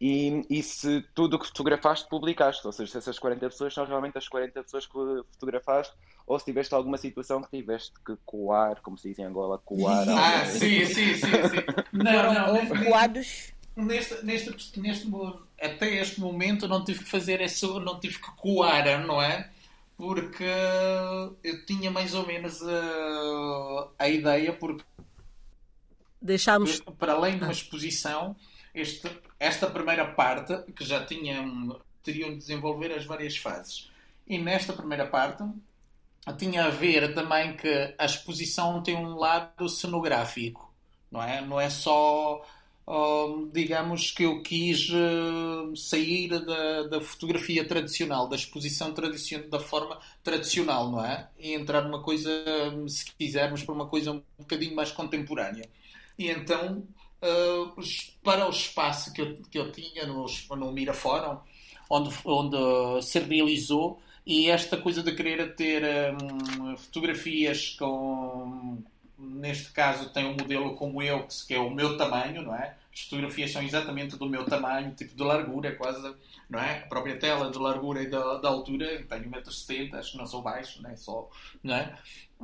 E, 0.00 0.46
e, 0.48 0.62
se 0.62 1.04
tudo 1.14 1.36
o 1.36 1.38
que 1.38 1.46
fotografaste 1.46 2.08
publicaste, 2.08 2.66
ou 2.66 2.72
seja, 2.72 2.90
se 2.90 2.98
essas 2.98 3.18
40 3.18 3.50
pessoas 3.50 3.74
são 3.74 3.84
realmente 3.84 4.16
as 4.16 4.26
40 4.26 4.62
pessoas 4.62 4.86
que 4.86 4.92
fotografaste, 4.92 5.94
ou 6.26 6.38
se 6.38 6.46
tiveste 6.46 6.74
alguma 6.74 6.96
situação 6.96 7.42
que 7.42 7.50
tiveste 7.50 7.92
que 8.04 8.16
coar, 8.24 8.80
como 8.80 8.96
se 8.96 9.10
diz 9.10 9.18
em 9.18 9.24
Angola, 9.24 9.58
coar. 9.58 10.08
Ah, 10.08 10.46
sim, 10.46 10.86
sim, 10.86 11.14
sim, 11.14 11.20
sim. 11.20 11.62
Não, 11.92 12.34
não, 12.34 12.64
não. 12.64 12.84
Coados 12.84 13.52
neste, 13.76 14.24
neste, 14.24 14.80
neste, 14.80 15.08
até 15.62 15.94
este 16.00 16.20
momento 16.20 16.66
não 16.66 16.84
tive 16.84 17.04
que 17.04 17.10
fazer 17.10 17.40
isso, 17.40 17.78
não 17.80 18.00
tive 18.00 18.18
que 18.18 18.30
coar, 18.32 19.06
não 19.06 19.22
é? 19.22 19.48
Porque 19.96 20.44
eu 21.44 21.64
tinha 21.64 21.90
mais 21.90 22.14
ou 22.14 22.26
menos 22.26 22.60
a, 22.62 23.88
a 23.98 24.08
ideia, 24.08 24.52
porque 24.52 24.84
Deixámos... 26.20 26.80
para 26.98 27.12
além 27.12 27.38
de 27.38 27.44
uma 27.44 27.52
exposição, 27.52 28.34
este, 28.74 29.08
esta 29.38 29.68
primeira 29.68 30.04
parte, 30.04 30.56
que 30.72 30.84
já 30.84 31.04
tinham, 31.04 31.80
teriam 32.02 32.30
de 32.30 32.38
desenvolver 32.38 32.92
as 32.92 33.04
várias 33.04 33.36
fases. 33.36 33.90
E 34.26 34.38
nesta 34.38 34.72
primeira 34.72 35.06
parte 35.06 35.44
tinha 36.38 36.66
a 36.66 36.70
ver 36.70 37.14
também 37.14 37.56
que 37.56 37.94
a 37.98 38.04
exposição 38.04 38.82
tem 38.82 38.96
um 38.96 39.16
lado 39.16 39.68
cenográfico, 39.68 40.72
não 41.10 41.22
é? 41.22 41.40
Não 41.40 41.60
é 41.60 41.68
só 41.68 42.44
digamos 43.52 44.10
que 44.10 44.24
eu 44.24 44.42
quis 44.42 44.88
uh, 44.88 45.74
sair 45.76 46.28
da, 46.28 46.82
da, 46.84 47.00
fotografia 47.00 47.64
tradicional, 47.64 48.28
da 48.28 48.36
exposição 48.36 48.92
tradicional, 48.92 49.48
da 49.48 49.60
forma 49.60 50.00
tradicional, 50.22 50.90
não 50.90 51.04
é? 51.04 51.28
E 51.38 51.52
entrar 51.52 51.82
numa 51.82 52.02
coisa, 52.02 52.30
se 52.88 53.04
quisermos, 53.16 53.62
para 53.62 53.74
uma 53.74 53.86
coisa 53.86 54.12
um 54.12 54.22
bocadinho 54.38 54.74
mais 54.74 54.90
contemporânea. 54.90 55.68
E 56.18 56.28
então, 56.28 56.84
uh, 57.22 57.82
para 58.22 58.46
o 58.46 58.50
espaço 58.50 59.12
que 59.12 59.22
eu, 59.22 59.36
que 59.50 59.58
eu 59.58 59.70
tinha 59.70 60.06
no, 60.06 60.26
no 60.50 60.74
onde, 61.88 62.10
onde 62.24 63.02
se 63.02 63.18
realizou, 63.20 64.00
e 64.26 64.48
esta 64.48 64.76
coisa 64.76 65.02
de 65.02 65.12
querer 65.12 65.54
ter 65.54 65.82
um, 66.14 66.76
fotografias 66.76 67.76
com, 67.78 68.82
neste 69.18 69.72
caso 69.72 70.10
tem 70.10 70.26
um 70.26 70.32
modelo 70.32 70.74
como 70.74 71.02
eu, 71.02 71.26
que 71.46 71.54
é 71.54 71.58
o 71.58 71.70
meu 71.70 71.96
tamanho, 71.96 72.42
não 72.42 72.54
é? 72.54 72.76
As 72.92 73.00
fotografias 73.00 73.50
são 73.50 73.62
exatamente 73.62 74.16
do 74.16 74.28
meu 74.28 74.44
tamanho, 74.44 74.94
tipo 74.94 75.16
de 75.16 75.22
largura, 75.22 75.74
quase, 75.76 76.14
não 76.48 76.60
é? 76.60 76.80
A 76.80 76.86
própria 76.86 77.18
tela 77.18 77.50
de 77.50 77.58
largura 77.58 78.02
e 78.02 78.10
da, 78.10 78.48
altura, 78.48 79.04
tenho 79.08 79.30
1,70m, 79.30 79.94
acho 79.94 80.12
que 80.12 80.18
não 80.18 80.26
sou 80.26 80.42
baixo, 80.42 80.86
é? 80.86 80.96
Só, 80.96 81.30
não 81.62 81.74
é? 81.74 81.98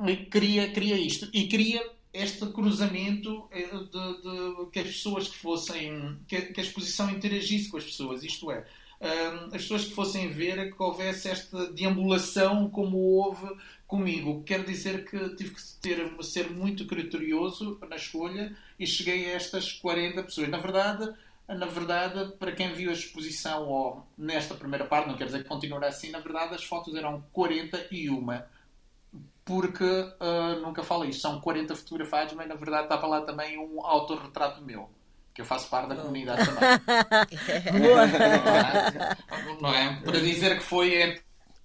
E 0.07 0.17
queria, 0.17 0.71
queria 0.71 0.97
isto. 0.97 1.29
E 1.33 1.47
queria 1.47 1.83
este 2.13 2.45
cruzamento 2.47 3.47
eh, 3.51 3.67
de, 3.67 4.21
de, 4.21 4.71
que 4.71 4.79
as 4.79 4.87
pessoas 4.87 5.27
que 5.27 5.37
fossem, 5.37 6.17
que, 6.27 6.41
que 6.41 6.59
a 6.59 6.63
exposição 6.63 7.09
interagisse 7.11 7.69
com 7.69 7.77
as 7.77 7.83
pessoas, 7.83 8.23
isto 8.23 8.49
é, 8.51 8.65
as 9.01 9.61
pessoas 9.61 9.85
que 9.85 9.93
fossem 9.93 10.27
ver 10.29 10.75
que 10.75 10.83
houvesse 10.83 11.29
esta 11.29 11.71
deambulação 11.71 12.69
como 12.69 12.97
houve 12.97 13.47
comigo. 13.87 14.43
Quer 14.43 14.63
dizer 14.65 15.05
que 15.09 15.35
tive 15.35 15.55
que 15.55 15.61
ter, 15.81 16.23
ser 16.23 16.51
muito 16.51 16.85
criterioso 16.85 17.79
na 17.89 17.95
escolha 17.95 18.55
e 18.77 18.85
cheguei 18.85 19.31
a 19.31 19.35
estas 19.35 19.71
40 19.71 20.23
pessoas. 20.23 20.49
Na 20.49 20.57
verdade, 20.57 21.13
na 21.47 21.65
verdade, 21.65 22.33
para 22.37 22.51
quem 22.51 22.73
viu 22.73 22.89
a 22.89 22.93
exposição 22.93 24.05
nesta 24.17 24.53
primeira 24.53 24.85
parte, 24.85 25.07
não 25.07 25.17
quer 25.17 25.25
dizer 25.25 25.43
que 25.43 25.49
continuará 25.49 25.87
assim, 25.87 26.11
na 26.11 26.19
verdade 26.19 26.55
as 26.55 26.63
fotos 26.65 26.93
eram 26.93 27.23
41. 27.31 28.27
Porque 29.45 29.83
uh, 29.83 30.61
nunca 30.61 30.83
falo 30.83 31.05
isto, 31.05 31.21
são 31.21 31.41
40 31.41 31.75
fotografados, 31.75 32.33
mas 32.35 32.47
na 32.47 32.53
verdade 32.53 32.83
estava 32.83 33.07
lá 33.07 33.21
também 33.21 33.57
um 33.57 33.83
autorretrato 33.83 34.61
meu 34.61 34.89
que 35.39 35.43
eu 35.43 35.45
faço 35.45 35.69
parte 35.69 35.87
da 35.87 35.95
comunidade 35.95 36.45
também. 36.45 36.59
não 39.61 39.73
é? 39.73 39.95
Para 40.01 40.19
dizer 40.19 40.57
que 40.57 40.63
foi 40.65 41.17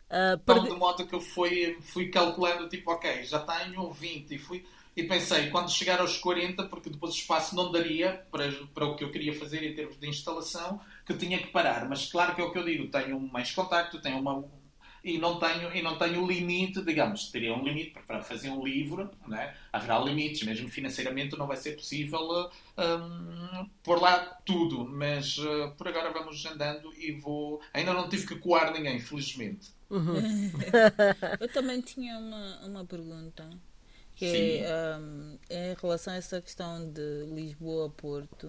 Uh, 0.05 0.39
então, 0.41 0.62
de 0.62 0.70
modo 0.70 1.07
que 1.07 1.14
eu 1.14 1.20
fui, 1.20 1.77
fui 1.81 2.09
calculando, 2.09 2.68
tipo, 2.68 2.93
ok, 2.93 3.25
já 3.25 3.41
tenho 3.41 3.91
20 3.91 4.31
e 4.33 4.39
fui. 4.39 4.64
E 4.97 5.03
pensei, 5.03 5.51
quando 5.51 5.72
chegar 5.72 5.99
aos 5.99 6.18
40, 6.18 6.68
porque 6.68 6.89
depois 6.89 7.14
o 7.14 7.16
espaço 7.16 7.57
não 7.57 7.72
daria 7.72 8.25
para, 8.31 8.53
para 8.72 8.87
o 8.87 8.95
que 8.95 9.03
eu 9.03 9.11
queria 9.11 9.37
fazer 9.37 9.64
em 9.64 9.75
termos 9.75 9.99
de 9.99 10.09
instalação, 10.09 10.79
que 11.05 11.14
tinha 11.14 11.39
que 11.39 11.49
parar. 11.49 11.89
Mas 11.89 12.07
claro 12.07 12.33
que 12.33 12.41
é 12.41 12.45
o 12.45 12.53
que 12.53 12.59
eu 12.59 12.64
digo, 12.64 12.87
tenho 12.93 13.18
mais 13.18 13.51
contacto, 13.51 14.01
tenho 14.01 14.20
uma, 14.20 14.45
e 15.05 15.19
não 15.19 15.39
tenho 15.39 15.77
e 15.77 15.83
não 15.83 15.99
tenho 15.99 16.27
limite, 16.27 16.83
digamos, 16.83 17.31
teria 17.31 17.55
um 17.55 17.63
limite 17.63 18.01
para 18.07 18.23
fazer 18.23 18.49
um 18.49 18.65
livro, 18.65 19.11
né? 19.29 19.55
haverá 19.71 19.99
limites, 19.99 20.43
mesmo 20.45 20.67
financeiramente 20.69 21.37
não 21.37 21.47
vai 21.47 21.59
ser 21.59 21.73
possível 21.77 22.51
um, 22.79 23.69
pôr 23.83 24.01
lá 24.01 24.19
tudo, 24.47 24.87
mas 24.87 25.37
uh, 25.37 25.73
por 25.77 25.87
agora 25.89 26.11
vamos 26.11 26.45
andando 26.47 26.91
e 26.97 27.13
vou. 27.13 27.61
Ainda 27.75 27.93
não 27.93 28.09
tive 28.09 28.27
que 28.27 28.37
coar 28.37 28.73
ninguém, 28.73 28.99
felizmente. 28.99 29.73
Uhum. 29.91 30.51
Eu 31.39 31.49
também 31.53 31.83
tinha 31.83 32.19
uma, 32.19 32.61
uma 32.65 32.85
pergunta 32.87 33.47
que 34.17 34.61
é 34.65 34.97
um, 34.99 35.39
em 35.51 35.75
relação 35.81 36.15
a 36.15 36.17
essa 36.17 36.41
questão 36.41 36.91
de 36.91 37.27
Lisboa-Porto. 37.27 38.47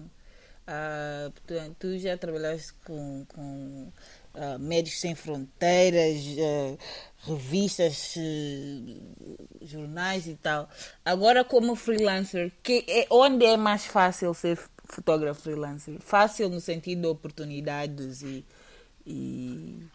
Uh, 0.68 1.74
tu 1.78 1.96
já 1.98 2.16
trabalhaste 2.16 2.72
com, 2.84 3.24
com 3.28 3.92
uh, 4.36 4.58
Médicos 4.58 5.00
Sem 5.00 5.14
Fronteiras, 5.14 6.22
uh, 6.22 6.78
revistas, 7.26 8.14
jornais 9.62 10.26
e 10.28 10.34
tal. 10.36 10.68
Agora, 11.04 11.44
como 11.44 11.74
freelancer, 11.74 12.52
que 12.62 12.84
é, 12.88 13.06
onde 13.10 13.44
é 13.44 13.56
mais 13.56 13.84
fácil 13.86 14.32
ser 14.32 14.58
fotógrafo 14.84 15.42
freelancer? 15.42 15.98
Fácil 16.00 16.48
no 16.48 16.60
sentido 16.60 17.02
de 17.02 17.06
oportunidades 17.08 18.22
e. 18.22 18.44
e 19.06 19.88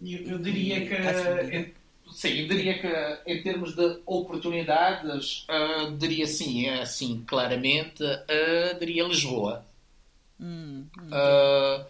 eu, 0.00 0.32
eu 0.32 0.38
diria 0.38 0.80
que. 0.86 1.72
Sim, 2.12 2.40
eu 2.40 2.48
diria 2.48 2.78
que 2.78 3.30
em 3.30 3.42
termos 3.42 3.74
de 3.74 4.00
oportunidades, 4.04 5.46
uh, 5.48 5.96
diria 5.96 6.26
sim, 6.26 6.68
assim, 6.68 7.24
claramente, 7.26 8.04
uh, 8.04 8.78
diria 8.78 9.04
Lisboa. 9.04 9.64
Hum, 10.38 10.86
uh, 10.98 11.86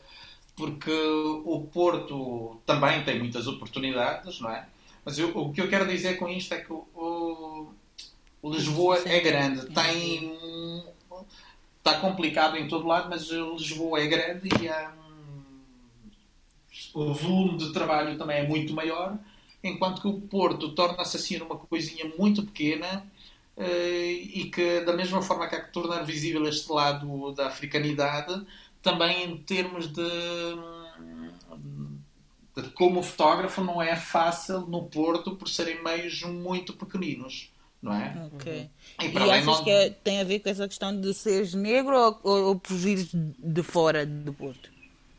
porque 0.56 0.92
o 0.92 1.66
Porto 1.72 2.60
também 2.66 3.02
tem 3.04 3.18
muitas 3.18 3.46
oportunidades, 3.46 4.40
não 4.40 4.50
é? 4.50 4.66
Mas 5.04 5.18
eu, 5.18 5.36
o 5.36 5.52
que 5.52 5.60
eu 5.60 5.68
quero 5.68 5.88
dizer 5.88 6.16
com 6.16 6.28
isto 6.28 6.54
é 6.54 6.60
que 6.60 6.72
o, 6.72 7.72
o 8.42 8.50
Lisboa 8.50 9.00
sim, 9.00 9.08
é 9.08 9.20
grande, 9.20 9.66
tem 9.66 10.38
está 11.78 11.98
complicado 11.98 12.56
em 12.56 12.68
todo 12.68 12.86
lado, 12.86 13.10
mas 13.10 13.28
Lisboa 13.28 14.00
é 14.00 14.06
grande 14.06 14.48
e 14.48 14.68
o 16.94 17.12
volume 17.12 17.58
de 17.58 17.72
trabalho 17.72 18.16
também 18.16 18.38
é 18.38 18.46
muito 18.46 18.72
maior, 18.72 19.18
enquanto 19.62 20.00
que 20.00 20.08
o 20.08 20.20
Porto 20.20 20.70
torna-se 20.70 21.16
assim 21.16 21.40
uma 21.40 21.56
coisinha 21.56 22.10
muito 22.16 22.44
pequena 22.44 23.04
eh, 23.56 24.12
e 24.12 24.50
que, 24.50 24.80
da 24.80 24.92
mesma 24.92 25.22
forma 25.22 25.48
que 25.48 25.54
há 25.54 25.60
que 25.60 25.72
tornar 25.72 26.02
visível 26.02 26.46
este 26.46 26.70
lado 26.70 27.32
da 27.32 27.48
africanidade, 27.48 28.44
também 28.82 29.24
em 29.24 29.36
termos 29.38 29.86
de, 29.86 30.02
de 32.56 32.68
como 32.74 33.02
fotógrafo 33.02 33.62
não 33.62 33.80
é 33.80 33.96
fácil 33.96 34.62
no 34.62 34.84
Porto 34.84 35.36
por 35.36 35.48
serem 35.48 35.82
meios 35.82 36.22
muito 36.22 36.72
pequeninos 36.72 37.52
não 37.82 37.92
é? 37.92 38.28
Ok. 38.32 38.70
E, 39.00 39.06
e 39.06 39.30
achas 39.30 39.44
não... 39.44 39.64
que 39.64 39.70
é, 39.70 39.90
tem 39.90 40.20
a 40.20 40.24
ver 40.24 40.38
com 40.38 40.48
essa 40.48 40.68
questão 40.68 40.98
de 40.98 41.12
seres 41.12 41.52
negro 41.52 41.98
ou, 41.98 42.20
ou, 42.22 42.44
ou 42.44 42.56
por 42.56 42.76
vir 42.76 43.08
de 43.12 43.62
fora 43.62 44.06
do 44.06 44.32
Porto? 44.32 44.70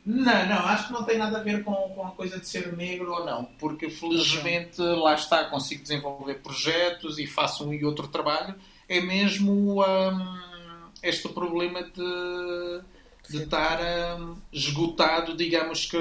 Não, 0.06 0.46
não, 0.48 0.66
acho 0.66 0.88
que 0.88 0.94
não 0.94 1.04
tem 1.04 1.18
nada 1.18 1.38
a 1.38 1.42
ver 1.42 1.64
com, 1.64 1.74
com 1.74 2.06
a 2.06 2.12
coisa 2.12 2.40
de 2.40 2.48
ser 2.48 2.76
negro 2.76 3.12
ou 3.12 3.26
não, 3.26 3.46
porque 3.58 3.90
felizmente 3.90 4.82
lá 4.82 5.14
está, 5.14 5.46
consigo 5.46 5.82
desenvolver 5.82 6.36
projetos 6.36 7.20
e 7.20 7.28
faço 7.28 7.68
um 7.68 7.74
e 7.74 7.86
outro 7.86 8.08
trabalho. 8.08 8.56
É 8.88 9.00
mesmo 9.00 9.82
um, 9.82 10.40
este 11.02 11.30
problema 11.30 11.84
de, 11.84 12.82
de 13.30 13.44
estar 13.44 13.80
um, 14.20 14.36
esgotado, 14.52 15.36
digamos 15.36 15.86
que 15.86 15.98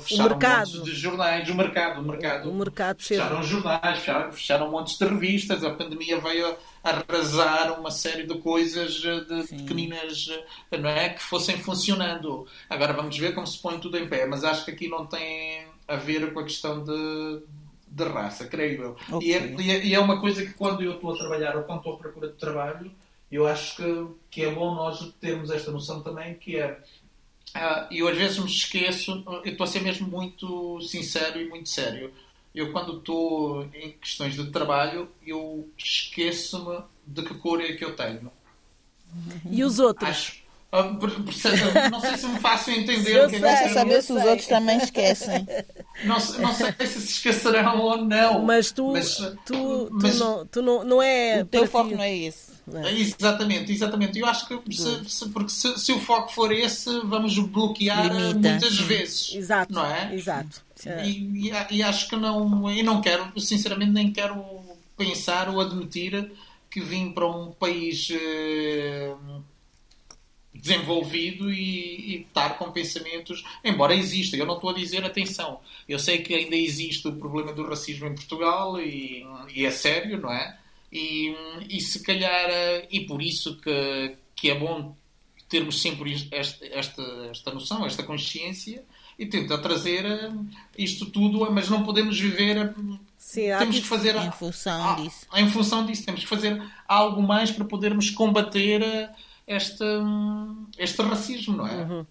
fecharam 0.00 0.38
montes 0.38 0.82
de 0.82 0.94
jornais, 0.94 1.48
o 1.48 1.54
mercado, 1.54 2.00
o 2.00 2.04
mercado. 2.04 2.50
O 2.50 2.54
mercado 2.54 3.02
fecharam 3.02 3.42
jornais, 3.42 3.98
fecharam, 3.98 4.32
fecharam 4.32 4.70
montes 4.70 4.98
de 4.98 5.04
revistas, 5.06 5.64
a 5.64 5.70
pandemia 5.70 6.20
veio 6.20 6.56
arrasar 6.84 7.78
uma 7.78 7.90
série 7.90 8.24
de 8.24 8.38
coisas 8.38 9.02
eh, 9.04 9.20
de 9.20 9.46
Sim. 9.46 9.56
pequeninas 9.58 10.28
eh, 10.70 10.78
não 10.78 10.90
é, 10.90 11.08
que 11.08 11.22
fossem 11.22 11.56
funcionando. 11.58 12.46
Agora 12.68 12.92
vamos 12.92 13.16
ver 13.16 13.34
como 13.34 13.46
se 13.46 13.58
põe 13.60 13.78
tudo 13.78 13.96
em 13.96 14.08
pé, 14.08 14.26
mas 14.26 14.44
acho 14.44 14.64
que 14.64 14.70
aqui 14.70 14.88
não 14.88 15.06
tem 15.06 15.66
a 15.86 15.96
ver 15.96 16.32
com 16.32 16.40
a 16.40 16.44
questão 16.44 16.84
de, 16.84 17.42
de 17.88 18.04
raça, 18.04 18.46
creio 18.46 18.82
eu. 18.82 18.96
Okay. 19.16 19.28
E, 19.28 19.34
é, 19.34 19.86
e, 19.86 19.94
é, 19.94 19.98
uma 19.98 20.20
coisa 20.20 20.44
que 20.44 20.52
quando 20.52 20.82
eu 20.82 20.92
estou 20.92 21.14
a 21.14 21.18
trabalhar 21.18 21.56
ou 21.56 21.62
quando 21.62 21.78
estou 21.78 21.94
à 21.94 21.96
procura 21.96 22.28
de 22.28 22.34
trabalho, 22.34 22.90
eu 23.30 23.46
acho 23.46 23.76
que, 23.76 24.06
que 24.30 24.42
é 24.44 24.50
bom 24.50 24.74
nós 24.74 25.12
termos 25.20 25.50
esta 25.50 25.70
noção 25.70 26.02
também 26.02 26.34
que 26.34 26.56
é 26.56 26.80
Uh, 27.56 27.88
eu 27.90 28.06
às 28.06 28.16
vezes 28.16 28.38
me 28.38 28.44
esqueço, 28.44 29.24
eu 29.42 29.52
estou 29.52 29.64
a 29.64 29.66
ser 29.66 29.80
mesmo 29.80 30.06
muito 30.06 30.78
sincero 30.82 31.40
e 31.40 31.48
muito 31.48 31.66
sério 31.66 32.12
eu 32.54 32.72
quando 32.72 32.98
estou 32.98 33.64
em 33.74 33.92
questões 33.92 34.34
de 34.34 34.50
trabalho, 34.50 35.08
eu 35.24 35.68
esqueço-me 35.76 36.80
de 37.06 37.22
que 37.22 37.34
cor 37.34 37.60
é 37.60 37.72
que 37.74 37.84
eu 37.84 37.94
tenho. 37.94 38.30
E 39.50 39.62
os 39.62 39.78
outros? 39.78 40.08
Acho, 40.08 40.42
ah, 40.72 40.82
não 41.90 42.00
sei 42.00 42.16
se 42.16 42.26
me 42.26 42.40
faço 42.40 42.70
entender 42.70 43.24
o 43.24 43.28
que 43.28 43.36
é 43.36 43.68
que 43.68 43.68
saber 43.72 44.02
se 44.02 44.12
os 44.12 44.22
outros 44.24 44.46
também 44.46 44.78
esquecem. 44.78 45.46
Não, 46.04 46.16
não 46.16 46.52
sei 46.52 46.72
se 46.80 47.00
se 47.00 47.12
esquecerão 47.12 47.80
ou 47.80 47.96
não. 47.96 48.44
Mas 48.44 48.72
tu, 48.72 48.92
mas, 48.92 49.16
tu, 49.46 49.88
mas, 49.92 50.18
tu, 50.18 50.24
não, 50.24 50.46
tu 50.46 50.62
não, 50.62 50.84
não 50.84 51.02
é. 51.02 51.42
O 51.42 51.46
teu 51.46 51.66
foco 51.66 51.90
não 51.90 52.02
é 52.02 52.14
esse. 52.14 52.47
É. 52.74 52.92
Exatamente, 52.92 53.72
exatamente. 53.72 54.18
Eu 54.18 54.26
acho 54.26 54.46
que 54.46 54.74
se, 54.74 55.04
se, 55.08 55.28
porque 55.30 55.50
se, 55.50 55.78
se, 55.78 55.92
o 55.92 56.00
foco 56.00 56.32
for 56.32 56.52
esse, 56.52 57.00
vamos 57.00 57.38
bloquear 57.38 58.14
Limita. 58.14 58.50
muitas 58.50 58.78
vezes. 58.80 59.34
Exato. 59.34 59.72
Não 59.72 59.86
é? 59.86 60.14
Exato. 60.14 60.62
E, 61.04 61.48
e, 61.48 61.52
e, 61.70 61.82
acho 61.82 62.08
que 62.08 62.16
não. 62.16 62.70
E 62.70 62.82
não 62.82 63.00
quero, 63.00 63.38
sinceramente, 63.40 63.92
nem 63.92 64.12
quero 64.12 64.44
pensar 64.96 65.48
ou 65.48 65.60
admitir 65.60 66.30
que 66.70 66.80
vim 66.80 67.10
para 67.10 67.26
um 67.26 67.50
país 67.52 68.08
eh, 68.10 69.14
desenvolvido 70.54 71.52
e, 71.52 72.16
e, 72.16 72.20
estar 72.22 72.58
com 72.58 72.70
pensamentos, 72.70 73.44
embora 73.64 73.94
exista, 73.94 74.36
eu 74.36 74.44
não 74.44 74.56
estou 74.56 74.70
a 74.70 74.74
dizer 74.74 75.04
atenção, 75.04 75.60
eu 75.88 75.98
sei 75.98 76.18
que 76.18 76.34
ainda 76.34 76.56
existe 76.56 77.06
o 77.08 77.16
problema 77.16 77.52
do 77.52 77.66
racismo 77.66 78.06
em 78.06 78.14
Portugal 78.14 78.80
e, 78.80 79.24
e 79.54 79.64
é 79.64 79.70
sério, 79.70 80.20
não 80.20 80.32
é? 80.32 80.58
E, 80.90 81.34
e 81.68 81.80
se 81.80 82.02
calhar, 82.02 82.48
eh, 82.48 82.88
e 82.90 83.00
por 83.00 83.20
isso 83.20 83.60
que, 83.60 84.16
que 84.34 84.50
é 84.50 84.54
bom 84.58 84.96
termos 85.48 85.80
sempre 85.80 86.28
esta, 86.30 86.66
esta, 86.66 87.02
esta 87.30 87.52
noção, 87.52 87.86
esta 87.86 88.02
consciência 88.02 88.84
e 89.18 89.26
tentar 89.26 89.58
trazer 89.58 90.04
eh, 90.04 90.30
isto 90.76 91.06
tudo, 91.06 91.50
mas 91.52 91.68
não 91.68 91.82
podemos 91.82 92.18
viver. 92.18 92.56
Eh, 92.56 92.74
Sim, 93.18 93.48
temos 93.58 93.80
que 93.80 93.86
fazer 93.86 94.16
em 94.16 94.30
função 94.32 94.96
disso. 94.96 95.26
Em 95.34 95.50
função 95.50 95.84
disso, 95.84 96.04
temos 96.04 96.22
que 96.22 96.28
fazer 96.28 96.62
algo 96.86 97.22
mais 97.22 97.50
para 97.50 97.64
podermos 97.64 98.10
combater 98.10 99.10
este, 99.46 99.84
este 100.78 101.02
racismo, 101.02 101.56
não 101.56 101.66
é? 101.66 101.84
Uhum. 101.84 102.06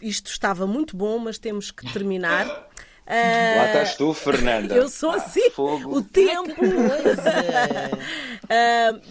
Isto 0.00 0.30
estava 0.30 0.66
muito 0.66 0.96
bom, 0.96 1.18
mas 1.18 1.38
temos 1.38 1.70
que 1.70 1.90
terminar. 1.92 2.68
Uh, 3.10 3.58
Lá 3.58 3.66
estás 3.66 3.96
tu, 3.96 4.14
Fernanda. 4.14 4.72
Eu 4.72 4.88
sou 4.88 5.10
assim. 5.10 5.50
Ah, 5.58 5.88
o 5.88 6.00
tempo. 6.00 6.64
uh, 6.64 6.70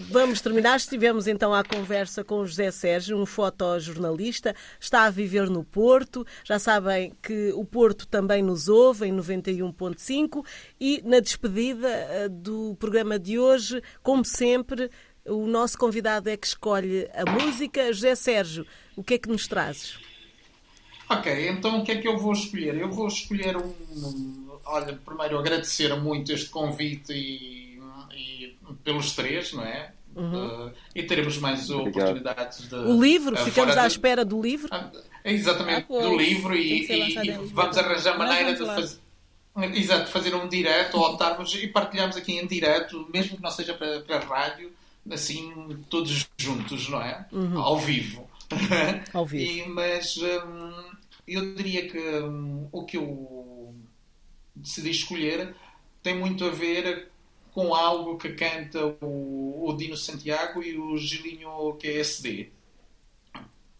vamos 0.09 0.39
terminar. 0.39 0.77
Estivemos 0.77 1.27
então 1.27 1.53
à 1.53 1.65
conversa 1.65 2.23
com 2.23 2.35
o 2.35 2.47
José 2.47 2.71
Sérgio, 2.71 3.17
um 3.17 3.25
fotojornalista. 3.25 4.55
Está 4.79 5.03
a 5.03 5.09
viver 5.09 5.49
no 5.49 5.65
Porto. 5.65 6.25
Já 6.45 6.57
sabem 6.57 7.11
que 7.21 7.51
o 7.53 7.65
Porto 7.65 8.07
também 8.07 8.41
nos 8.41 8.69
ouve 8.69 9.05
em 9.05 9.13
91.5. 9.13 10.45
E 10.79 11.01
na 11.03 11.19
despedida 11.19 11.89
uh, 11.89 12.29
do 12.29 12.77
programa 12.79 13.19
de 13.19 13.37
hoje, 13.37 13.83
como 14.01 14.23
sempre, 14.23 14.89
o 15.25 15.45
nosso 15.45 15.77
convidado 15.77 16.29
é 16.29 16.37
que 16.37 16.47
escolhe 16.47 17.05
a 17.13 17.29
música. 17.29 17.91
José 17.91 18.15
Sérgio, 18.15 18.65
o 18.95 19.03
que 19.03 19.15
é 19.15 19.17
que 19.17 19.27
nos 19.27 19.45
trazes? 19.45 19.99
Ok, 21.09 21.49
então 21.49 21.79
o 21.79 21.83
que 21.83 21.91
é 21.91 21.95
que 21.95 22.07
eu 22.07 22.17
vou 22.17 22.33
escolher? 22.33 22.75
Eu 22.75 22.91
vou 22.91 23.07
escolher 23.07 23.57
um. 23.57 24.49
Olha, 24.63 24.93
primeiro 25.03 25.39
agradecer 25.39 25.93
muito 25.95 26.31
este 26.31 26.49
convite 26.49 27.11
e, 27.11 27.81
e 28.15 28.57
pelos 28.83 29.13
três, 29.13 29.51
não 29.53 29.63
é? 29.63 29.91
Uhum. 30.15 30.67
Uh, 30.67 30.73
e 30.93 31.01
teremos 31.03 31.37
mais 31.39 31.67
Obrigado. 31.71 32.09
oportunidades 32.09 32.69
de. 32.69 32.75
O 32.75 33.01
livro, 33.01 33.33
uh, 33.33 33.45
ficamos 33.45 33.75
à 33.75 33.81
de... 33.81 33.87
espera 33.87 34.23
do 34.23 34.39
livro. 34.39 34.69
Uh, 34.71 35.01
exatamente, 35.25 35.87
ah, 35.89 36.01
do 36.01 36.15
livro 36.15 36.55
e, 36.55 36.85
e, 36.85 37.17
e 37.17 37.31
vamos 37.53 37.77
arranjar 37.77 38.17
maneira 38.17 38.53
de 38.53 38.65
fazer. 38.65 38.99
Exato, 39.73 40.11
fazer 40.11 40.35
um 40.35 40.47
direto 40.47 40.95
ou 40.95 41.09
optarmos 41.09 41.53
e 41.55 41.67
partilharmos 41.67 42.15
aqui 42.15 42.33
em 42.33 42.45
direto, 42.45 43.09
mesmo 43.11 43.35
que 43.35 43.43
não 43.43 43.51
seja 43.51 43.73
para, 43.73 43.99
para 44.01 44.17
a 44.17 44.19
rádio, 44.19 44.71
assim, 45.11 45.51
todos 45.89 46.29
juntos, 46.37 46.87
não 46.87 47.01
é? 47.01 47.25
Uhum. 47.31 47.59
Ao 47.59 47.77
vivo 47.77 48.29
Ao 49.13 49.25
vivo. 49.25 49.51
E, 49.51 49.67
mas 49.69 50.17
hum, 50.17 50.88
eu 51.35 51.53
diria 51.55 51.87
que 51.87 51.99
hum, 51.99 52.67
o 52.71 52.85
que 52.85 52.97
eu 52.97 53.75
decidi 54.55 54.89
escolher 54.89 55.55
tem 56.01 56.17
muito 56.17 56.45
a 56.45 56.49
ver 56.49 57.11
com 57.51 57.73
algo 57.73 58.17
que 58.17 58.29
canta 58.29 58.85
o, 59.01 59.67
o 59.67 59.73
Dino 59.73 59.97
Santiago 59.97 60.61
e 60.63 60.77
o 60.77 60.97
Gilinho 60.97 61.77
QSD. 61.79 62.51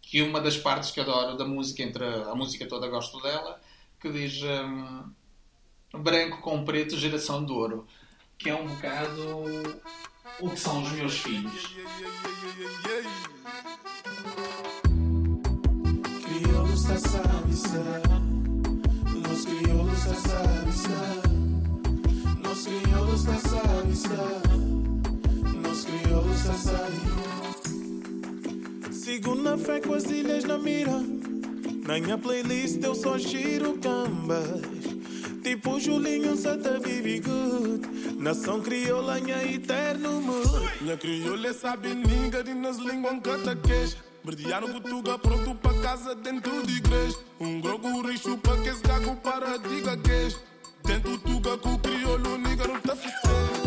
Que 0.02 0.22
uma 0.22 0.40
das 0.40 0.56
partes 0.56 0.90
que 0.90 1.00
adoro 1.00 1.36
da 1.36 1.44
música, 1.44 1.82
entre 1.82 2.04
a, 2.04 2.30
a 2.30 2.34
música 2.34 2.66
toda 2.66 2.88
gosto 2.88 3.20
dela, 3.20 3.60
que 4.00 4.10
diz 4.10 4.42
hum, 4.42 5.10
branco 5.92 6.40
com 6.40 6.64
preto, 6.64 6.96
geração 6.96 7.44
de 7.44 7.52
ouro. 7.52 7.86
Que 8.36 8.50
é 8.50 8.54
um 8.54 8.66
bocado 8.66 9.80
o 10.40 10.50
que 10.50 10.58
são 10.58 10.82
os 10.82 10.90
meus 10.92 11.18
filhos. 11.18 11.76
Crioulos 16.90 17.02
da 17.02 17.08
Savista, 17.08 17.84
nos 19.14 19.44
crioulos 19.44 20.04
da 20.04 20.14
Savista, 20.14 21.22
nos 22.42 22.66
crioulos 22.66 23.22
da 23.22 23.38
Savista, 23.38 24.42
nos 25.54 25.84
crioulos 25.84 26.42
da 26.42 26.54
Savista. 26.54 27.30
Segunda 28.90 29.56
fé 29.56 29.80
com 29.80 29.94
as 29.94 30.04
ilhas 30.06 30.42
na 30.42 30.58
mira, 30.58 31.00
na 31.86 32.00
minha 32.00 32.18
playlist 32.18 32.82
eu 32.82 32.96
só 32.96 33.16
giro 33.18 33.78
cambas. 33.78 34.62
Tipo 35.44 35.78
Julinho 35.78 36.36
Santa 36.36 36.80
Vivi 36.80 37.20
Good. 37.20 37.86
Nação 38.18 38.60
crioula, 38.60 39.20
minha 39.20 39.44
eterno 39.44 40.20
mood. 40.20 40.68
Minha 40.80 40.96
crioula 40.96 41.52
sabe 41.54 41.94
ninga 41.94 42.42
de 42.42 42.52
nas 42.52 42.78
línguas 42.78 43.20
cata 43.22 43.54
queixa 43.54 44.09
Verdear 44.22 44.60
no 44.60 44.80
pronto 45.18 45.54
pra 45.54 45.74
casa 45.80 46.14
dentro 46.14 46.66
de 46.66 46.76
igreja. 46.76 47.18
Um 47.38 47.60
grogo 47.60 48.02
rixo 48.02 48.36
pra 48.38 48.56
que 48.58 48.68
esse 48.68 48.82
cago 48.82 49.16
para 49.16 49.56
diga 49.58 49.96
queixa 49.96 50.38
Dentro 50.84 51.18
tuga 51.18 51.56
com 51.58 51.74
o 51.74 51.78
crioulo, 51.78 52.38
niga 52.38 52.66
não 52.66 52.80
tá 52.80 52.96
festejo 52.96 53.59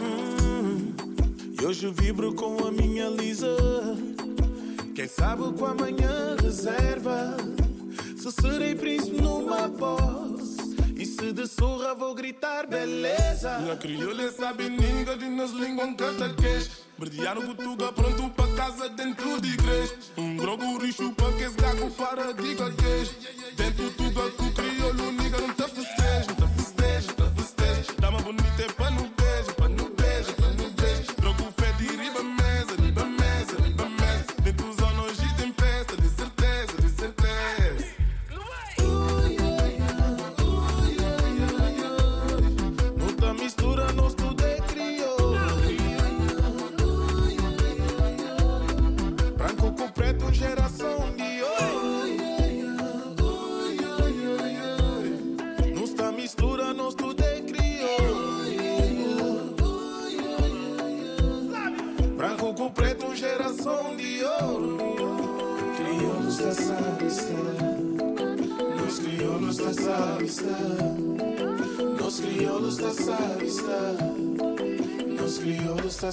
Hum, 0.00 0.94
E 1.60 1.64
hoje 1.66 1.92
vibro 1.92 2.34
com 2.34 2.66
a 2.66 2.72
minha 2.72 3.08
Lisa 3.10 3.54
Quem 4.94 5.06
sabe 5.06 5.52
com 5.58 5.66
amanhã 5.66 6.36
reserva 6.42 7.36
Se 8.16 8.32
serei 8.32 8.74
príncipe 8.74 9.20
numa 9.20 9.68
voz 9.68 10.56
E 10.96 11.04
se 11.04 11.32
de 11.32 11.46
surra 11.46 11.94
vou 11.94 12.14
gritar 12.14 12.66
beleza 12.66 13.58
Na 13.58 13.76
crioula 13.76 14.30
sabe 14.32 14.70
ninga 14.70 15.16
de 15.18 15.28
nas 15.28 15.50
línguas 15.50 15.94
canta 15.96 16.32
queixa 16.34 16.70
Verdear 16.98 17.34
no 17.34 17.48
Gutuga 17.48 17.92
pronto 17.92 18.30
pra 18.30 18.46
casa 18.54 18.88
dentro 18.88 19.40
de 19.42 19.52
igreja 19.52 19.94
Um 20.16 20.36
grogo 20.36 20.78
rixo 20.78 21.12
pra 21.12 21.32
que 21.32 21.42
esse 21.42 21.56
gago 21.56 21.90
para 21.90 22.32
diga 22.32 22.70
queixa 22.70 23.12
Dentro 23.56 23.90
tuga 23.90 24.30
com 24.30 24.44
o 24.46 24.52
crioulo 24.52 25.12
niga 25.12 25.38
não 25.38 25.52
tá 25.54 25.63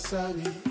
crioulos 0.02 0.71